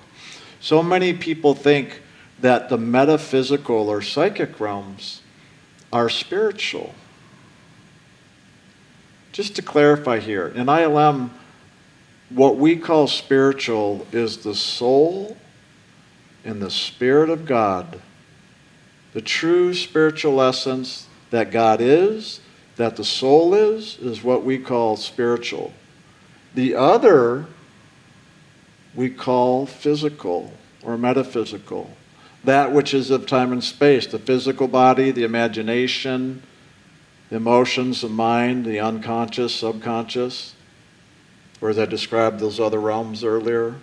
So 0.59 0.82
many 0.82 1.14
people 1.14 1.53
think 1.53 2.01
that 2.39 2.70
the 2.70 2.78
metaphysical 2.78 3.89
or 3.89 4.01
psychic 4.01 4.59
realms 4.59 5.20
are 5.92 6.10
spiritual. 6.10 6.94
Just 9.32 9.56
to 9.56 9.62
clarify 9.62 10.20
here, 10.20 10.48
in 10.48 10.68
ILM, 10.68 11.30
what 12.30 12.58
we 12.58 12.78
call 12.78 13.08
spiritual 13.08 14.06
is 14.12 14.38
the 14.38 14.56
soul 14.56 15.38
and 16.44 16.62
the 16.62 16.72
Spirit 16.72 17.30
of 17.30 17.46
God, 17.46 18.02
the 19.14 19.22
true 19.22 19.74
spiritual 19.74 20.42
essence 20.42 21.08
that 21.30 21.52
God 21.52 21.82
is, 21.82 22.39
that 22.78 22.96
the 22.96 23.04
soul 23.04 23.54
is, 23.54 23.98
is 24.00 24.24
what 24.24 24.44
we 24.44 24.58
call 24.58 24.96
spiritual. 24.98 25.74
The 26.56 26.76
other 26.76 27.46
we 28.96 29.10
call 29.10 29.66
physical 29.66 30.54
or 30.84 30.98
metaphysical 30.98 31.92
that 32.44 32.72
which 32.72 32.94
is 32.94 33.12
of 33.12 33.28
time 33.28 33.52
and 33.52 33.64
space 33.64 34.08
the 34.08 34.20
physical 34.20 34.68
body, 34.68 35.12
the 35.12 35.24
imagination, 35.24 36.42
the 37.30 37.36
emotions, 37.38 38.02
the 38.02 38.10
mind, 38.10 38.66
the 38.66 38.80
unconscious, 38.80 39.54
subconscious, 39.56 40.56
or 41.62 41.70
as 41.70 41.80
I 41.80 41.86
described 41.86 42.39
those 42.39 42.60
other 42.60 42.80
realms 42.80 43.24
earlier. 43.24 43.76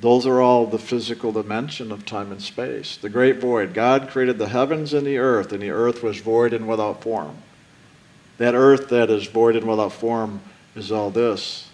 Those 0.00 0.26
are 0.26 0.40
all 0.40 0.66
the 0.66 0.78
physical 0.78 1.32
dimension 1.32 1.92
of 1.92 2.06
time 2.06 2.32
and 2.32 2.42
space. 2.42 2.96
The 2.96 3.08
great 3.08 3.38
void. 3.40 3.74
God 3.74 4.08
created 4.08 4.38
the 4.38 4.48
heavens 4.48 4.94
and 4.94 5.06
the 5.06 5.18
earth, 5.18 5.52
and 5.52 5.62
the 5.62 5.70
earth 5.70 6.02
was 6.02 6.18
void 6.18 6.52
and 6.52 6.66
without 6.66 7.02
form. 7.02 7.36
That 8.38 8.54
earth 8.54 8.88
that 8.88 9.10
is 9.10 9.26
void 9.26 9.54
and 9.54 9.68
without 9.68 9.92
form 9.92 10.40
is 10.74 10.90
all 10.90 11.10
this 11.10 11.68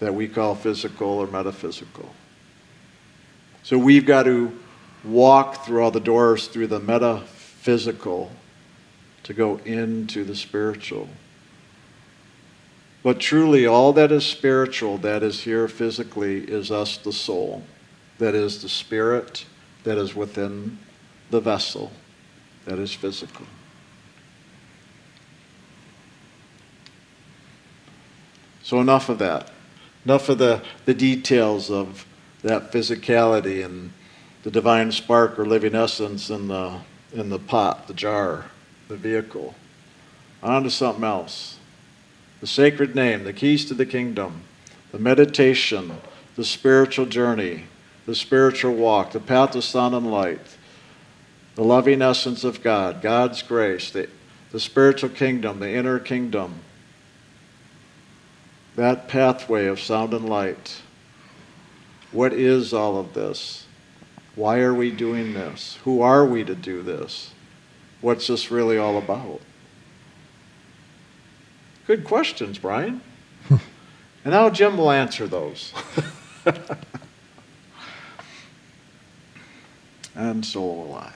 that 0.00 0.14
we 0.14 0.28
call 0.28 0.54
physical 0.54 1.08
or 1.08 1.26
metaphysical. 1.26 2.14
So 3.62 3.78
we've 3.78 4.06
got 4.06 4.24
to 4.24 4.56
walk 5.04 5.64
through 5.64 5.82
all 5.82 5.90
the 5.90 6.00
doors 6.00 6.48
through 6.48 6.68
the 6.68 6.80
metaphysical 6.80 8.32
to 9.24 9.34
go 9.34 9.58
into 9.58 10.24
the 10.24 10.34
spiritual. 10.34 11.08
But 13.02 13.20
truly, 13.20 13.66
all 13.66 13.92
that 13.92 14.10
is 14.10 14.26
spiritual, 14.26 14.98
that 14.98 15.22
is 15.22 15.42
here 15.42 15.68
physically, 15.68 16.38
is 16.38 16.70
us, 16.70 16.96
the 16.96 17.12
soul. 17.12 17.62
That 18.18 18.34
is 18.34 18.62
the 18.62 18.68
spirit 18.68 19.44
that 19.84 19.98
is 19.98 20.14
within 20.14 20.78
the 21.30 21.40
vessel 21.40 21.92
that 22.68 22.78
is 22.78 22.92
physical. 22.92 23.46
So, 28.62 28.80
enough 28.80 29.08
of 29.08 29.18
that. 29.20 29.50
Enough 30.04 30.28
of 30.28 30.38
the, 30.38 30.62
the 30.84 30.92
details 30.92 31.70
of 31.70 32.04
that 32.48 32.72
physicality 32.72 33.64
and 33.64 33.92
the 34.42 34.50
divine 34.50 34.90
spark 34.90 35.38
or 35.38 35.46
living 35.46 35.74
essence 35.74 36.30
in 36.30 36.48
the, 36.48 36.80
in 37.12 37.28
the 37.28 37.38
pot, 37.38 37.86
the 37.86 37.94
jar, 37.94 38.46
the 38.88 38.96
vehicle. 38.96 39.54
On 40.42 40.62
to 40.62 40.70
something 40.70 41.04
else. 41.04 41.58
The 42.40 42.46
sacred 42.46 42.94
name, 42.94 43.24
the 43.24 43.32
keys 43.32 43.64
to 43.66 43.74
the 43.74 43.86
kingdom, 43.86 44.42
the 44.92 44.98
meditation, 44.98 45.92
the 46.36 46.44
spiritual 46.44 47.06
journey, 47.06 47.64
the 48.06 48.14
spiritual 48.14 48.74
walk, 48.74 49.12
the 49.12 49.20
path 49.20 49.54
of 49.56 49.64
sound 49.64 49.94
and 49.94 50.10
light, 50.10 50.56
the 51.56 51.64
loving 51.64 52.00
essence 52.00 52.44
of 52.44 52.62
God, 52.62 53.02
God's 53.02 53.42
grace, 53.42 53.90
the, 53.90 54.08
the 54.52 54.60
spiritual 54.60 55.10
kingdom, 55.10 55.58
the 55.58 55.70
inner 55.70 55.98
kingdom, 55.98 56.60
that 58.76 59.08
pathway 59.08 59.66
of 59.66 59.80
sound 59.80 60.14
and 60.14 60.28
light. 60.28 60.80
What 62.12 62.32
is 62.32 62.72
all 62.72 62.98
of 62.98 63.14
this? 63.14 63.66
Why 64.34 64.60
are 64.60 64.74
we 64.74 64.90
doing 64.90 65.34
this? 65.34 65.78
Who 65.84 66.00
are 66.00 66.24
we 66.24 66.44
to 66.44 66.54
do 66.54 66.82
this? 66.82 67.32
What's 68.00 68.28
this 68.28 68.50
really 68.50 68.78
all 68.78 68.96
about? 68.96 69.40
Good 71.86 72.04
questions, 72.04 72.58
Brian. 72.58 73.00
and 73.50 73.60
now 74.26 74.50
Jim 74.50 74.76
will 74.76 74.90
answer 74.90 75.26
those. 75.26 75.72
and 80.14 80.44
so 80.44 80.60
will 80.60 80.94
I. 80.94 81.12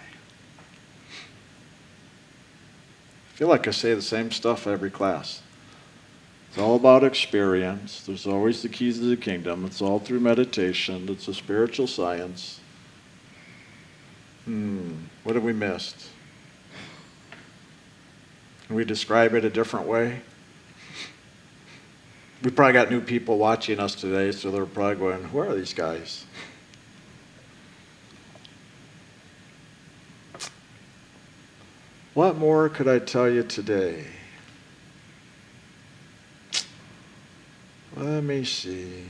I 3.32 3.34
feel 3.34 3.48
like 3.48 3.68
I 3.68 3.70
say 3.70 3.94
the 3.94 4.02
same 4.02 4.30
stuff 4.30 4.66
every 4.66 4.90
class. 4.90 5.41
It's 6.52 6.60
all 6.60 6.76
about 6.76 7.02
experience. 7.02 8.04
There's 8.04 8.26
always 8.26 8.60
the 8.60 8.68
keys 8.68 8.98
to 8.98 9.06
the 9.06 9.16
kingdom. 9.16 9.64
It's 9.64 9.80
all 9.80 9.98
through 9.98 10.20
meditation. 10.20 11.08
It's 11.08 11.26
a 11.26 11.32
spiritual 11.32 11.86
science. 11.86 12.60
Hmm, 14.44 14.96
what 15.24 15.34
have 15.34 15.44
we 15.44 15.54
missed? 15.54 15.96
Can 18.66 18.76
we 18.76 18.84
describe 18.84 19.32
it 19.32 19.46
a 19.46 19.48
different 19.48 19.86
way? 19.86 20.20
We 22.42 22.50
probably 22.50 22.74
got 22.74 22.90
new 22.90 23.00
people 23.00 23.38
watching 23.38 23.80
us 23.80 23.94
today, 23.94 24.30
so 24.30 24.50
they're 24.50 24.66
probably 24.66 24.96
going, 24.96 25.24
Who 25.24 25.38
are 25.38 25.54
these 25.54 25.72
guys? 25.72 26.26
What 32.12 32.36
more 32.36 32.68
could 32.68 32.88
I 32.88 32.98
tell 32.98 33.30
you 33.30 33.42
today? 33.42 34.04
Let 38.02 38.24
me 38.24 38.42
see. 38.42 39.04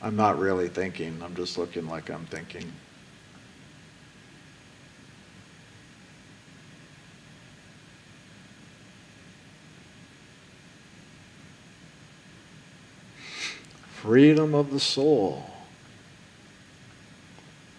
I'm 0.00 0.14
not 0.14 0.38
really 0.38 0.68
thinking, 0.68 1.20
I'm 1.20 1.34
just 1.34 1.58
looking 1.58 1.88
like 1.88 2.10
I'm 2.10 2.26
thinking. 2.26 2.70
Freedom 13.88 14.54
of 14.54 14.70
the 14.70 14.78
soul. 14.78 15.42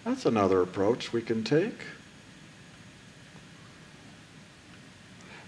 That's 0.04 0.26
another 0.26 0.60
approach 0.60 1.14
we 1.14 1.22
can 1.22 1.42
take. 1.42 1.80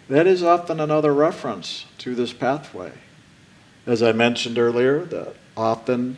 That 0.08 0.26
is 0.26 0.42
often 0.42 0.78
another 0.78 1.12
reference 1.12 1.86
to 1.98 2.14
this 2.14 2.32
pathway. 2.32 2.92
As 3.86 4.02
I 4.02 4.12
mentioned 4.12 4.58
earlier, 4.58 5.04
that 5.06 5.34
often 5.56 6.16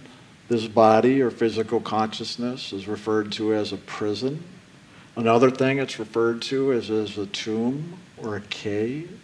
this 0.48 0.66
body 0.66 1.22
or 1.22 1.30
physical 1.30 1.80
consciousness 1.80 2.72
is 2.72 2.86
referred 2.86 3.32
to 3.32 3.54
as 3.54 3.72
a 3.72 3.76
prison. 3.78 4.44
Another 5.16 5.50
thing 5.50 5.78
it's 5.78 5.98
referred 5.98 6.42
to 6.42 6.72
is 6.72 6.90
as 6.90 7.16
a 7.16 7.26
tomb 7.26 7.98
or 8.18 8.36
a 8.36 8.40
cave 8.42 9.18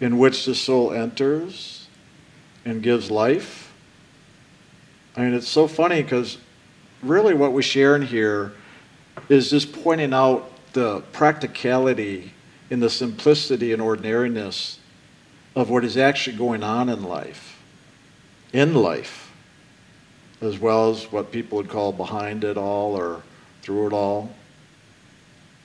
in 0.00 0.18
which 0.18 0.44
the 0.44 0.54
soul 0.54 0.92
enters 0.92 1.88
and 2.64 2.82
gives 2.82 3.10
life. 3.10 3.72
I 5.16 5.22
mean, 5.22 5.34
it's 5.34 5.48
so 5.48 5.66
funny 5.66 6.02
because 6.02 6.38
really 7.02 7.34
what 7.34 7.52
we 7.52 7.62
share 7.62 7.96
in 7.96 8.02
here 8.02 8.52
is 9.28 9.50
just 9.50 9.72
pointing 9.72 10.12
out 10.12 10.50
the 10.74 11.00
practicality 11.12 12.32
in 12.70 12.80
the 12.80 12.90
simplicity 12.90 13.72
and 13.72 13.80
ordinariness 13.80 14.78
of 15.54 15.70
what 15.70 15.84
is 15.84 15.96
actually 15.96 16.36
going 16.36 16.62
on 16.62 16.88
in 16.88 17.02
life, 17.02 17.58
in 18.52 18.74
life, 18.74 19.32
as 20.40 20.58
well 20.58 20.90
as 20.90 21.10
what 21.10 21.32
people 21.32 21.56
would 21.56 21.68
call 21.68 21.92
behind 21.92 22.44
it 22.44 22.56
all 22.56 22.94
or 22.94 23.22
through 23.62 23.86
it 23.86 23.92
all. 23.92 24.30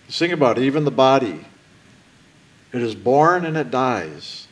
Think 0.07 0.33
about 0.33 0.57
it, 0.57 0.63
even 0.63 0.85
the 0.85 0.91
body. 0.91 1.45
It 2.71 2.81
is 2.81 2.95
born 2.95 3.45
and 3.45 3.57
it 3.57 3.69
dies. 3.69 4.47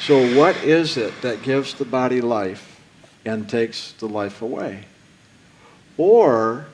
So, 0.00 0.36
what 0.36 0.56
is 0.62 0.96
it 0.96 1.22
that 1.22 1.42
gives 1.42 1.74
the 1.74 1.84
body 1.84 2.20
life 2.20 2.80
and 3.24 3.48
takes 3.48 3.92
the 3.92 4.06
life 4.06 4.42
away? 4.42 4.84
Or 5.96 6.66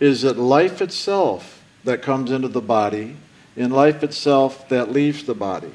is 0.00 0.24
it 0.24 0.36
life 0.36 0.82
itself 0.82 1.62
that 1.84 2.02
comes 2.02 2.30
into 2.30 2.48
the 2.48 2.60
body 2.60 3.16
in 3.56 3.70
life 3.70 4.02
itself 4.02 4.68
that 4.68 4.90
leaves 4.90 5.24
the 5.24 5.34
body. 5.34 5.72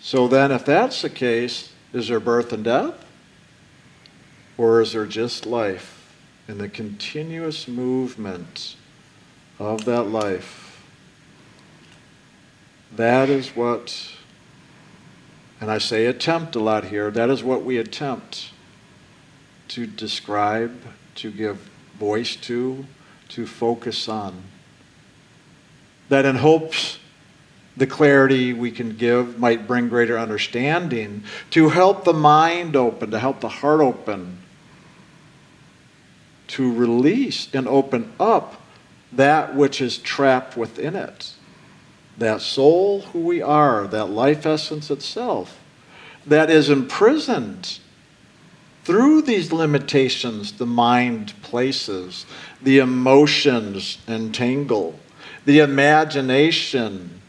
So 0.00 0.28
then, 0.28 0.50
if 0.50 0.64
that's 0.64 1.02
the 1.02 1.10
case, 1.10 1.72
is 1.92 2.08
there 2.08 2.20
birth 2.20 2.52
and 2.52 2.64
death? 2.64 3.04
Or 4.58 4.80
is 4.80 4.92
there 4.92 5.06
just 5.06 5.46
life 5.46 6.16
and 6.48 6.60
the 6.60 6.68
continuous 6.68 7.68
movement 7.68 8.76
of 9.58 9.84
that 9.84 10.04
life? 10.04 10.84
That 12.94 13.30
is 13.30 13.56
what, 13.56 14.12
and 15.60 15.70
I 15.70 15.78
say 15.78 16.06
attempt 16.06 16.56
a 16.56 16.60
lot 16.60 16.84
here, 16.84 17.10
that 17.10 17.30
is 17.30 17.42
what 17.42 17.64
we 17.64 17.78
attempt 17.78 18.50
to 19.68 19.86
describe, 19.86 20.78
to 21.14 21.30
give 21.30 21.56
voice 21.98 22.36
to, 22.36 22.84
to 23.28 23.46
focus 23.46 24.08
on 24.08 24.42
that 26.12 26.26
in 26.26 26.36
hopes 26.36 26.98
the 27.74 27.86
clarity 27.86 28.52
we 28.52 28.70
can 28.70 28.94
give 28.98 29.38
might 29.38 29.66
bring 29.66 29.88
greater 29.88 30.18
understanding, 30.18 31.24
to 31.48 31.70
help 31.70 32.04
the 32.04 32.12
mind 32.12 32.76
open, 32.76 33.10
to 33.10 33.18
help 33.18 33.40
the 33.40 33.48
heart 33.48 33.80
open, 33.80 34.36
to 36.48 36.70
release 36.70 37.48
and 37.54 37.66
open 37.66 38.12
up 38.20 38.60
that 39.10 39.54
which 39.56 39.80
is 39.80 39.96
trapped 39.96 40.54
within 40.54 40.94
it. 40.94 41.32
That 42.18 42.42
soul, 42.42 43.00
who 43.00 43.20
we 43.20 43.40
are, 43.40 43.86
that 43.86 44.10
life 44.10 44.44
essence 44.44 44.90
itself, 44.90 45.58
that 46.26 46.50
is 46.50 46.68
imprisoned 46.68 47.78
through 48.84 49.22
these 49.22 49.50
limitations 49.50 50.52
the 50.52 50.66
mind 50.66 51.32
places, 51.40 52.26
the 52.60 52.80
emotions 52.80 53.96
entangle 54.06 54.98
the 55.44 55.58
imagination 55.58 57.20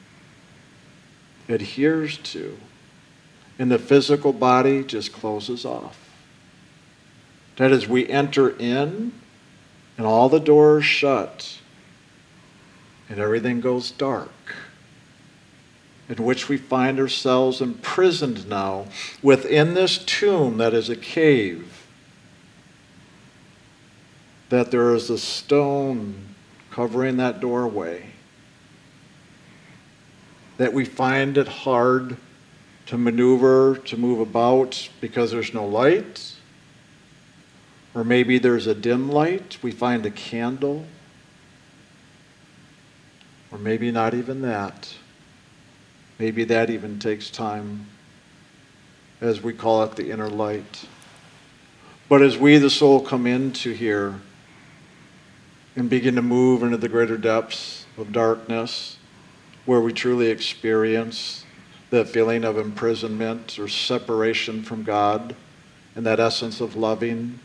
adheres 1.50 2.18
to, 2.20 2.58
and 3.58 3.72
the 3.72 3.80
physical 3.80 4.34
body 4.34 4.84
just 4.84 5.14
closes 5.14 5.66
off. 5.66 6.00
That 7.58 7.72
is, 7.72 7.88
we 7.88 8.08
enter 8.08 8.50
in, 8.58 9.14
and 9.98 10.08
all 10.08 10.30
the 10.30 10.40
doors 10.40 10.86
shut, 10.86 11.60
and 13.10 13.20
everything 13.20 13.62
goes 13.62 13.92
dark, 13.92 14.56
in 16.10 16.24
which 16.24 16.50
we 16.50 16.58
find 16.58 17.00
ourselves 17.00 17.62
imprisoned 17.62 18.48
now 18.48 18.86
within 19.22 19.74
this 19.74 19.98
tomb 19.98 20.58
that 20.58 20.74
is 20.74 20.90
a 20.90 20.96
cave, 20.96 21.88
that 24.50 24.72
there 24.72 24.94
is 24.94 25.10
a 25.10 25.18
stone 25.18 26.33
covering 26.74 27.18
that 27.18 27.40
doorway, 27.40 28.04
that 30.58 30.74
we 30.74 30.84
find 30.84 31.38
it 31.38 31.48
hard 31.48 32.18
to 32.88 32.98
maneuver, 32.98 33.78
to 33.78 33.96
move 33.96 34.20
about 34.20 34.90
because 35.00 35.30
there's 35.30 35.54
no 35.54 35.68
light, 35.68 36.34
or 37.94 38.04
maybe 38.04 38.40
there's 38.40 38.66
a 38.66 38.74
dim 38.74 39.08
light, 39.08 39.60
we 39.62 39.70
find 39.70 40.04
a 40.08 40.10
candle, 40.10 40.84
or 43.52 43.60
maybe 43.60 43.92
not 43.92 44.16
even 44.16 44.42
that. 44.42 44.96
Maybe 46.18 46.44
that 46.46 46.72
even 46.72 46.98
takes 46.98 47.30
time, 47.30 47.86
as 49.22 49.44
we 49.44 49.54
call 49.54 49.84
it 49.84 49.96
the 49.96 50.10
inner 50.10 50.30
light. 50.30 50.88
But 52.10 52.24
as 52.24 52.36
we, 52.36 52.58
the 52.58 52.72
soul, 52.72 53.00
come 53.00 53.28
into 53.28 53.74
here, 53.74 54.20
and 55.76 55.90
begin 55.90 56.16
to 56.16 56.22
move 56.22 56.64
into 56.64 56.78
the 56.78 56.90
greater 56.90 57.18
depths 57.18 57.86
of 57.98 58.12
darkness 58.12 58.98
where 59.66 59.82
we 59.82 59.94
truly 59.94 60.28
experience 60.28 61.46
that 61.90 62.10
feeling 62.10 62.44
of 62.44 62.58
imprisonment 62.58 63.58
or 63.58 63.68
separation 63.68 64.64
from 64.64 64.84
God 64.84 65.36
and 65.96 66.06
that 66.06 66.20
essence 66.20 66.60
of 66.60 66.76
loving 66.76 67.40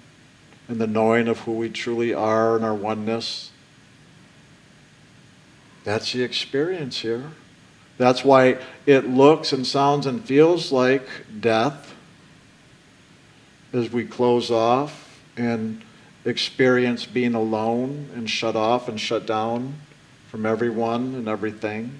and 0.68 0.80
the 0.80 0.86
knowing 0.86 1.28
of 1.28 1.40
who 1.40 1.52
we 1.52 1.68
truly 1.68 2.12
are 2.12 2.56
and 2.56 2.64
our 2.64 2.74
oneness. 2.74 3.50
That's 5.84 6.12
the 6.12 6.22
experience 6.22 7.00
here. 7.00 7.30
That's 7.96 8.24
why 8.24 8.58
it 8.86 9.08
looks 9.08 9.52
and 9.52 9.66
sounds 9.66 10.06
and 10.06 10.24
feels 10.24 10.70
like 10.70 11.06
death 11.40 11.94
as 13.72 13.90
we 13.90 14.04
close 14.04 14.50
off 14.50 15.22
and 15.36 15.82
experience 16.28 17.06
being 17.06 17.34
alone 17.34 18.08
and 18.14 18.28
shut 18.28 18.56
off 18.56 18.88
and 18.88 19.00
shut 19.00 19.26
down 19.26 19.74
from 20.28 20.44
everyone 20.44 21.14
and 21.14 21.28
everything. 21.28 21.98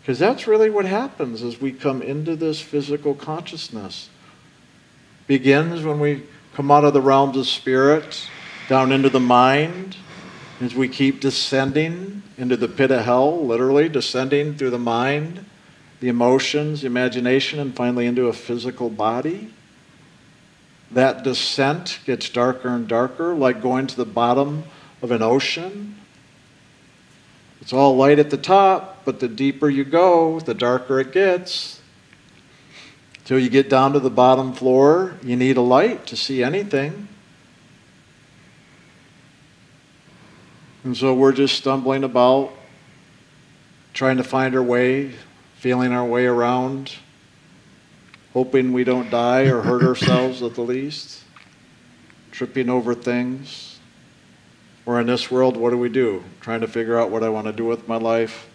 Because 0.00 0.18
that's 0.18 0.46
really 0.46 0.70
what 0.70 0.86
happens 0.86 1.42
as 1.42 1.60
we 1.60 1.70
come 1.72 2.00
into 2.00 2.34
this 2.34 2.60
physical 2.60 3.14
consciousness. 3.14 4.08
Begins 5.26 5.84
when 5.84 6.00
we 6.00 6.22
come 6.54 6.70
out 6.70 6.84
of 6.84 6.94
the 6.94 7.02
realms 7.02 7.36
of 7.36 7.46
spirit, 7.46 8.26
down 8.68 8.90
into 8.90 9.10
the 9.10 9.20
mind, 9.20 9.96
as 10.60 10.74
we 10.74 10.88
keep 10.88 11.20
descending 11.20 12.22
into 12.36 12.56
the 12.56 12.68
pit 12.68 12.90
of 12.90 13.04
hell, 13.04 13.44
literally 13.44 13.88
descending 13.88 14.56
through 14.56 14.70
the 14.70 14.78
mind, 14.78 15.44
the 16.00 16.08
emotions, 16.08 16.80
the 16.80 16.86
imagination, 16.86 17.58
and 17.58 17.76
finally 17.76 18.06
into 18.06 18.28
a 18.28 18.32
physical 18.32 18.88
body. 18.88 19.52
That 20.90 21.22
descent 21.22 22.00
gets 22.06 22.30
darker 22.30 22.68
and 22.68 22.88
darker, 22.88 23.34
like 23.34 23.60
going 23.60 23.86
to 23.88 23.96
the 23.96 24.06
bottom 24.06 24.64
of 25.02 25.10
an 25.10 25.22
ocean. 25.22 25.96
It's 27.60 27.72
all 27.72 27.96
light 27.96 28.18
at 28.18 28.30
the 28.30 28.38
top, 28.38 29.04
but 29.04 29.20
the 29.20 29.28
deeper 29.28 29.68
you 29.68 29.84
go, 29.84 30.40
the 30.40 30.54
darker 30.54 31.00
it 31.00 31.12
gets. 31.12 31.82
Till 33.24 33.38
you 33.38 33.50
get 33.50 33.68
down 33.68 33.92
to 33.92 34.00
the 34.00 34.08
bottom 34.08 34.54
floor, 34.54 35.18
you 35.22 35.36
need 35.36 35.58
a 35.58 35.62
light 35.62 36.06
to 36.06 36.16
see 36.16 36.42
anything. 36.42 37.08
And 40.84 40.96
so 40.96 41.12
we're 41.12 41.32
just 41.32 41.56
stumbling 41.56 42.04
about, 42.04 42.52
trying 43.92 44.16
to 44.16 44.24
find 44.24 44.54
our 44.54 44.62
way, 44.62 45.12
feeling 45.56 45.92
our 45.92 46.06
way 46.06 46.24
around, 46.24 46.94
hoping 48.38 48.72
we 48.72 48.84
don't 48.84 49.10
die 49.10 49.46
or 49.46 49.62
hurt 49.62 49.82
ourselves 49.82 50.44
at 50.44 50.54
the 50.54 50.62
least, 50.62 51.24
tripping 52.30 52.70
over 52.70 52.94
things. 52.94 53.80
Or 54.86 55.00
in 55.00 55.08
this 55.08 55.28
world, 55.28 55.56
what 55.56 55.70
do 55.70 55.76
we 55.76 55.88
do? 55.88 56.22
Trying 56.40 56.60
to 56.60 56.68
figure 56.68 56.96
out 56.96 57.10
what 57.10 57.24
I 57.24 57.30
want 57.30 57.48
to 57.48 57.52
do 57.52 57.64
with 57.64 57.88
my 57.88 57.96
life. 57.96 58.48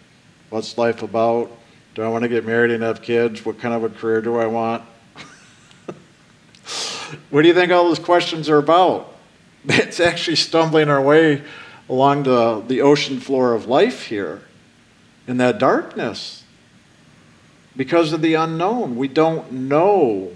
What's 0.48 0.78
life 0.78 1.02
about? 1.02 1.50
Do 1.94 2.02
I 2.02 2.08
want 2.08 2.22
to 2.22 2.30
get 2.30 2.46
married 2.46 2.70
and 2.70 2.82
have 2.82 3.02
kids? 3.02 3.44
What 3.44 3.58
kind 3.58 3.74
of 3.74 3.84
a 3.84 3.90
career 3.90 4.22
do 4.22 4.38
I 4.38 4.46
want? 4.46 4.84
what 7.28 7.42
do 7.42 7.48
you 7.48 7.52
think 7.52 7.70
all 7.70 7.84
those 7.84 7.98
questions 7.98 8.48
are 8.48 8.56
about? 8.56 9.14
It's 9.68 10.00
actually 10.00 10.36
stumbling 10.36 10.88
our 10.88 11.02
way 11.02 11.42
along 11.90 12.22
the, 12.22 12.64
the 12.66 12.80
ocean 12.80 13.20
floor 13.20 13.52
of 13.52 13.66
life 13.66 14.06
here 14.06 14.40
in 15.26 15.36
that 15.36 15.58
darkness 15.58 16.43
because 17.76 18.12
of 18.12 18.22
the 18.22 18.34
unknown. 18.34 18.96
We 18.96 19.08
don't 19.08 19.50
know. 19.52 20.32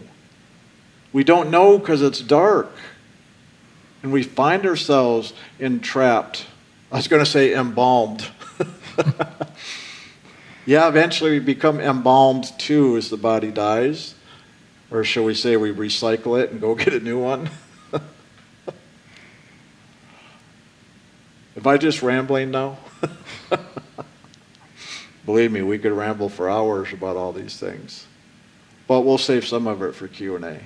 We 1.13 1.25
don't 1.25 1.51
know 1.51 1.79
because 1.79 2.03
it's 2.03 2.21
dark. 2.21 2.71
And 4.03 4.13
we 4.13 4.23
find 4.23 4.67
ourselves 4.67 5.33
entrapped. 5.59 6.47
I 6.93 6.97
was 6.97 7.09
going 7.09 7.25
to 7.25 7.31
say 7.31 7.55
embalmed. 7.55 8.29
yeah, 10.67 10.89
eventually 10.89 11.33
we 11.33 11.41
become 11.41 11.81
embalmed 11.81 12.53
too 12.59 12.97
as 12.97 13.11
the 13.11 13.17
body 13.17 13.51
dies. 13.51 14.15
Or 14.91 15.05
shall 15.05 15.25
we 15.25 15.35
say 15.35 15.57
we 15.57 15.73
recycle 15.73 16.41
it 16.41 16.51
and 16.51 16.61
go 16.61 16.75
get 16.85 16.95
a 16.95 17.01
new 17.01 17.21
one? 17.21 17.51
Am 21.57 21.67
I 21.67 21.77
just 21.77 22.03
rambling 22.03 22.51
now? 22.51 22.79
Believe 25.29 25.53
me, 25.53 25.61
we 25.61 25.79
could 25.79 25.93
ramble 25.93 26.31
for 26.31 26.49
hours 26.49 26.91
about 26.91 27.19
all 27.19 27.35
these 27.35 27.61
things. 27.61 28.07
But 28.87 29.03
we'll 29.03 29.19
save 29.19 29.47
some 29.47 29.67
of 29.67 29.83
it 29.83 29.95
for 29.95 30.09
Q&A. 30.09 30.61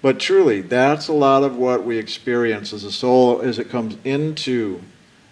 But 0.00 0.18
truly, 0.18 0.62
that's 0.62 1.08
a 1.08 1.12
lot 1.12 1.42
of 1.42 1.58
what 1.58 1.84
we 1.84 1.98
experience 1.98 2.72
as 2.72 2.84
a 2.84 2.90
soul 2.90 3.42
as 3.42 3.58
it 3.58 3.68
comes 3.68 3.98
into 4.02 4.80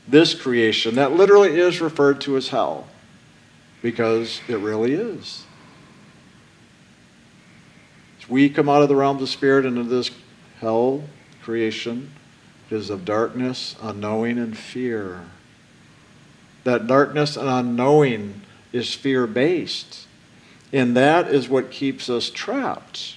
this 0.06 0.34
creation 0.34 0.96
that 0.96 1.12
literally 1.12 1.58
is 1.58 1.80
referred 1.80 2.20
to 2.20 2.36
as 2.36 2.48
hell 2.48 2.86
because 3.80 4.42
it 4.46 4.58
really 4.58 4.92
is. 4.92 5.46
We 8.28 8.50
come 8.50 8.68
out 8.68 8.82
of 8.82 8.90
the 8.90 8.96
realms 8.96 9.22
of 9.22 9.30
spirit 9.30 9.64
into 9.64 9.84
this 9.84 10.10
hell 10.58 11.04
creation, 11.42 12.12
is 12.70 12.90
of 12.90 13.06
darkness, 13.06 13.74
unknowing, 13.80 14.36
and 14.36 14.54
fear. 14.54 15.22
That 16.64 16.86
darkness 16.86 17.36
and 17.36 17.48
unknowing 17.48 18.42
is 18.72 18.94
fear 18.94 19.26
based. 19.26 20.06
And 20.72 20.96
that 20.96 21.28
is 21.28 21.48
what 21.48 21.70
keeps 21.70 22.08
us 22.08 22.30
trapped. 22.30 23.16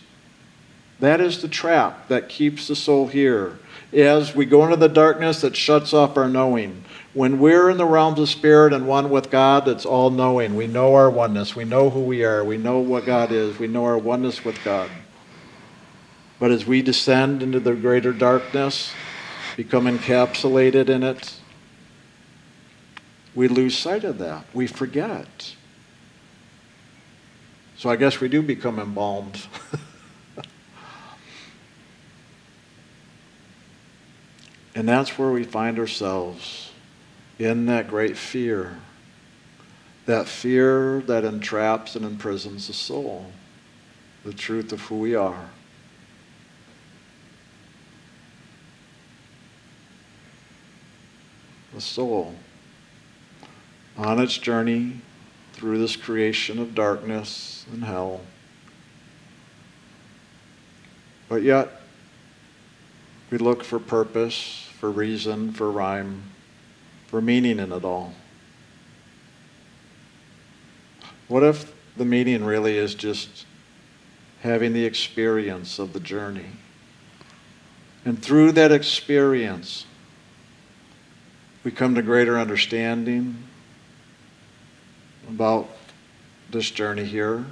That 1.00 1.20
is 1.22 1.42
the 1.42 1.48
trap 1.48 2.08
that 2.08 2.30
keeps 2.30 2.68
the 2.68 2.76
soul 2.76 3.08
here. 3.08 3.60
As 3.92 4.34
we 4.34 4.46
go 4.46 4.64
into 4.64 4.78
the 4.78 4.88
darkness 4.88 5.42
that 5.42 5.56
shuts 5.56 5.94
off 5.94 6.18
our 6.18 6.30
knowing. 6.30 6.84
When 7.14 7.40
we're 7.40 7.70
in 7.70 7.78
the 7.78 7.86
realms 7.86 8.20
of 8.20 8.30
spirit 8.30 8.74
and 8.74 8.88
one 8.88 9.12
with 9.12 9.30
God, 9.30 9.66
that's 9.66 9.86
all 9.86 10.10
knowing. 10.10 10.56
We 10.56 10.66
know 10.66 10.96
our 10.96 11.12
oneness. 11.12 11.56
We 11.56 11.64
know 11.64 11.92
who 11.92 12.00
we 12.00 12.24
are. 12.24 12.44
We 12.44 12.58
know 12.58 12.80
what 12.80 13.06
God 13.06 13.32
is. 13.32 13.60
We 13.60 13.68
know 13.68 13.86
our 13.86 14.00
oneness 14.00 14.44
with 14.44 14.64
God. 14.64 14.90
But 16.40 16.50
as 16.50 16.66
we 16.66 16.82
descend 16.82 17.44
into 17.44 17.60
the 17.60 17.74
greater 17.74 18.14
darkness, 18.14 18.94
become 19.56 19.86
encapsulated 19.86 20.90
in 20.90 21.04
it, 21.04 21.36
we 23.36 23.48
lose 23.48 23.78
sight 23.78 24.04
of 24.04 24.18
that. 24.20 24.46
We 24.54 24.68
forget 24.68 25.10
it. 25.10 25.56
So 27.78 27.90
I 27.90 27.96
guess 27.96 28.20
we 28.20 28.28
do 28.30 28.42
become 28.42 28.80
embalmed. 28.80 29.46
and 34.76 34.88
that's 34.88 35.18
where 35.18 35.32
we 35.32 35.44
find 35.44 35.80
ourselves 35.80 36.72
in 37.40 37.66
that 37.66 37.88
great 37.88 38.18
fear. 38.18 38.78
That 40.06 40.28
fear 40.28 41.02
that 41.02 41.24
entraps 41.26 41.96
and 41.96 42.06
imprisons 42.06 42.68
the 42.68 42.74
soul, 42.74 43.32
the 44.24 44.34
truth 44.34 44.72
of 44.72 44.82
who 44.82 44.98
we 44.98 45.16
are. 45.16 45.50
the 51.74 51.82
soul 51.82 52.36
on 53.98 54.20
its 54.20 54.38
journey 54.38 55.02
through 55.54 55.78
this 55.78 55.96
creation 55.96 56.60
of 56.60 56.76
darkness 56.76 57.66
and 57.72 57.84
hell. 57.84 58.22
But 61.30 61.44
yet, 61.44 61.82
we 63.30 63.38
look 63.38 63.64
for 63.64 63.80
purpose, 63.80 64.68
for 64.80 64.92
reason, 64.92 65.54
for 65.54 65.72
rhyme, 65.72 66.24
for 67.08 67.22
meaning 67.22 67.60
in 67.60 67.72
it 67.72 67.84
all. 67.84 68.14
What 71.28 71.44
if 71.44 71.74
the 71.98 72.06
meaning 72.06 72.44
really 72.44 72.78
is 72.78 72.96
just 72.96 73.46
having 74.42 74.74
the 74.74 74.86
experience 74.86 75.80
of 75.80 75.94
the 75.94 76.00
journey? 76.00 76.52
And 78.06 78.22
through 78.22 78.52
that 78.54 78.72
experience, 78.72 79.86
we 81.64 81.72
come 81.72 81.96
to 81.96 82.02
greater 82.02 82.38
understanding 82.38 83.38
about 85.28 85.70
this 86.50 86.70
journey 86.70 87.06
here, 87.06 87.46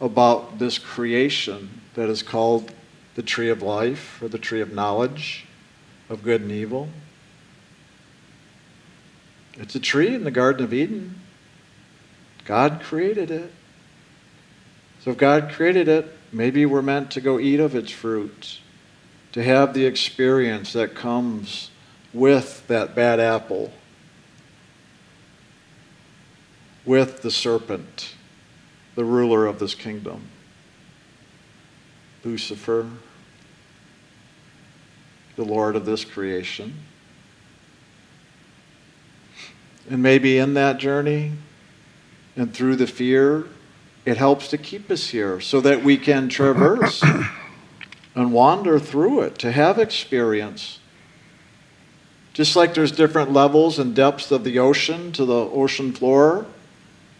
about 0.00 0.58
this 0.58 0.78
creation 0.78 1.80
that 1.94 2.08
is 2.08 2.22
called 2.22 2.72
the 3.14 3.22
tree 3.22 3.50
of 3.50 3.62
life 3.62 4.20
or 4.22 4.28
the 4.28 4.38
tree 4.38 4.60
of 4.60 4.72
knowledge 4.72 5.46
of 6.08 6.22
good 6.22 6.40
and 6.40 6.52
evil. 6.52 6.88
It's 9.54 9.74
a 9.74 9.80
tree 9.80 10.14
in 10.14 10.24
the 10.24 10.30
Garden 10.30 10.64
of 10.64 10.72
Eden. 10.72 11.20
God 12.44 12.80
created 12.82 13.30
it. 13.30 13.52
So 15.00 15.10
if 15.10 15.18
God 15.18 15.50
created 15.50 15.88
it, 15.88 16.10
maybe 16.32 16.64
we're 16.64 16.82
meant 16.82 17.10
to 17.12 17.20
go 17.20 17.38
eat 17.38 17.60
of 17.60 17.74
its 17.74 17.90
fruit, 17.90 18.60
to 19.32 19.42
have 19.42 19.74
the 19.74 19.84
experience 19.84 20.72
that 20.72 20.94
comes 20.94 21.70
with 22.12 22.66
that 22.68 22.94
bad 22.94 23.20
apple, 23.20 23.72
with 26.84 27.22
the 27.22 27.30
serpent, 27.30 28.14
the 28.94 29.04
ruler 29.04 29.46
of 29.46 29.58
this 29.58 29.74
kingdom, 29.74 30.28
Lucifer, 32.24 32.88
the 35.36 35.44
Lord 35.44 35.76
of 35.76 35.86
this 35.86 36.04
creation. 36.04 36.74
And 39.90 40.02
maybe 40.02 40.38
in 40.38 40.54
that 40.54 40.78
journey 40.78 41.32
and 42.36 42.54
through 42.54 42.76
the 42.76 42.86
fear, 42.86 43.46
it 44.04 44.16
helps 44.16 44.48
to 44.48 44.58
keep 44.58 44.90
us 44.90 45.08
here 45.08 45.40
so 45.40 45.60
that 45.60 45.82
we 45.82 45.96
can 45.96 46.28
traverse 46.28 47.02
and 48.14 48.32
wander 48.32 48.78
through 48.78 49.20
it, 49.20 49.38
to 49.38 49.52
have 49.52 49.78
experience. 49.78 50.78
Just 52.32 52.56
like 52.56 52.74
there's 52.74 52.92
different 52.92 53.32
levels 53.32 53.78
and 53.78 53.94
depths 53.94 54.30
of 54.30 54.44
the 54.44 54.58
ocean 54.58 55.12
to 55.12 55.24
the 55.24 55.34
ocean 55.34 55.92
floor, 55.92 56.46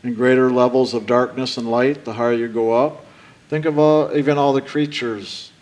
and 0.02 0.16
greater 0.16 0.50
levels 0.50 0.94
of 0.94 1.06
darkness 1.06 1.56
and 1.56 1.70
light 1.70 2.04
the 2.04 2.14
higher 2.14 2.32
you 2.32 2.48
go 2.48 2.72
up. 2.72 3.04
Think 3.48 3.64
of 3.64 3.78
all, 3.78 4.14
even 4.16 4.38
all 4.38 4.52
the 4.52 4.62
creatures 4.62 5.52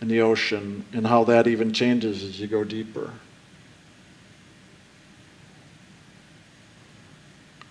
in 0.00 0.08
the 0.08 0.20
ocean 0.20 0.84
and 0.92 1.06
how 1.06 1.24
that 1.24 1.46
even 1.46 1.72
changes 1.72 2.22
as 2.22 2.40
you 2.40 2.46
go 2.46 2.64
deeper. 2.64 3.10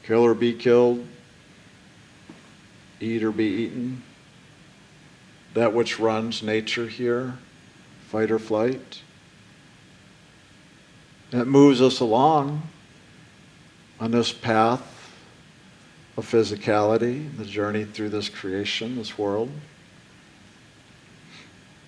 Kill 0.03 0.25
or 0.25 0.33
be 0.33 0.53
killed, 0.53 1.05
eat 2.99 3.23
or 3.23 3.31
be 3.31 3.45
eaten. 3.45 4.03
That 5.53 5.73
which 5.73 5.99
runs 5.99 6.43
nature 6.43 6.87
here, 6.87 7.37
fight 8.07 8.31
or 8.31 8.39
flight. 8.39 9.01
It 11.31 11.45
moves 11.45 11.79
us 11.81 11.99
along 11.99 12.63
on 13.99 14.11
this 14.11 14.33
path 14.33 14.98
of 16.19 16.25
physicality, 16.25 17.35
the 17.37 17.45
journey 17.45 17.85
through 17.85 18.09
this 18.09 18.27
creation, 18.27 18.97
this 18.97 19.17
world. 19.17 19.49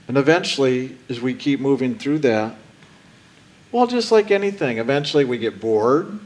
And 0.07 0.17
eventually, 0.17 0.97
as 1.09 1.21
we 1.21 1.33
keep 1.33 1.59
moving 1.59 1.97
through 1.97 2.19
that, 2.19 2.55
well, 3.71 3.87
just 3.87 4.11
like 4.11 4.31
anything, 4.31 4.77
eventually 4.77 5.25
we 5.25 5.37
get 5.37 5.59
bored. 5.59 6.19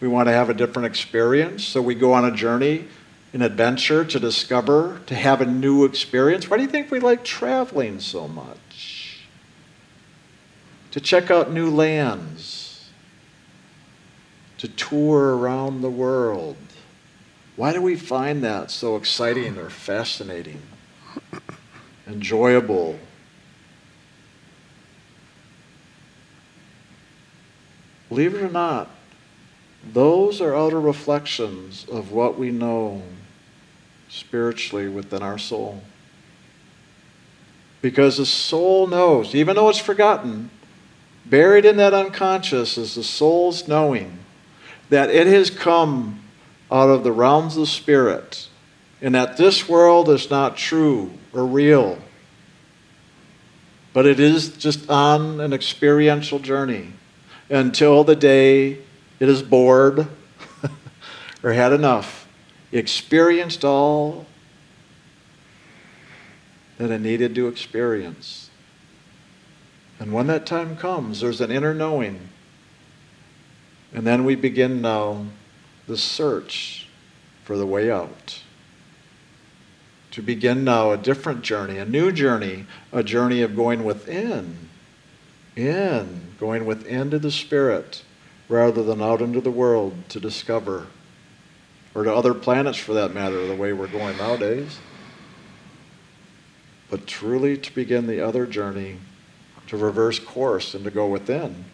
We 0.00 0.08
want 0.08 0.28
to 0.28 0.32
have 0.32 0.50
a 0.50 0.54
different 0.54 0.86
experience, 0.86 1.62
so 1.62 1.80
we 1.80 1.94
go 1.94 2.12
on 2.12 2.24
a 2.24 2.32
journey, 2.32 2.86
an 3.32 3.42
adventure 3.42 4.04
to 4.06 4.18
discover, 4.18 5.00
to 5.06 5.14
have 5.14 5.40
a 5.40 5.46
new 5.46 5.84
experience. 5.84 6.50
Why 6.50 6.56
do 6.56 6.62
you 6.62 6.68
think 6.68 6.90
we 6.90 7.00
like 7.00 7.22
traveling 7.22 8.00
so 8.00 8.26
much? 8.26 9.20
To 10.90 11.00
check 11.00 11.30
out 11.30 11.52
new 11.52 11.70
lands 11.70 12.61
to 14.62 14.68
tour 14.68 15.36
around 15.36 15.80
the 15.80 15.90
world. 15.90 16.56
Why 17.56 17.72
do 17.72 17.82
we 17.82 17.96
find 17.96 18.44
that 18.44 18.70
so 18.70 18.94
exciting 18.94 19.58
or 19.58 19.68
fascinating, 19.68 20.62
enjoyable? 22.06 22.96
Believe 28.08 28.36
it 28.36 28.42
or 28.42 28.50
not, 28.50 28.88
those 29.92 30.40
are 30.40 30.54
outer 30.54 30.80
reflections 30.80 31.84
of 31.90 32.12
what 32.12 32.38
we 32.38 32.52
know 32.52 33.02
spiritually 34.08 34.86
within 34.86 35.24
our 35.24 35.38
soul. 35.38 35.82
Because 37.80 38.18
the 38.18 38.26
soul 38.26 38.86
knows, 38.86 39.34
even 39.34 39.56
though 39.56 39.70
it's 39.70 39.78
forgotten, 39.80 40.50
buried 41.26 41.64
in 41.64 41.78
that 41.78 41.92
unconscious 41.92 42.78
is 42.78 42.94
the 42.94 43.02
soul's 43.02 43.66
knowing 43.66 44.21
that 44.92 45.08
it 45.08 45.26
has 45.26 45.48
come 45.48 46.20
out 46.70 46.90
of 46.90 47.02
the 47.02 47.10
realms 47.10 47.56
of 47.56 47.66
spirit 47.66 48.46
and 49.00 49.14
that 49.14 49.38
this 49.38 49.66
world 49.66 50.10
is 50.10 50.28
not 50.28 50.54
true 50.54 51.10
or 51.32 51.46
real, 51.46 51.96
but 53.94 54.04
it 54.04 54.20
is 54.20 54.50
just 54.50 54.90
on 54.90 55.40
an 55.40 55.54
experiential 55.54 56.38
journey 56.38 56.92
until 57.48 58.04
the 58.04 58.14
day 58.14 58.72
it 59.18 59.30
is 59.30 59.42
bored 59.42 60.08
or 61.42 61.54
had 61.54 61.72
enough, 61.72 62.28
experienced 62.70 63.64
all 63.64 64.26
that 66.76 66.90
it 66.90 67.00
needed 67.00 67.34
to 67.34 67.48
experience. 67.48 68.50
And 69.98 70.12
when 70.12 70.26
that 70.26 70.44
time 70.44 70.76
comes, 70.76 71.22
there's 71.22 71.40
an 71.40 71.50
inner 71.50 71.72
knowing 71.72 72.28
and 73.94 74.06
then 74.06 74.24
we 74.24 74.34
begin 74.34 74.80
now 74.80 75.26
the 75.86 75.96
search 75.96 76.88
for 77.44 77.56
the 77.56 77.66
way 77.66 77.90
out. 77.90 78.42
To 80.12 80.22
begin 80.22 80.64
now 80.64 80.92
a 80.92 80.96
different 80.96 81.42
journey, 81.42 81.78
a 81.78 81.84
new 81.84 82.12
journey, 82.12 82.66
a 82.92 83.02
journey 83.02 83.42
of 83.42 83.56
going 83.56 83.84
within, 83.84 84.68
in, 85.56 86.34
going 86.38 86.66
within 86.66 87.10
to 87.10 87.18
the 87.18 87.30
Spirit, 87.30 88.02
rather 88.48 88.82
than 88.82 89.00
out 89.00 89.22
into 89.22 89.40
the 89.40 89.50
world 89.50 89.94
to 90.10 90.20
discover, 90.20 90.86
or 91.94 92.04
to 92.04 92.14
other 92.14 92.34
planets 92.34 92.78
for 92.78 92.94
that 92.94 93.14
matter, 93.14 93.46
the 93.46 93.54
way 93.54 93.72
we're 93.72 93.86
going 93.86 94.16
nowadays. 94.18 94.78
But 96.90 97.06
truly 97.06 97.56
to 97.56 97.74
begin 97.74 98.06
the 98.06 98.20
other 98.20 98.46
journey, 98.46 98.98
to 99.68 99.76
reverse 99.78 100.18
course 100.18 100.74
and 100.74 100.84
to 100.84 100.90
go 100.90 101.06
within 101.06 101.64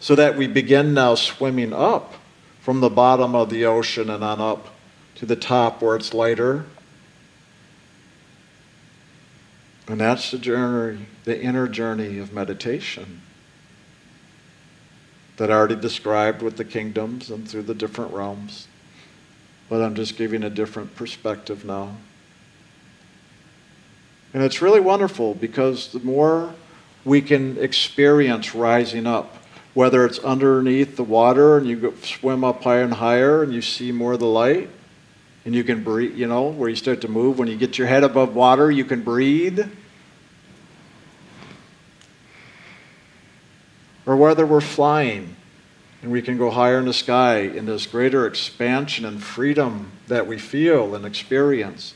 so 0.00 0.14
that 0.14 0.36
we 0.36 0.46
begin 0.46 0.94
now 0.94 1.14
swimming 1.14 1.72
up 1.72 2.14
from 2.60 2.80
the 2.80 2.90
bottom 2.90 3.34
of 3.34 3.50
the 3.50 3.64
ocean 3.64 4.10
and 4.10 4.22
on 4.22 4.40
up 4.40 4.74
to 5.16 5.26
the 5.26 5.36
top 5.36 5.80
where 5.82 5.96
it's 5.96 6.12
lighter. 6.12 6.64
And 9.88 10.00
that's 10.00 10.30
the 10.30 10.38
journey, 10.38 11.06
the 11.24 11.40
inner 11.40 11.68
journey 11.68 12.18
of 12.18 12.32
meditation 12.32 13.22
that 15.36 15.50
I 15.50 15.54
already 15.54 15.76
described 15.76 16.42
with 16.42 16.56
the 16.56 16.64
kingdoms 16.64 17.30
and 17.30 17.48
through 17.48 17.62
the 17.62 17.74
different 17.74 18.12
realms. 18.12 18.68
But 19.68 19.82
I'm 19.82 19.94
just 19.94 20.16
giving 20.16 20.42
a 20.42 20.50
different 20.50 20.94
perspective 20.96 21.64
now. 21.64 21.96
And 24.32 24.42
it's 24.42 24.60
really 24.60 24.80
wonderful 24.80 25.34
because 25.34 25.92
the 25.92 26.00
more 26.00 26.54
we 27.04 27.22
can 27.22 27.58
experience 27.58 28.54
rising 28.54 29.06
up, 29.06 29.36
whether 29.76 30.06
it's 30.06 30.18
underneath 30.20 30.96
the 30.96 31.04
water 31.04 31.58
and 31.58 31.66
you 31.66 31.76
go, 31.76 31.92
swim 31.96 32.42
up 32.42 32.62
higher 32.62 32.80
and 32.80 32.94
higher 32.94 33.42
and 33.42 33.52
you 33.52 33.60
see 33.60 33.92
more 33.92 34.14
of 34.14 34.20
the 34.20 34.24
light 34.24 34.70
and 35.44 35.54
you 35.54 35.62
can 35.62 35.84
breathe, 35.84 36.16
you 36.16 36.26
know, 36.26 36.48
where 36.48 36.70
you 36.70 36.74
start 36.74 37.02
to 37.02 37.08
move. 37.08 37.38
When 37.38 37.46
you 37.46 37.58
get 37.58 37.76
your 37.76 37.86
head 37.86 38.02
above 38.02 38.34
water, 38.34 38.70
you 38.70 38.86
can 38.86 39.02
breathe. 39.02 39.60
Or 44.06 44.16
whether 44.16 44.46
we're 44.46 44.62
flying 44.62 45.36
and 46.00 46.10
we 46.10 46.22
can 46.22 46.38
go 46.38 46.50
higher 46.50 46.78
in 46.78 46.86
the 46.86 46.94
sky 46.94 47.40
in 47.40 47.66
this 47.66 47.86
greater 47.86 48.26
expansion 48.26 49.04
and 49.04 49.22
freedom 49.22 49.92
that 50.06 50.26
we 50.26 50.38
feel 50.38 50.94
and 50.94 51.04
experience. 51.04 51.92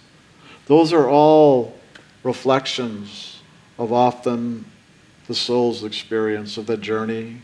Those 0.66 0.93
are 0.93 1.09
all 1.09 1.78
reflections 2.24 3.41
of 3.78 3.91
often 3.91 4.66
the 5.28 5.35
soul's 5.35 5.83
experience 5.83 6.59
of 6.59 6.66
the 6.66 6.76
journey 6.76 7.41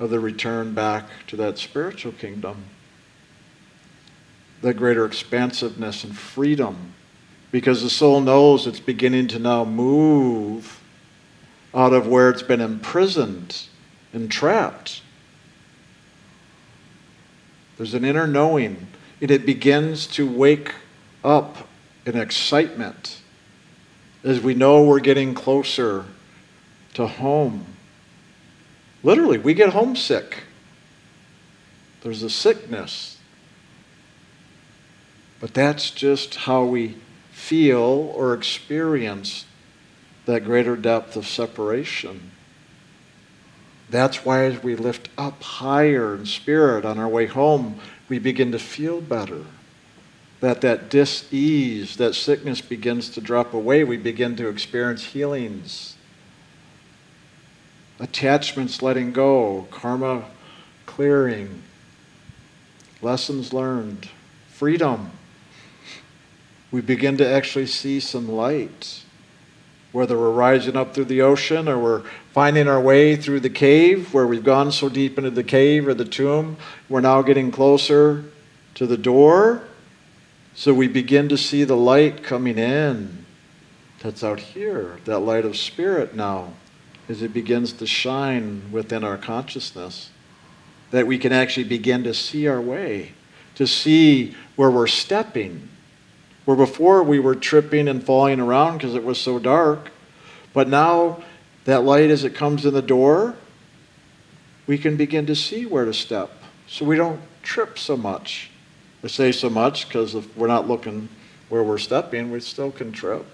of 0.00 0.08
the 0.10 0.18
return 0.18 0.72
back 0.74 1.04
to 1.26 1.36
that 1.36 1.58
spiritual 1.58 2.12
kingdom, 2.12 2.64
that 4.62 4.74
greater 4.74 5.04
expansiveness 5.04 6.02
and 6.02 6.16
freedom, 6.16 6.94
because 7.52 7.82
the 7.82 7.90
soul 7.90 8.20
knows 8.20 8.66
it's 8.66 8.80
beginning 8.80 9.28
to 9.28 9.38
now 9.38 9.64
move 9.64 10.80
out 11.74 11.92
of 11.92 12.08
where 12.08 12.30
it's 12.30 12.42
been 12.42 12.62
imprisoned 12.62 13.64
and 14.12 14.30
trapped. 14.30 15.02
There's 17.76 17.94
an 17.94 18.04
inner 18.04 18.26
knowing, 18.26 18.86
and 19.20 19.30
it 19.30 19.44
begins 19.44 20.06
to 20.08 20.26
wake 20.28 20.74
up 21.22 21.68
in 22.06 22.16
excitement 22.16 23.20
as 24.24 24.40
we 24.40 24.54
know 24.54 24.82
we're 24.82 25.00
getting 25.00 25.34
closer 25.34 26.06
to 26.94 27.06
home 27.06 27.66
Literally, 29.02 29.38
we 29.38 29.54
get 29.54 29.70
homesick. 29.70 30.44
There's 32.02 32.22
a 32.22 32.30
sickness. 32.30 33.18
But 35.40 35.54
that's 35.54 35.90
just 35.90 36.34
how 36.34 36.64
we 36.64 36.96
feel 37.32 38.12
or 38.14 38.34
experience 38.34 39.46
that 40.26 40.44
greater 40.44 40.76
depth 40.76 41.16
of 41.16 41.26
separation. 41.26 42.30
That's 43.88 44.24
why 44.24 44.44
as 44.44 44.62
we 44.62 44.76
lift 44.76 45.08
up 45.16 45.42
higher 45.42 46.14
in 46.14 46.26
spirit 46.26 46.84
on 46.84 46.98
our 46.98 47.08
way 47.08 47.26
home, 47.26 47.80
we 48.08 48.18
begin 48.18 48.52
to 48.52 48.58
feel 48.58 49.00
better. 49.00 49.44
That 50.40 50.60
that 50.60 50.90
dis-ease, 50.90 51.96
that 51.96 52.14
sickness 52.14 52.60
begins 52.60 53.10
to 53.10 53.20
drop 53.20 53.52
away. 53.52 53.82
We 53.82 53.96
begin 53.96 54.36
to 54.36 54.48
experience 54.48 55.04
healings 55.04 55.96
attachments 58.00 58.82
letting 58.82 59.12
go, 59.12 59.68
karma 59.70 60.24
clearing, 60.86 61.62
lessons 63.02 63.52
learned, 63.52 64.08
freedom. 64.48 65.10
We 66.72 66.80
begin 66.80 67.16
to 67.18 67.28
actually 67.28 67.66
see 67.66 68.00
some 68.00 68.28
light. 68.28 69.04
Whether 69.92 70.16
we're 70.16 70.30
rising 70.30 70.76
up 70.76 70.94
through 70.94 71.06
the 71.06 71.22
ocean 71.22 71.68
or 71.68 71.78
we're 71.78 72.02
finding 72.32 72.68
our 72.68 72.80
way 72.80 73.16
through 73.16 73.40
the 73.40 73.50
cave 73.50 74.14
where 74.14 74.26
we've 74.26 74.44
gone 74.44 74.70
so 74.70 74.88
deep 74.88 75.18
into 75.18 75.30
the 75.30 75.42
cave 75.42 75.88
or 75.88 75.94
the 75.94 76.04
tomb, 76.04 76.56
we're 76.88 77.00
now 77.00 77.22
getting 77.22 77.50
closer 77.50 78.24
to 78.74 78.86
the 78.86 78.96
door. 78.96 79.64
So 80.54 80.72
we 80.72 80.86
begin 80.86 81.28
to 81.28 81.36
see 81.36 81.64
the 81.64 81.76
light 81.76 82.22
coming 82.22 82.56
in 82.56 83.24
that's 84.00 84.22
out 84.22 84.40
here, 84.40 84.98
that 85.06 85.20
light 85.20 85.44
of 85.44 85.56
spirit 85.56 86.14
now, 86.14 86.52
as 87.10 87.22
it 87.22 87.34
begins 87.34 87.72
to 87.72 87.86
shine 87.86 88.62
within 88.70 89.02
our 89.02 89.18
consciousness, 89.18 90.10
that 90.92 91.08
we 91.08 91.18
can 91.18 91.32
actually 91.32 91.64
begin 91.64 92.04
to 92.04 92.14
see 92.14 92.46
our 92.46 92.60
way, 92.60 93.12
to 93.56 93.66
see 93.66 94.34
where 94.54 94.70
we're 94.70 94.86
stepping. 94.86 95.68
Where 96.44 96.56
before 96.56 97.02
we 97.02 97.18
were 97.18 97.34
tripping 97.34 97.88
and 97.88 98.02
falling 98.02 98.38
around 98.38 98.78
because 98.78 98.94
it 98.94 99.02
was 99.02 99.20
so 99.20 99.40
dark, 99.40 99.90
but 100.52 100.68
now 100.68 101.22
that 101.64 101.82
light 101.82 102.10
as 102.10 102.22
it 102.22 102.34
comes 102.34 102.64
in 102.64 102.74
the 102.74 102.82
door, 102.82 103.34
we 104.68 104.78
can 104.78 104.96
begin 104.96 105.26
to 105.26 105.34
see 105.34 105.66
where 105.66 105.84
to 105.84 105.92
step 105.92 106.30
so 106.68 106.84
we 106.84 106.96
don't 106.96 107.20
trip 107.42 107.76
so 107.76 107.96
much. 107.96 108.50
I 109.02 109.08
say 109.08 109.32
so 109.32 109.50
much 109.50 109.88
because 109.88 110.14
if 110.14 110.36
we're 110.36 110.46
not 110.46 110.68
looking 110.68 111.08
where 111.48 111.64
we're 111.64 111.78
stepping, 111.78 112.30
we 112.30 112.38
still 112.38 112.70
can 112.70 112.92
trip. 112.92 113.26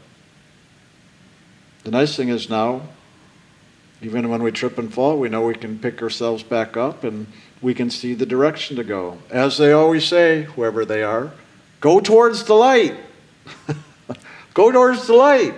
The 1.85 1.91
nice 1.91 2.16
thing 2.16 2.31
is 2.31 2.49
now, 2.49 2.83
even 4.03 4.28
when 4.28 4.42
we 4.42 4.53
trip 4.53 4.78
and 4.78 4.92
fall, 4.92 5.18
we 5.18 5.28
know 5.28 5.47
we 5.47 5.55
can 5.55 5.78
pick 5.78 6.03
ourselves 6.03 6.42
back 6.42 6.76
up 6.76 7.05
and 7.05 7.26
we 7.62 7.74
can 7.74 7.90
see 7.90 8.14
the 8.14 8.26
direction 8.26 8.76
to 8.76 8.84
go. 8.84 9.18
As 9.30 9.57
they 9.57 9.72
always 9.72 10.05
say, 10.05 10.42
whoever 10.42 10.84
they 10.84 11.03
are, 11.03 11.32
go 11.80 12.01
towards 12.01 12.44
the 12.44 12.55
light. 12.55 12.94
go 14.55 14.70
towards 14.70 15.07
the 15.07 15.14
light. 15.14 15.55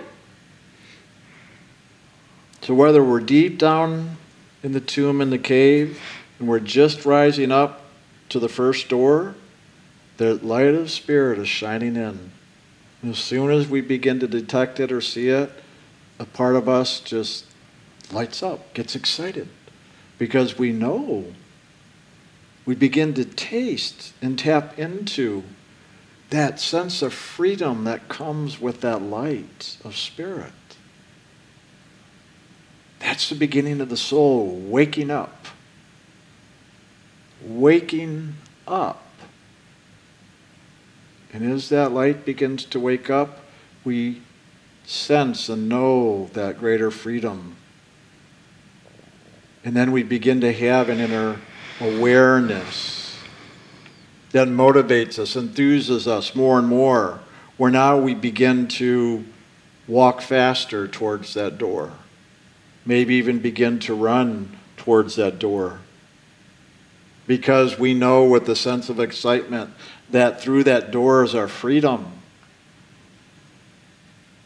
So 2.61 2.73
whether 2.73 3.03
we're 3.03 3.19
deep 3.19 3.57
down 3.57 4.17
in 4.63 4.71
the 4.71 4.79
tomb 4.79 5.21
in 5.21 5.29
the 5.29 5.37
cave 5.37 5.99
and 6.37 6.47
we're 6.47 6.59
just 6.59 7.05
rising 7.05 7.51
up 7.51 7.81
to 8.29 8.39
the 8.39 8.49
first 8.49 8.89
door, 8.89 9.35
the 10.17 10.35
light 10.35 10.75
of 10.75 10.91
spirit 10.91 11.39
is 11.39 11.49
shining 11.49 11.95
in. 11.95 12.31
And 13.01 13.11
as 13.11 13.17
soon 13.17 13.51
as 13.51 13.67
we 13.67 13.81
begin 13.81 14.19
to 14.19 14.27
detect 14.27 14.79
it 14.79 14.91
or 14.91 15.01
see 15.01 15.29
it, 15.29 15.51
a 16.19 16.25
part 16.25 16.55
of 16.55 16.67
us 16.67 16.99
just 16.99 17.45
lights 18.11 18.41
up, 18.43 18.73
gets 18.73 18.95
excited, 18.95 19.49
because 20.17 20.57
we 20.57 20.71
know. 20.71 21.33
We 22.65 22.75
begin 22.75 23.13
to 23.15 23.25
taste 23.25 24.13
and 24.21 24.37
tap 24.37 24.77
into 24.77 25.43
that 26.29 26.59
sense 26.59 27.01
of 27.01 27.13
freedom 27.13 27.85
that 27.85 28.07
comes 28.07 28.61
with 28.61 28.81
that 28.81 29.01
light 29.01 29.77
of 29.83 29.95
spirit. 29.95 30.53
That's 32.99 33.29
the 33.29 33.35
beginning 33.35 33.81
of 33.81 33.89
the 33.89 33.97
soul 33.97 34.55
waking 34.55 35.09
up. 35.09 35.47
Waking 37.41 38.35
up. 38.67 39.03
And 41.31 41.51
as 41.51 41.69
that 41.69 41.91
light 41.91 42.25
begins 42.25 42.65
to 42.65 42.79
wake 42.79 43.09
up, 43.09 43.39
we 43.83 44.21
sense 44.85 45.49
and 45.49 45.69
know 45.69 46.29
that 46.33 46.59
greater 46.59 46.91
freedom. 46.91 47.55
And 49.63 49.75
then 49.75 49.91
we 49.91 50.03
begin 50.03 50.41
to 50.41 50.53
have 50.53 50.89
an 50.89 50.99
inner 50.99 51.39
awareness 51.81 53.17
that 54.31 54.47
motivates 54.47 55.19
us, 55.19 55.35
enthuses 55.35 56.07
us 56.07 56.35
more 56.35 56.59
and 56.59 56.67
more, 56.67 57.19
where 57.57 57.71
now 57.71 57.97
we 57.97 58.13
begin 58.13 58.67
to 58.67 59.25
walk 59.87 60.21
faster 60.21 60.87
towards 60.87 61.33
that 61.33 61.57
door 61.57 61.91
maybe 62.89 63.13
even 63.15 63.37
begin 63.37 63.77
to 63.77 63.93
run 63.93 64.57
towards 64.75 65.15
that 65.15 65.37
door. 65.37 65.79
Because 67.27 67.77
we 67.77 67.93
know 67.93 68.25
with 68.25 68.47
the 68.47 68.55
sense 68.55 68.89
of 68.89 68.99
excitement 68.99 69.69
that 70.09 70.41
through 70.41 70.63
that 70.63 70.89
door 70.89 71.23
is 71.23 71.35
our 71.35 71.47
freedom. 71.47 72.11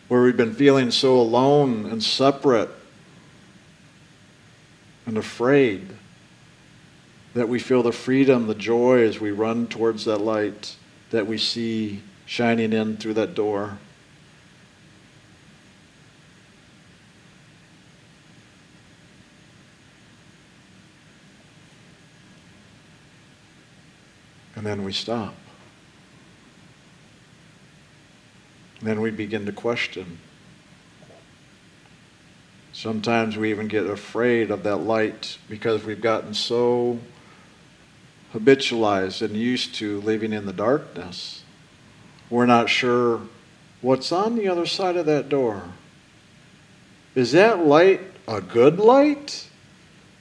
Where 0.09 0.23
we've 0.23 0.35
been 0.35 0.53
feeling 0.53 0.91
so 0.91 1.17
alone 1.17 1.85
and 1.85 2.03
separate 2.03 2.69
and 5.05 5.17
afraid 5.17 5.89
that 7.33 7.49
we 7.49 7.59
feel 7.59 7.83
the 7.83 7.91
freedom, 7.91 8.47
the 8.47 8.55
joy 8.55 9.03
as 9.03 9.19
we 9.19 9.31
run 9.31 9.67
towards 9.67 10.05
that 10.05 10.19
light 10.19 10.75
that 11.09 11.27
we 11.27 11.37
see 11.37 12.01
shining 12.25 12.73
in 12.73 12.97
through 12.97 13.13
that 13.13 13.35
door. 13.35 13.77
And 24.55 24.65
then 24.65 24.83
we 24.83 24.93
stop. 24.93 25.35
And 28.79 28.87
then 28.87 29.01
we 29.01 29.11
begin 29.11 29.45
to 29.45 29.51
question. 29.51 30.19
Sometimes 32.73 33.37
we 33.37 33.51
even 33.51 33.67
get 33.67 33.85
afraid 33.85 34.49
of 34.49 34.63
that 34.63 34.77
light 34.77 35.37
because 35.47 35.83
we've 35.83 36.01
gotten 36.01 36.33
so 36.33 36.97
habitualized 38.33 39.21
and 39.21 39.37
used 39.37 39.75
to 39.75 40.01
living 40.01 40.33
in 40.33 40.47
the 40.47 40.53
darkness. 40.53 41.43
We're 42.31 42.47
not 42.47 42.69
sure 42.69 43.21
what's 43.81 44.11
on 44.11 44.35
the 44.35 44.47
other 44.47 44.65
side 44.65 44.97
of 44.97 45.05
that 45.05 45.29
door. 45.29 45.61
Is 47.13 47.33
that 47.33 47.59
light 47.59 48.01
a 48.27 48.41
good 48.41 48.79
light? 48.79 49.47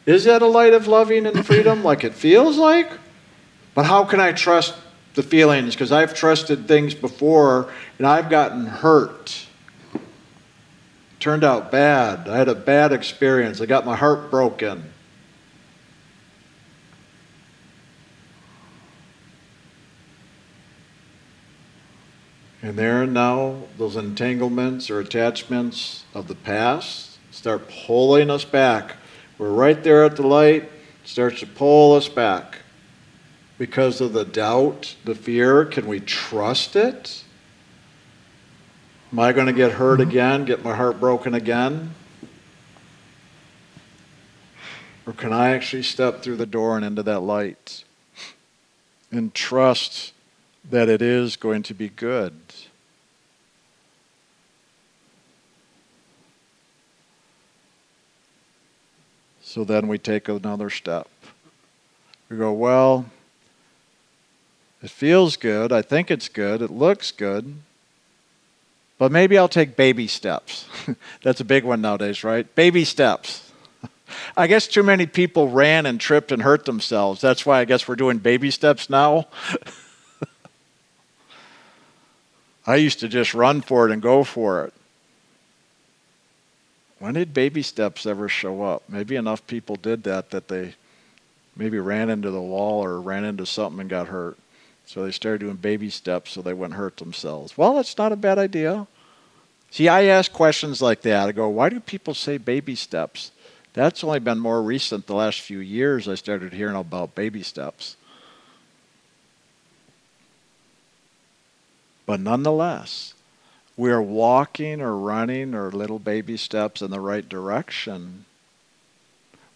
Is 0.05 0.25
that 0.25 0.43
a 0.43 0.47
light 0.47 0.75
of 0.75 0.87
loving 0.87 1.25
and 1.25 1.47
freedom 1.47 1.83
like 1.85 2.05
it 2.05 2.13
feels 2.13 2.59
like? 2.59 2.91
But 3.75 3.87
how 3.87 4.05
can 4.05 4.21
I 4.21 4.33
trust 4.33 4.75
the 5.15 5.23
feelings? 5.23 5.75
Because 5.75 5.91
I've 5.91 6.13
trusted 6.13 6.69
things 6.69 6.95
before 6.95 7.73
and 7.97 8.07
I've 8.07 8.29
gotten 8.29 8.67
hurt. 8.67 9.47
Turned 11.23 11.45
out 11.45 11.70
bad. 11.70 12.29
I 12.29 12.37
had 12.37 12.49
a 12.49 12.55
bad 12.57 12.93
experience. 12.93 13.61
I 13.61 13.66
got 13.66 13.87
my 13.87 13.95
heart 13.95 14.29
broken. 14.29 14.93
And 22.61 22.77
there 22.77 23.05
and 23.05 23.14
now, 23.14 23.59
those 23.79 23.95
entanglements 23.95 24.91
or 24.91 24.99
attachments 24.99 26.03
of 26.12 26.27
the 26.27 26.35
past 26.35 27.20
start 27.31 27.70
pulling 27.87 28.29
us 28.29 28.45
back. 28.45 28.97
We're 29.39 29.53
right 29.53 29.81
there 29.81 30.05
at 30.05 30.16
the 30.16 30.27
light, 30.27 30.68
starts 31.05 31.39
to 31.39 31.47
pull 31.47 31.95
us 31.95 32.09
back 32.09 32.62
because 33.59 34.01
of 34.01 34.12
the 34.12 34.25
doubt, 34.25 34.97
the 35.05 35.14
fear? 35.14 35.66
Can 35.66 35.87
we 35.87 36.01
trust 36.01 36.75
it? 36.75 37.22
Am 39.13 39.21
I 39.21 39.35
going 39.35 39.47
to 39.47 39.53
get 39.53 39.73
hurt 39.73 40.01
mm-hmm. 40.01 40.09
again, 40.09 40.45
get 40.47 40.65
my 40.65 40.75
heart 40.75 40.99
broken 40.99 41.35
again? 41.35 41.95
Or 45.07 45.13
can 45.13 45.35
I 45.35 45.51
actually 45.51 45.83
step 45.83 46.23
through 46.23 46.37
the 46.37 46.47
door 46.47 46.77
and 46.77 46.85
into 46.85 47.03
that 47.03 47.21
light 47.21 47.85
and 49.11 49.35
trust 49.35 50.15
that 50.71 50.89
it 50.89 51.03
is 51.03 51.37
going 51.37 51.63
to 51.65 51.75
be 51.75 51.91
good? 51.91 52.35
So 59.43 59.65
then 59.65 59.89
we 59.89 59.99
take 59.99 60.31
another 60.31 60.71
step. 60.71 61.09
We 62.31 62.39
go, 62.39 62.51
well, 62.53 63.11
it 64.83 64.89
feels 64.89 65.37
good. 65.37 65.71
I 65.71 65.83
think 65.83 66.11
it's 66.11 66.31
good. 66.31 66.63
It 66.63 66.71
looks 66.71 67.11
good. 67.11 67.57
But 69.03 69.11
maybe 69.11 69.37
I'll 69.37 69.49
take 69.49 69.75
baby 69.75 70.07
steps. 70.07 70.65
That's 71.25 71.41
a 71.41 71.45
big 71.45 71.65
one 71.65 71.81
nowadays, 71.81 72.23
right? 72.23 72.47
Baby 72.55 72.85
steps. 72.85 73.51
I 74.37 74.47
guess 74.47 74.69
too 74.69 74.85
many 74.85 75.07
people 75.07 75.49
ran 75.49 75.87
and 75.87 76.01
tripped 76.01 76.31
and 76.31 76.41
hurt 76.41 76.67
themselves. 76.67 77.21
That's 77.21 77.45
why 77.45 77.59
I 77.59 77.65
guess 77.65 77.89
we're 77.89 77.97
doing 77.97 78.19
baby 78.19 78.53
steps 78.53 78.89
now. 78.89 79.27
I 82.65 82.77
used 82.77 83.01
to 83.01 83.09
just 83.09 83.35
run 83.35 83.61
for 83.61 83.89
it 83.89 83.93
and 83.93 84.01
go 84.01 84.23
for 84.23 84.67
it. 84.67 84.75
When 87.01 87.15
did 87.15 87.35
baby 87.35 87.63
steps 87.63 88.07
ever 88.07 88.29
show 88.29 88.63
up? 88.63 88.85
Maybe 88.89 89.17
enough 89.17 89.45
people 89.49 89.75
did 89.75 90.05
that 90.05 90.31
that 90.31 90.47
they 90.47 90.77
maybe 91.57 91.81
ran 91.81 92.09
into 92.09 92.31
the 92.31 92.41
wall 92.41 92.85
or 92.85 93.01
ran 93.01 93.25
into 93.25 93.47
something 93.47 93.81
and 93.81 93.91
got 93.91 94.07
hurt. 94.07 94.39
So 94.87 95.05
they 95.05 95.11
started 95.11 95.41
doing 95.41 95.57
baby 95.57 95.91
steps 95.91 96.31
so 96.31 96.41
they 96.41 96.55
wouldn't 96.55 96.79
hurt 96.79 96.99
themselves. 96.99 97.59
Well, 97.59 97.75
that's 97.75 97.99
not 97.99 98.13
a 98.13 98.17
bad 98.17 98.39
idea. 98.39 98.87
See, 99.73 99.89
I 99.89 100.05
ask 100.05 100.33
questions 100.33 100.81
like 100.81 101.01
that. 101.03 101.29
I 101.29 101.33
go, 101.33 101.49
why 101.49 101.68
do 101.68 101.81
people 101.81 102.14
say 102.14 102.39
baby 102.39 102.77
steps? 102.77 103.33
That's 103.73 104.05
only 104.05 104.20
been 104.20 104.39
more 104.39 104.62
recent 104.62 105.07
the 105.07 105.14
last 105.14 105.41
few 105.41 105.59
years 105.59 106.07
I 106.07 106.14
started 106.14 106.53
hearing 106.53 106.77
about 106.77 107.16
baby 107.16 107.43
steps. 107.43 107.97
But 112.07 112.20
nonetheless, 112.20 113.14
we're 113.77 114.03
walking 114.03 114.81
or 114.81 114.97
running 114.97 115.55
or 115.55 115.73
little 115.73 115.99
baby 115.99 116.37
steps 116.37 116.83
in 116.83 116.91
the 116.91 117.01
right 117.01 117.29
direction 117.29 118.27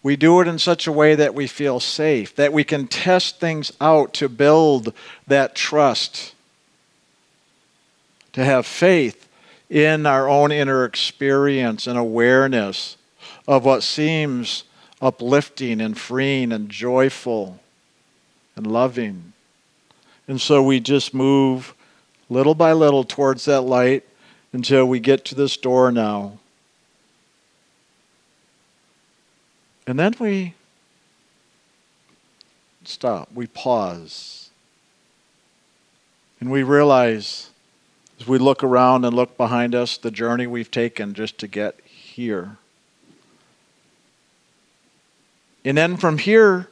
we 0.07 0.15
do 0.15 0.39
it 0.39 0.47
in 0.47 0.57
such 0.57 0.87
a 0.87 0.91
way 0.93 1.15
that 1.15 1.33
we 1.33 1.47
feel 1.47 1.81
safe, 1.81 2.33
that 2.35 2.53
we 2.53 2.63
can 2.63 2.87
test 2.87 3.41
things 3.41 3.73
out 3.81 4.13
to 4.13 4.29
build 4.29 4.93
that 5.27 5.53
trust, 5.53 6.33
to 8.31 8.41
have 8.41 8.65
faith 8.65 9.26
in 9.69 10.05
our 10.05 10.29
own 10.29 10.51
inner 10.51 10.85
experience 10.85 11.87
and 11.87 11.97
awareness 11.97 12.97
of 13.47 13.65
what 13.65 13.83
seems 13.83 14.63
uplifting 15.01 15.81
and 15.81 15.97
freeing 15.97 16.51
and 16.51 16.69
joyful 16.69 17.59
and 18.55 18.65
loving. 18.65 19.33
And 20.27 20.41
so 20.41 20.63
we 20.63 20.79
just 20.79 21.13
move 21.13 21.73
little 22.29 22.55
by 22.55 22.73
little 22.73 23.03
towards 23.03 23.45
that 23.45 23.61
light 23.61 24.03
until 24.53 24.85
we 24.85 24.99
get 24.99 25.23
to 25.25 25.35
this 25.35 25.55
door 25.57 25.91
now. 25.91 26.39
And 29.85 29.97
then 29.97 30.13
we 30.19 30.53
stop, 32.83 33.29
we 33.33 33.47
pause. 33.47 34.49
And 36.39 36.51
we 36.51 36.63
realize 36.63 37.49
as 38.19 38.27
we 38.27 38.37
look 38.37 38.63
around 38.63 39.05
and 39.05 39.15
look 39.15 39.37
behind 39.37 39.75
us 39.75 39.97
the 39.97 40.11
journey 40.11 40.47
we've 40.47 40.71
taken 40.71 41.13
just 41.13 41.37
to 41.39 41.47
get 41.47 41.79
here. 41.85 42.57
And 45.63 45.77
then 45.77 45.97
from 45.97 46.17
here, 46.17 46.69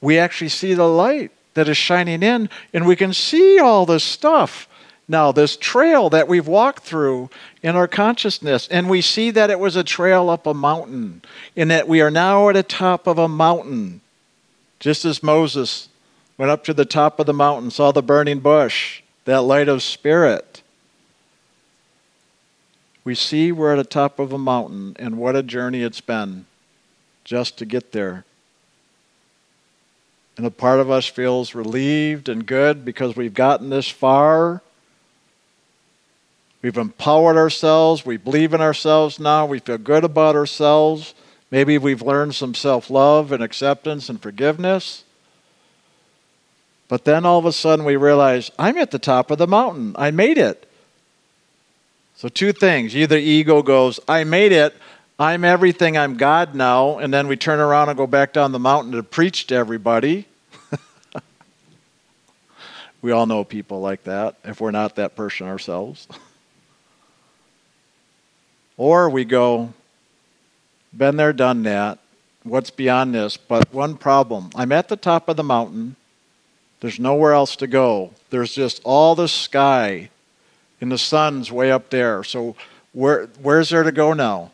we 0.00 0.18
actually 0.18 0.50
see 0.50 0.74
the 0.74 0.86
light 0.86 1.30
that 1.54 1.68
is 1.68 1.76
shining 1.76 2.22
in, 2.22 2.50
and 2.72 2.86
we 2.86 2.96
can 2.96 3.12
see 3.12 3.58
all 3.58 3.86
this 3.86 4.04
stuff. 4.04 4.68
Now, 5.06 5.32
this 5.32 5.56
trail 5.56 6.10
that 6.10 6.28
we've 6.28 6.46
walked 6.46 6.82
through 6.84 7.30
in 7.62 7.76
our 7.76 7.88
consciousness, 7.88 8.68
and 8.68 8.88
we 8.88 9.00
see 9.00 9.30
that 9.30 9.50
it 9.50 9.58
was 9.58 9.76
a 9.76 9.84
trail 9.84 10.30
up 10.30 10.46
a 10.46 10.54
mountain, 10.54 11.22
and 11.56 11.70
that 11.70 11.88
we 11.88 12.00
are 12.00 12.10
now 12.10 12.48
at 12.48 12.54
the 12.54 12.62
top 12.62 13.06
of 13.06 13.18
a 13.18 13.28
mountain. 13.28 14.00
Just 14.80 15.04
as 15.04 15.22
Moses 15.22 15.88
went 16.36 16.50
up 16.50 16.64
to 16.64 16.74
the 16.74 16.84
top 16.84 17.20
of 17.20 17.26
the 17.26 17.32
mountain, 17.32 17.70
saw 17.70 17.92
the 17.92 18.02
burning 18.02 18.40
bush, 18.40 19.02
that 19.24 19.42
light 19.42 19.68
of 19.68 19.82
spirit. 19.82 20.62
We 23.04 23.14
see 23.14 23.52
we're 23.52 23.74
at 23.74 23.76
the 23.76 23.84
top 23.84 24.18
of 24.18 24.32
a 24.32 24.38
mountain, 24.38 24.96
and 24.98 25.18
what 25.18 25.36
a 25.36 25.42
journey 25.42 25.82
it's 25.82 26.00
been 26.00 26.46
just 27.22 27.58
to 27.58 27.66
get 27.66 27.92
there. 27.92 28.24
And 30.36 30.46
a 30.46 30.50
part 30.50 30.80
of 30.80 30.90
us 30.90 31.06
feels 31.06 31.54
relieved 31.54 32.28
and 32.28 32.46
good 32.46 32.84
because 32.84 33.14
we've 33.14 33.34
gotten 33.34 33.70
this 33.70 33.88
far. 33.88 34.62
We've 36.62 36.76
empowered 36.76 37.36
ourselves. 37.36 38.06
We 38.06 38.16
believe 38.16 38.54
in 38.54 38.60
ourselves 38.60 39.20
now. 39.20 39.46
We 39.46 39.58
feel 39.58 39.78
good 39.78 40.02
about 40.02 40.34
ourselves. 40.34 41.14
Maybe 41.50 41.78
we've 41.78 42.02
learned 42.02 42.34
some 42.34 42.54
self 42.54 42.90
love 42.90 43.30
and 43.30 43.42
acceptance 43.42 44.08
and 44.08 44.20
forgiveness. 44.20 45.04
But 46.88 47.04
then 47.04 47.24
all 47.24 47.38
of 47.38 47.46
a 47.46 47.52
sudden 47.52 47.84
we 47.84 47.96
realize 47.96 48.50
I'm 48.58 48.78
at 48.78 48.90
the 48.90 48.98
top 48.98 49.30
of 49.30 49.38
the 49.38 49.46
mountain. 49.46 49.94
I 49.96 50.10
made 50.10 50.38
it. 50.38 50.68
So, 52.16 52.28
two 52.28 52.52
things. 52.52 52.96
Either 52.96 53.18
ego 53.18 53.62
goes, 53.62 54.00
I 54.08 54.24
made 54.24 54.52
it. 54.52 54.74
I'm 55.18 55.44
everything. 55.44 55.96
I'm 55.96 56.16
God 56.16 56.54
now. 56.54 56.98
And 56.98 57.12
then 57.12 57.28
we 57.28 57.36
turn 57.36 57.60
around 57.60 57.88
and 57.88 57.96
go 57.96 58.06
back 58.06 58.32
down 58.32 58.52
the 58.52 58.58
mountain 58.58 58.92
to 58.92 59.02
preach 59.02 59.46
to 59.48 59.54
everybody. 59.54 60.26
we 63.02 63.12
all 63.12 63.26
know 63.26 63.44
people 63.44 63.80
like 63.80 64.04
that 64.04 64.36
if 64.44 64.60
we're 64.60 64.70
not 64.70 64.96
that 64.96 65.16
person 65.16 65.46
ourselves. 65.46 66.08
or 68.76 69.08
we 69.08 69.24
go, 69.24 69.72
been 70.96 71.16
there, 71.16 71.32
done 71.32 71.62
that. 71.64 71.98
What's 72.44 72.70
beyond 72.70 73.14
this? 73.14 73.36
But 73.36 73.72
one 73.72 73.96
problem 73.96 74.50
I'm 74.54 74.72
at 74.72 74.88
the 74.88 74.96
top 74.96 75.28
of 75.28 75.36
the 75.36 75.44
mountain. 75.44 75.96
There's 76.80 77.00
nowhere 77.00 77.32
else 77.32 77.56
to 77.56 77.66
go. 77.66 78.12
There's 78.30 78.54
just 78.54 78.82
all 78.84 79.14
the 79.14 79.28
sky, 79.28 80.10
and 80.84 80.92
the 80.92 80.98
sun's 80.98 81.50
way 81.50 81.72
up 81.72 81.88
there. 81.88 82.22
So, 82.22 82.56
where, 82.92 83.24
where's 83.40 83.70
there 83.70 83.84
to 83.84 83.90
go 83.90 84.12
now? 84.12 84.50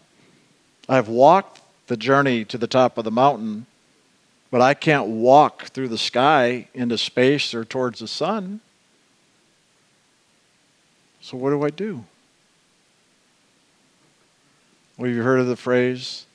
I've 0.89 1.09
walked 1.09 1.61
the 1.89 1.97
journey 1.97 2.45
to 2.45 2.57
the 2.57 2.69
top 2.69 2.99
of 2.99 3.03
the 3.03 3.11
mountain, 3.11 3.67
but 4.49 4.61
I 4.61 4.75
can't 4.75 5.09
walk 5.09 5.71
through 5.71 5.89
the 5.89 5.99
sky 5.99 6.69
into 6.73 6.97
space 6.99 7.53
or 7.53 7.65
towards 7.65 7.99
the 7.99 8.07
sun. 8.07 8.61
So, 11.21 11.37
what 11.37 11.51
do 11.51 11.65
I 11.65 11.71
do? 11.71 12.05
Well, 14.97 15.09
have 15.09 15.17
you 15.17 15.25
heard 15.25 15.41
of 15.41 15.49
the 15.49 15.57
phrase, 15.57 16.27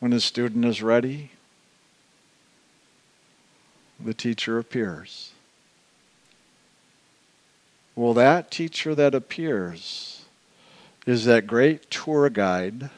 when 0.00 0.12
the 0.12 0.20
student 0.20 0.64
is 0.64 0.82
ready, 0.82 1.30
the 4.02 4.14
teacher 4.14 4.58
appears? 4.58 5.33
Well, 7.96 8.14
that 8.14 8.50
teacher 8.50 8.94
that 8.94 9.14
appears 9.14 10.24
is 11.06 11.26
that 11.26 11.46
great 11.46 11.90
tour 11.90 12.28
guide 12.28 12.90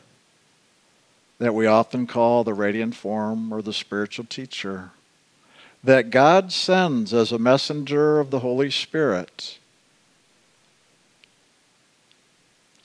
that 1.39 1.55
we 1.55 1.67
often 1.67 2.07
call 2.07 2.45
the 2.45 2.55
radiant 2.55 2.95
form 2.95 3.53
or 3.53 3.61
the 3.61 3.73
spiritual 3.73 4.25
teacher, 4.25 4.93
that 5.85 6.11
God 6.11 6.51
sends 6.51 7.13
as 7.13 7.31
a 7.31 7.39
messenger 7.39 8.19
of 8.21 8.31
the 8.31 8.41
Holy 8.41 8.71
Spirit 8.71 9.59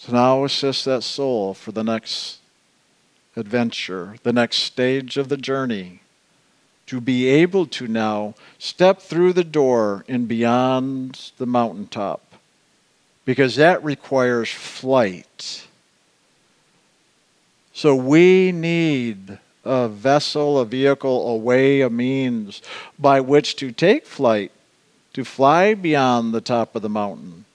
to 0.03 0.12
now 0.12 0.43
assist 0.43 0.86
that 0.86 1.03
soul 1.03 1.53
for 1.53 1.72
the 1.72 1.84
next 1.84 2.39
adventure, 3.36 4.16
the 4.24 4.34
next 4.34 4.57
stage 4.57 5.16
of 5.16 5.30
the 5.30 5.38
journey, 5.38 6.00
to 6.91 6.99
be 6.99 7.25
able 7.25 7.65
to 7.65 7.87
now 7.87 8.35
step 8.59 8.99
through 9.01 9.31
the 9.31 9.45
door 9.45 10.03
and 10.09 10.27
beyond 10.27 11.31
the 11.37 11.45
mountaintop, 11.45 12.35
because 13.23 13.55
that 13.55 13.81
requires 13.81 14.49
flight. 14.49 15.65
So 17.71 17.95
we 17.95 18.51
need 18.51 19.39
a 19.63 19.87
vessel, 19.87 20.59
a 20.59 20.65
vehicle, 20.65 21.29
a 21.29 21.37
way, 21.37 21.79
a 21.79 21.89
means 21.89 22.61
by 22.99 23.21
which 23.21 23.55
to 23.55 23.71
take 23.71 24.05
flight, 24.05 24.51
to 25.13 25.23
fly 25.23 25.73
beyond 25.73 26.33
the 26.33 26.41
top 26.41 26.75
of 26.75 26.81
the 26.81 26.89
mountain. 26.89 27.45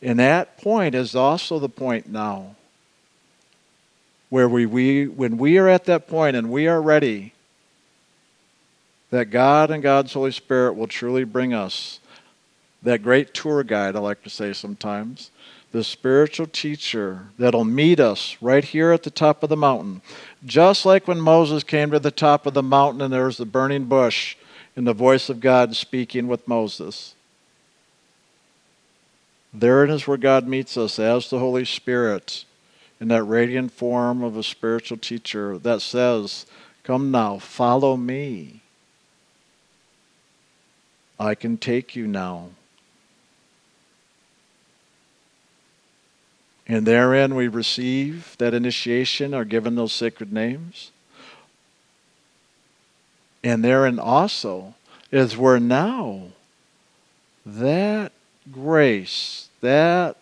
And 0.00 0.20
that 0.20 0.58
point 0.58 0.94
is 0.94 1.16
also 1.16 1.58
the 1.58 1.68
point 1.68 2.08
now 2.08 2.54
where 4.34 4.48
we, 4.48 4.66
we 4.66 5.06
when 5.06 5.38
we 5.38 5.58
are 5.58 5.68
at 5.68 5.84
that 5.84 6.08
point 6.08 6.34
and 6.34 6.50
we 6.50 6.66
are 6.66 6.82
ready 6.82 7.32
that 9.10 9.26
God 9.26 9.70
and 9.70 9.80
God's 9.80 10.12
Holy 10.12 10.32
Spirit 10.32 10.72
will 10.72 10.88
truly 10.88 11.22
bring 11.22 11.54
us 11.54 12.00
that 12.82 13.00
great 13.00 13.32
tour 13.32 13.62
guide 13.62 13.94
I 13.94 14.00
like 14.00 14.24
to 14.24 14.30
say 14.30 14.52
sometimes 14.52 15.30
the 15.70 15.84
spiritual 15.84 16.48
teacher 16.48 17.28
that'll 17.38 17.64
meet 17.64 18.00
us 18.00 18.36
right 18.40 18.64
here 18.64 18.90
at 18.90 19.04
the 19.04 19.10
top 19.10 19.44
of 19.44 19.50
the 19.50 19.56
mountain. 19.56 20.02
Just 20.44 20.84
like 20.84 21.06
when 21.06 21.20
Moses 21.20 21.62
came 21.62 21.92
to 21.92 22.00
the 22.00 22.10
top 22.10 22.44
of 22.44 22.54
the 22.54 22.62
mountain 22.62 23.02
and 23.02 23.14
there 23.14 23.26
was 23.26 23.36
the 23.36 23.46
burning 23.46 23.84
bush 23.84 24.34
and 24.74 24.84
the 24.84 24.92
voice 24.92 25.28
of 25.28 25.38
God 25.38 25.76
speaking 25.76 26.26
with 26.26 26.48
Moses. 26.48 27.14
There 29.52 29.84
it 29.84 29.90
is 29.90 30.08
where 30.08 30.16
God 30.16 30.48
meets 30.48 30.76
us 30.76 30.98
as 30.98 31.30
the 31.30 31.38
Holy 31.38 31.64
Spirit 31.64 32.44
in 33.00 33.08
that 33.08 33.24
radiant 33.24 33.72
form 33.72 34.22
of 34.22 34.36
a 34.36 34.42
spiritual 34.42 34.98
teacher 34.98 35.58
that 35.58 35.82
says, 35.82 36.46
Come 36.82 37.10
now, 37.10 37.38
follow 37.38 37.96
me. 37.96 38.60
I 41.18 41.34
can 41.34 41.56
take 41.56 41.96
you 41.96 42.06
now. 42.06 42.50
And 46.66 46.86
therein 46.86 47.34
we 47.34 47.48
receive 47.48 48.36
that 48.38 48.54
initiation, 48.54 49.34
are 49.34 49.44
given 49.44 49.74
those 49.74 49.92
sacred 49.92 50.32
names. 50.32 50.92
And 53.42 53.62
therein 53.62 53.98
also 53.98 54.74
is 55.10 55.36
where 55.36 55.60
now 55.60 56.28
that 57.44 58.12
grace, 58.50 59.50
that 59.60 60.16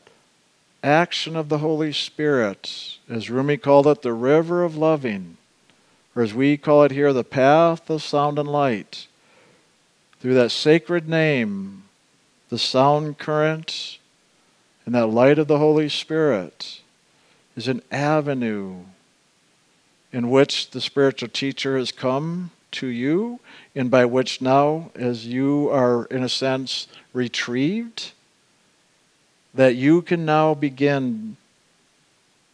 action 0.82 1.36
of 1.36 1.48
the 1.48 1.58
Holy 1.58 1.92
Spirit, 1.92 2.98
as 3.08 3.30
Rumi 3.30 3.56
called 3.56 3.86
it, 3.86 4.02
the 4.02 4.12
river 4.12 4.64
of 4.64 4.76
loving, 4.76 5.36
or 6.14 6.22
as 6.22 6.34
we 6.34 6.56
call 6.56 6.82
it 6.84 6.90
here, 6.90 7.12
the 7.12 7.24
path 7.24 7.88
of 7.88 8.02
sound 8.02 8.38
and 8.38 8.48
light, 8.48 9.06
through 10.20 10.34
that 10.34 10.50
sacred 10.50 11.08
name, 11.08 11.84
the 12.48 12.58
sound 12.58 13.18
current, 13.18 13.98
and 14.84 14.94
that 14.94 15.06
light 15.06 15.38
of 15.38 15.48
the 15.48 15.58
Holy 15.58 15.88
Spirit 15.88 16.80
is 17.56 17.68
an 17.68 17.82
avenue 17.90 18.76
in 20.12 20.30
which 20.30 20.70
the 20.70 20.80
spiritual 20.80 21.28
teacher 21.28 21.78
has 21.78 21.92
come 21.92 22.50
to 22.72 22.86
you, 22.86 23.40
and 23.74 23.90
by 23.90 24.04
which 24.04 24.40
now, 24.40 24.90
as 24.94 25.26
you 25.26 25.68
are, 25.70 26.04
in 26.06 26.22
a 26.22 26.28
sense, 26.28 26.88
retrieved, 27.12 28.12
that 29.54 29.74
you 29.74 30.02
can 30.02 30.24
now 30.24 30.54
begin 30.54 31.36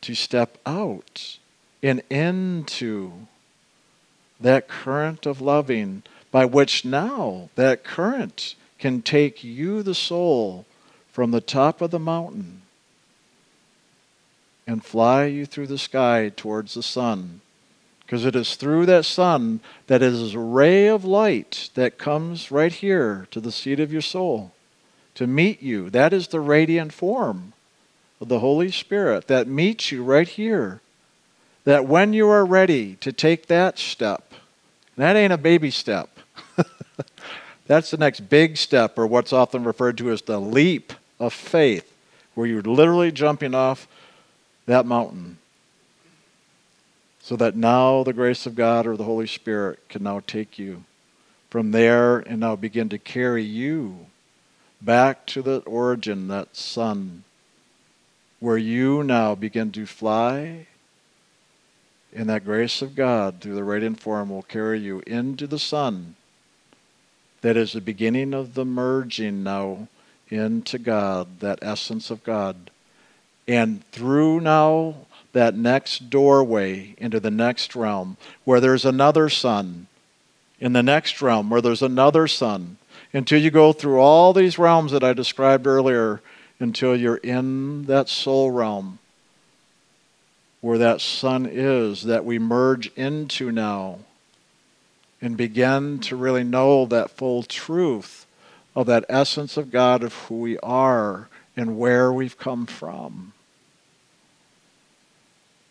to 0.01 0.15
step 0.15 0.59
out 0.67 1.39
and 1.83 2.03
into 2.11 3.13
that 4.41 4.69
current 4.69 5.27
of 5.27 5.41
loving, 5.41 6.03
by 6.31 6.45
which 6.45 6.85
now 6.85 7.49
that 7.55 7.85
current 7.85 8.55
can 8.79 9.03
take 9.03 9.43
you, 9.43 9.83
the 9.83 9.95
soul, 9.95 10.65
from 11.11 11.31
the 11.31 11.41
top 11.41 11.81
of 11.81 11.91
the 11.91 11.99
mountain 11.99 12.63
and 14.67 14.85
fly 14.85 15.25
you 15.25 15.47
through 15.47 15.67
the 15.67 15.79
sky 15.79 16.31
towards 16.37 16.75
the 16.75 16.83
sun. 16.83 17.41
Because 18.01 18.25
it 18.25 18.37
is 18.37 18.55
through 18.55 18.87
that 18.87 19.05
sun 19.05 19.61
that 19.87 20.03
is 20.03 20.35
a 20.35 20.39
ray 20.39 20.87
of 20.87 21.05
light 21.05 21.71
that 21.75 21.99
comes 21.99 22.51
right 22.51 22.73
here 22.73 23.27
to 23.31 23.41
the 23.41 23.53
seat 23.53 23.81
of 23.81 23.93
your 23.93 24.03
soul 24.03 24.53
to 25.19 25.27
meet 25.27 25.61
you. 25.61 25.91
That 25.91 26.13
is 26.13 26.29
the 26.29 26.39
radiant 26.39 26.93
form 26.93 27.53
of 28.21 28.29
the 28.29 28.39
Holy 28.39 28.71
Spirit 28.71 29.27
that 29.27 29.49
meets 29.49 29.91
you 29.91 30.05
right 30.05 30.29
here. 30.29 30.81
That 31.65 31.87
when 31.87 32.13
you 32.13 32.29
are 32.29 32.47
ready 32.47 32.95
to 33.01 33.11
take 33.11 33.47
that 33.47 33.81
step, 33.81 34.33
that 34.97 35.17
ain't 35.17 35.33
a 35.33 35.37
baby 35.37 35.73
step. 35.73 36.21
That's 37.67 37.91
the 37.91 37.97
next 37.97 38.31
big 38.31 38.57
step, 38.57 38.97
or 38.97 39.09
what's 39.09 39.33
often 39.33 39.65
referred 39.65 39.99
to 39.99 40.13
as 40.13 40.23
the 40.23 40.41
leap 40.41 40.93
of 41.19 41.33
faith, 41.33 41.93
where 42.37 42.47
you're 42.47 42.63
literally 42.63 43.11
jumping 43.11 43.57
off 43.57 43.89
that 44.67 44.87
mountain. 44.87 45.39
So 47.21 47.35
that 47.35 47.57
now 47.57 48.05
the 48.05 48.13
grace 48.13 48.47
of 48.47 48.55
God 48.55 48.87
or 48.87 48.97
the 48.97 49.03
Holy 49.03 49.27
Spirit 49.27 49.81
can 49.89 50.05
now 50.05 50.21
take 50.25 50.61
you 50.61 50.85
from 51.51 51.73
there 51.73 52.19
and 52.21 52.39
now 52.39 52.55
begin 52.55 52.89
to 52.91 52.99
carry 52.99 53.43
you 53.43 54.07
back 54.81 55.27
to 55.27 55.43
the 55.43 55.59
origin, 55.61 56.29
that 56.29 56.57
sun, 56.57 57.25
where 58.41 58.59
you 58.59 59.03
now 59.03 59.35
begin 59.35 59.73
to 59.73 59.87
fly. 59.87 60.67
And 62.15 62.29
that 62.31 62.45
grace 62.45 62.81
of 62.81 62.97
God 62.97 63.41
through 63.41 63.55
the 63.55 63.65
radiant 63.65 64.01
form 64.01 64.31
will 64.31 64.43
carry 64.43 64.81
you 64.81 65.03
into 65.07 65.47
the 65.47 65.59
sun. 65.59 66.15
That 67.43 67.57
is 67.57 67.73
the 67.73 67.81
beginning 67.81 68.35
of 68.35 68.55
the 68.55 68.65
merging 68.65 69.43
now 69.43 69.89
into 70.29 70.79
God, 70.79 71.41
that 71.41 71.59
essence 71.63 72.11
of 72.11 72.25
God. 72.25 72.71
And 73.47 73.85
through 73.93 74.41
now 74.41 74.95
that 75.33 75.55
next 75.55 76.11
doorway 76.11 76.95
into 76.99 77.21
the 77.21 77.31
next 77.31 77.77
realm, 77.77 78.17
where 78.45 78.61
there's 78.61 78.85
another 78.85 79.29
sun, 79.29 79.87
in 80.61 80.73
the 80.73 80.83
next 80.83 81.23
realm, 81.23 81.51
where 81.51 81.61
there's 81.61 81.83
another 81.83 82.27
sun, 82.27 82.79
until 83.13 83.41
you 83.41 83.51
go 83.51 83.73
through 83.73 84.01
all 84.01 84.33
these 84.33 84.59
realms 84.59 84.93
that 84.93 85.05
I 85.05 85.13
described 85.13 85.67
earlier, 85.67 86.21
until 86.61 86.97
you're 86.97 87.17
in 87.17 87.85
that 87.85 88.09
soul 88.09 88.51
realm 88.51 88.99
where 90.61 90.79
that 90.79 91.01
sun 91.01 91.47
is 91.47 92.03
that 92.03 92.25
we 92.25 92.39
merge 92.39 92.89
into 92.97 93.53
now 93.53 93.99
and 95.21 95.37
begin 95.37 95.99
to 96.01 96.17
really 96.17 96.45
know 96.45 96.85
that 96.87 97.11
full 97.11 97.43
truth 97.43 98.27
of 98.75 98.87
that 98.87 99.05
essence 99.09 99.57
of 99.57 99.71
God 99.71 100.03
of 100.03 100.15
who 100.15 100.41
we 100.41 100.59
are 100.59 101.29
and 101.57 101.79
where 101.79 102.13
we've 102.13 102.39
come 102.39 102.67
from. 102.67 103.33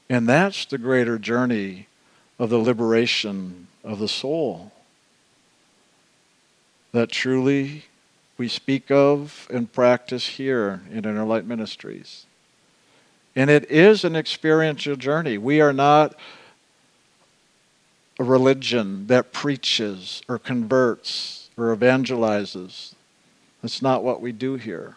And 0.09 0.27
that's 0.27 0.65
the 0.65 0.77
greater 0.77 1.17
journey 1.17 1.87
of 2.39 2.49
the 2.49 2.57
liberation 2.57 3.67
of 3.83 3.99
the 3.99 4.07
soul 4.07 4.71
that 6.97 7.11
truly 7.11 7.83
we 8.39 8.47
speak 8.47 8.89
of 8.89 9.47
and 9.53 9.71
practice 9.71 10.29
here 10.29 10.81
in 10.89 11.05
Inner 11.05 11.25
Light 11.25 11.45
Ministries. 11.45 12.25
And 13.35 13.51
it 13.51 13.69
is 13.69 14.03
an 14.03 14.15
experiential 14.15 14.95
journey. 14.95 15.37
We 15.37 15.61
are 15.61 15.73
not 15.73 16.15
a 18.17 18.23
religion 18.23 19.05
that 19.05 19.31
preaches 19.31 20.23
or 20.27 20.39
converts 20.39 21.51
or 21.55 21.65
evangelizes. 21.75 22.95
That's 23.61 23.83
not 23.83 24.03
what 24.03 24.19
we 24.19 24.31
do 24.31 24.55
here. 24.55 24.95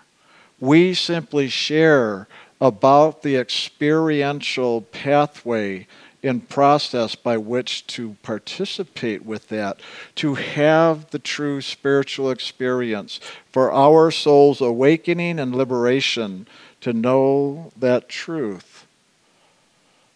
We 0.58 0.94
simply 0.94 1.50
share 1.50 2.28
about 2.62 3.20
the 3.20 3.36
experiential 3.36 4.80
pathway 4.80 5.86
and 6.22 6.48
process 6.48 7.14
by 7.14 7.36
which 7.36 7.86
to 7.86 8.16
participate 8.22 9.24
with 9.24 9.48
that, 9.48 9.80
to 10.16 10.34
have 10.34 11.10
the 11.10 11.18
true 11.18 11.60
spiritual 11.60 12.30
experience, 12.30 13.20
for 13.50 13.72
our 13.72 14.10
soul's 14.10 14.60
awakening 14.60 15.38
and 15.38 15.54
liberation, 15.54 16.46
to 16.80 16.92
know 16.92 17.72
that 17.76 18.08
truth 18.08 18.86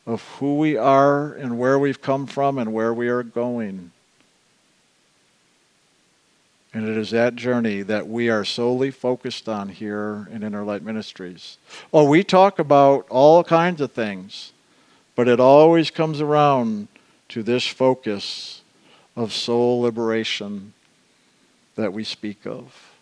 of 0.07 0.23
who 0.39 0.59
we 0.59 0.77
are 0.77 1.33
and 1.33 1.59
where 1.59 1.79
we've 1.79 2.03
come 2.03 2.27
from 2.27 2.59
and 2.59 2.73
where 2.73 2.93
we 2.93 3.09
are 3.09 3.23
going. 3.23 3.91
And 6.75 6.89
it 6.89 6.97
is 6.97 7.11
that 7.13 7.37
journey 7.37 7.83
that 7.83 8.09
we 8.09 8.29
are 8.29 8.45
solely 8.45 8.91
focused 8.91 9.49
on 9.49 9.69
here 9.69 10.29
in 10.33 10.43
Inner 10.43 10.65
Light 10.65 10.83
Ministries. 10.83 11.57
Oh, 11.93 12.09
we 12.09 12.25
talk 12.25 12.59
about 12.59 13.07
all 13.09 13.45
kinds 13.45 13.81
of 13.81 13.93
things. 13.93 14.53
But 15.17 15.29
it 15.29 15.41
always 15.41 15.91
comes 15.91 16.21
around 16.21 16.89
to 17.29 17.43
this 17.43 17.67
focus 17.67 18.63
of 19.17 19.33
soul 19.33 19.81
liberation 19.81 20.73
that 21.77 21.93
we 21.93 22.05
speak 22.05 22.47
of 22.47 22.95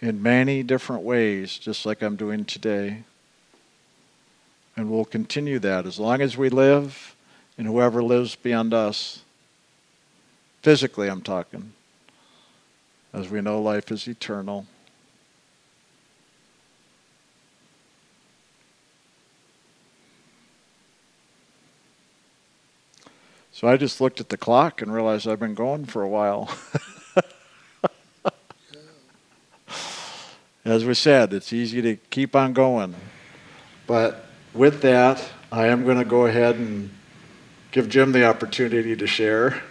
in 0.00 0.20
many 0.20 0.64
different 0.64 1.02
ways, 1.02 1.56
just 1.58 1.86
like 1.86 2.02
I'm 2.02 2.16
doing 2.16 2.44
today. 2.44 3.04
And 4.76 4.90
we'll 4.90 5.04
continue 5.04 5.58
that 5.60 5.86
as 5.86 6.00
long 6.00 6.20
as 6.20 6.36
we 6.36 6.48
live 6.48 7.14
and 7.56 7.66
whoever 7.66 8.02
lives 8.02 8.34
beyond 8.34 8.74
us. 8.74 9.22
Physically, 10.62 11.08
I'm 11.08 11.20
talking. 11.20 11.72
As 13.12 13.28
we 13.28 13.40
know, 13.40 13.60
life 13.60 13.92
is 13.92 14.08
eternal. 14.08 14.66
So 23.62 23.68
I 23.68 23.76
just 23.76 24.00
looked 24.00 24.18
at 24.18 24.28
the 24.28 24.36
clock 24.36 24.82
and 24.82 24.92
realized 24.92 25.28
I've 25.28 25.38
been 25.38 25.54
going 25.54 25.84
for 25.84 26.02
a 26.02 26.08
while. 26.08 26.50
As 30.64 30.84
we 30.84 30.94
said, 30.94 31.32
it's 31.32 31.52
easy 31.52 31.80
to 31.80 31.94
keep 31.94 32.34
on 32.34 32.54
going. 32.54 32.96
But 33.86 34.26
with 34.52 34.82
that, 34.82 35.24
I 35.52 35.68
am 35.68 35.84
going 35.84 35.98
to 35.98 36.04
go 36.04 36.26
ahead 36.26 36.56
and 36.56 36.90
give 37.70 37.88
Jim 37.88 38.10
the 38.10 38.24
opportunity 38.24 38.96
to 38.96 39.06
share. 39.06 39.62